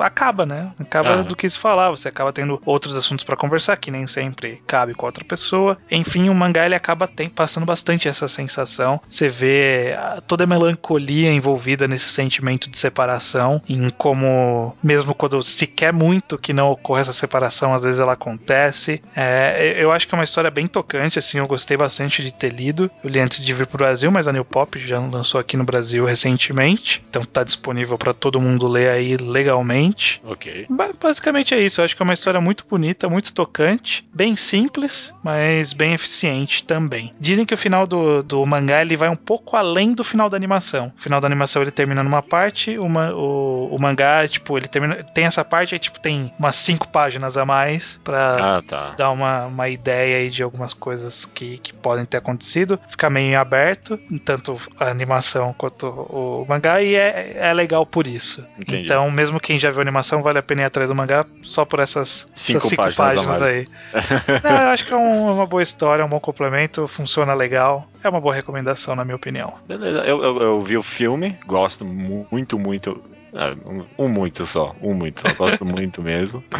acaba, 0.00 0.44
né? 0.46 0.72
Acaba 0.78 1.10
Ah. 1.20 1.22
do 1.22 1.36
que 1.36 1.48
se 1.48 1.58
falar. 1.58 1.90
Você 1.90 2.08
acaba 2.08 2.32
tendo 2.32 2.60
outros 2.64 2.96
assuntos 2.96 3.24
pra 3.24 3.36
conversar 3.36 3.76
que 3.76 3.90
nem 3.90 4.06
sempre 4.06 4.62
cabe 4.66 4.94
com 4.94 5.06
a 5.06 5.08
outra 5.08 5.24
pessoa. 5.24 5.76
Enfim, 5.90 6.28
o 6.28 6.34
mangá 6.34 6.66
ele 6.66 6.74
acaba 6.74 7.06
tem, 7.06 7.28
passando 7.28 7.64
bastante 7.66 8.08
essa 8.08 8.26
sensação. 8.28 9.00
Você 9.08 9.28
vê 9.28 9.94
ah, 9.98 10.20
toda 10.26 10.44
a 10.44 10.46
melancolia 10.46 11.32
envolvida 11.32 11.86
nesse 11.88 12.08
sentimento 12.08 12.70
de 12.70 12.78
separação, 12.78 13.62
em 13.68 13.88
como 13.90 14.76
mesmo 14.82 15.14
quando 15.14 15.42
se 15.42 15.66
quer 15.66 15.92
muito 15.92 16.36
que 16.38 16.52
não 16.52 16.70
ocorra 16.70 17.00
essa 17.02 17.12
separação, 17.12 17.74
às 17.74 17.84
vezes 17.84 18.00
ela 18.00 18.12
acontece. 18.12 19.00
É, 19.14 19.74
eu 19.78 19.92
acho 19.92 20.06
que 20.08 20.14
é 20.14 20.18
uma 20.18 20.24
história 20.24 20.50
bem 20.50 20.66
tocante, 20.66 21.18
assim, 21.18 21.38
eu 21.38 21.46
gostei 21.46 21.76
bastante 21.76 22.22
de 22.22 22.32
ter 22.32 22.50
lido. 22.52 22.90
Eu 23.02 23.10
li 23.10 23.20
antes 23.20 23.44
de 23.44 23.52
vir 23.52 23.66
pro 23.68 23.78
Brasil, 23.78 24.10
mas 24.10 24.26
a 24.26 24.32
New 24.32 24.44
Pop 24.44 24.78
já 24.78 24.98
lançou 24.98 25.40
aqui 25.40 25.56
no 25.56 25.64
Brasil 25.64 26.04
recentemente, 26.04 27.02
então 27.08 27.24
tá 27.24 27.44
disponível 27.44 27.96
pra 27.98 28.12
todo 28.12 28.40
mundo 28.40 28.66
ler 28.66 28.90
aí 28.90 29.16
legalmente. 29.16 30.20
Ok. 30.24 30.66
Ba- 30.68 30.90
Basicamente 31.00 31.54
é 31.54 31.60
isso. 31.60 31.80
Eu 31.80 31.84
acho 31.84 31.96
que 31.96 32.02
é 32.02 32.04
uma 32.04 32.12
história 32.14 32.40
muito 32.40 32.64
bonita, 32.68 33.08
muito 33.08 33.32
tocante, 33.32 34.06
bem 34.12 34.36
simples, 34.36 35.14
mas 35.22 35.72
bem 35.72 35.92
eficiente 35.94 36.64
também. 36.64 37.12
Dizem 37.20 37.44
que 37.44 37.54
o 37.54 37.58
final 37.58 37.86
do, 37.86 38.22
do 38.22 38.44
mangá 38.44 38.80
ele 38.82 38.96
vai 38.96 39.08
um 39.08 39.16
pouco 39.16 39.56
além 39.56 39.94
do 39.94 40.04
final 40.04 40.28
da 40.28 40.36
animação. 40.36 40.92
O 40.96 41.00
final 41.00 41.20
da 41.20 41.26
animação 41.26 41.62
ele 41.62 41.70
termina 41.70 42.02
numa 42.02 42.22
parte, 42.22 42.78
uma, 42.78 43.14
o, 43.14 43.68
o 43.74 43.78
mangá, 43.78 44.26
tipo, 44.28 44.56
ele 44.56 44.68
termina. 44.68 45.02
Tem 45.14 45.24
essa 45.24 45.44
parte, 45.44 45.74
aí, 45.74 45.78
tipo, 45.78 45.98
tem 46.00 46.32
umas 46.38 46.56
cinco 46.56 46.88
páginas 46.88 47.36
a 47.36 47.44
mais 47.44 48.00
pra 48.04 48.56
Ah, 48.58 48.62
tá. 48.62 48.90
dar 48.96 49.10
uma, 49.10 49.46
uma 49.46 49.68
ideia 49.68 50.18
aí 50.18 50.30
de 50.30 50.42
algumas 50.42 50.74
coisas 50.74 51.24
que, 51.24 51.58
que 51.58 51.72
podem 51.72 52.04
ter 52.04 52.18
acontecido. 52.18 52.78
Fica 52.88 53.08
meio 53.08 53.32
em 53.32 53.36
aberto, 53.58 53.98
tanto 54.24 54.60
a 54.78 54.86
animação 54.88 55.52
quanto 55.52 55.86
o 55.88 56.46
mangá, 56.48 56.80
e 56.82 56.94
é, 56.94 57.36
é 57.36 57.52
legal 57.52 57.84
por 57.84 58.06
isso. 58.06 58.46
Entendi. 58.58 58.84
Então, 58.84 59.10
mesmo 59.10 59.40
quem 59.40 59.58
já 59.58 59.70
viu 59.70 59.80
a 59.80 59.82
animação, 59.82 60.22
vale 60.22 60.38
a 60.38 60.42
pena 60.42 60.62
ir 60.62 60.64
atrás 60.66 60.90
do 60.90 60.96
mangá 60.96 61.26
só 61.42 61.64
por 61.64 61.80
essas 61.80 62.28
Cinco 62.34 62.58
essas 62.58 62.70
cinco 62.70 62.82
páginas 62.96 63.42
aí. 63.42 63.66
Não, 64.44 64.50
eu 64.62 64.68
acho 64.68 64.86
que 64.86 64.92
é 64.92 64.96
um- 64.96 65.32
uma 65.34 65.46
boa 65.46 65.62
história, 65.62 66.04
um 66.04 66.08
bom 66.08 66.20
complemento, 66.20 66.86
funciona 66.88 67.34
legal. 67.34 67.86
É 68.02 68.08
uma 68.08 68.20
boa 68.20 68.34
recomendação, 68.34 68.94
na 68.94 69.04
minha 69.04 69.16
opinião. 69.16 69.54
Beleza, 69.66 69.98
eu, 70.00 70.22
eu, 70.22 70.40
eu 70.40 70.62
vi 70.62 70.76
o 70.76 70.82
filme, 70.82 71.36
gosto 71.46 71.84
mu- 71.84 72.26
muito, 72.30 72.58
muito. 72.58 73.02
Ah, 73.34 73.54
Um, 73.98 74.04
um 74.04 74.08
muito 74.08 74.46
só, 74.46 74.74
um 74.82 74.94
muito 74.94 75.20
só, 75.20 75.34
gosto 75.34 75.64
muito 75.66 76.02
mesmo. 76.02 76.42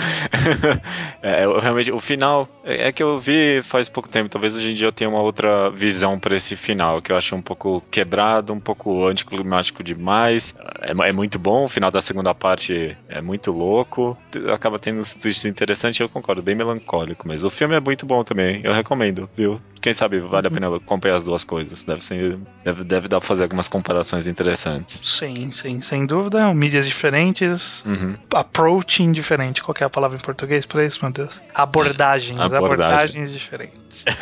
É, 1.20 1.44
eu 1.44 1.58
realmente, 1.58 1.90
o 1.90 2.00
final 2.00 2.48
é 2.64 2.88
é 2.88 2.92
que 2.92 3.02
eu 3.02 3.18
vi 3.18 3.60
faz 3.62 3.88
pouco 3.88 4.08
tempo, 4.08 4.28
talvez 4.28 4.54
hoje 4.54 4.70
em 4.70 4.74
dia 4.74 4.86
eu 4.86 4.92
tenha 4.92 5.10
uma 5.10 5.20
outra 5.20 5.68
visão 5.70 6.18
pra 6.18 6.36
esse 6.36 6.54
final, 6.56 7.02
que 7.02 7.10
eu 7.10 7.16
achei 7.16 7.36
um 7.36 7.42
pouco 7.42 7.82
quebrado, 7.90 8.52
um 8.52 8.60
pouco 8.60 9.04
anticlimático 9.06 9.82
demais. 9.82 10.54
É, 10.80 10.92
é 10.92 11.12
muito 11.12 11.38
bom, 11.38 11.64
o 11.64 11.68
final 11.68 11.90
da 11.90 12.00
segunda 12.00 12.32
parte 12.34 12.96
é 13.08 13.20
muito 13.20 13.50
louco, 13.50 14.16
acaba 14.54 14.78
tendo 14.78 15.00
uns 15.00 15.14
twists 15.14 15.44
interessantes, 15.44 15.98
eu 15.98 16.08
concordo, 16.08 16.40
bem 16.42 16.54
melancólico, 16.54 17.26
mas 17.26 17.42
o 17.42 17.50
filme 17.50 17.74
é 17.74 17.80
muito 17.80 18.06
bom 18.06 18.22
também, 18.22 18.60
eu 18.62 18.72
recomendo, 18.72 19.28
viu? 19.36 19.60
Quem 19.80 19.92
sabe 19.94 20.18
vale 20.18 20.48
a 20.48 20.50
pena 20.50 20.74
acompanhar 20.76 21.16
as 21.16 21.24
duas 21.24 21.44
coisas, 21.44 21.84
deve 21.84 22.04
ser, 22.04 22.38
deve, 22.64 22.84
deve 22.84 23.08
dar 23.08 23.20
pra 23.20 23.28
fazer 23.28 23.44
algumas 23.44 23.68
comparações 23.68 24.26
interessantes. 24.26 25.00
Sim, 25.04 25.50
sim, 25.52 25.80
sem 25.80 26.04
dúvida. 26.04 26.52
Mídias 26.58 26.86
diferentes, 26.86 27.84
Uhum. 27.86 28.14
approaching 28.34 29.12
diferente. 29.12 29.62
Qual 29.62 29.74
que 29.74 29.82
é 29.82 29.86
a 29.86 29.90
palavra 29.90 30.16
em 30.16 30.20
português 30.20 30.66
pra 30.66 30.84
isso, 30.84 30.98
meu 31.02 31.12
Deus? 31.12 31.40
Abordagens, 31.54 32.38
Abordagem. 32.40 32.56
abordagens 32.58 33.32
diferentes. 33.32 34.04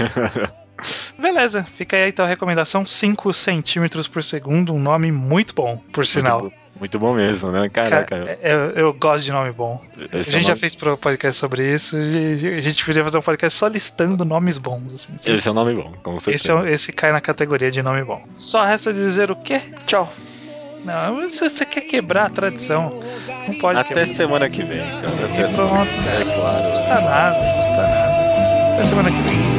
Beleza, 1.19 1.65
fica 1.77 1.97
aí 1.97 2.11
então 2.11 2.25
a 2.25 2.29
recomendação: 2.29 2.85
5 2.85 3.33
centímetros 3.33 4.07
por 4.07 4.23
segundo, 4.23 4.75
um 4.75 4.79
nome 4.79 5.11
muito 5.11 5.55
bom, 5.55 5.79
por 5.93 6.07
sinal. 6.07 6.43
Muito, 6.43 6.53
bom- 6.55 6.61
muito 6.79 6.99
bom 6.99 7.15
mesmo, 7.15 7.51
né? 7.51 7.71
Cara, 7.71 8.05
Caraca, 8.05 8.39
eu, 8.43 8.71
eu 8.73 8.93
gosto 8.93 9.25
de 9.25 9.33
nome 9.33 9.51
bom. 9.53 9.83
a 10.13 10.19
esse, 10.19 10.31
gente 10.31 10.43
é 10.43 10.47
já 10.49 10.49
o 10.49 10.51
nome, 10.51 10.61
fez 10.61 10.75
pro 10.75 10.99
podcast 10.99 11.41
sobre 11.41 11.73
isso. 11.73 11.97
A 11.97 12.61
gente 12.61 12.85
poderia 12.85 13.05
fazer 13.05 13.17
um 13.17 13.23
podcast 13.23 13.59
só 13.59 13.67
listando 13.69 14.23
nomes 14.27 14.59
bons. 14.59 14.93
Assim, 14.93 15.17
sabe? 15.17 15.39
esse 15.39 15.49
é 15.49 15.51
um 15.51 15.55
nome 15.55 15.75
bom, 15.75 15.91
com 16.03 16.21
certeza. 16.21 16.37
esse, 16.37 16.51
é, 16.51 16.55
um- 16.55 16.67
esse 16.67 16.93
cai 16.93 17.11
na 17.11 17.23
categoria 17.23 17.71
de 17.71 17.83
nome 17.83 18.05
bom. 18.05 18.23
Só 18.35 18.63
resta 18.63 18.93
dizer 18.93 19.31
o 19.31 19.37
quê? 19.37 19.63
Tchau. 19.87 20.13
Não, 20.85 21.15
você, 21.17 21.49
você 21.49 21.65
quer 21.67 21.81
quebrar 21.83 22.27
a 22.27 22.31
tradição. 22.31 23.03
Não 23.49 23.55
pode 23.59 23.79
Até 23.79 23.89
quebrar. 23.89 24.07
semana 24.07 24.49
que 24.49 24.63
vem, 24.63 24.79
cara. 24.79 25.09
Até 25.27 25.43
E 25.45 25.49
semana 25.49 25.87
pronto, 25.87 26.05
cara. 26.05 26.21
é 26.21 26.25
claro. 26.37 26.63
Não 26.65 26.71
custa 26.71 27.01
nada, 27.01 27.39
não 27.43 27.57
custa 27.57 27.73
nada. 27.73 28.75
Até 28.75 28.85
semana 28.85 29.11
que 29.11 29.23
vem. 29.23 29.56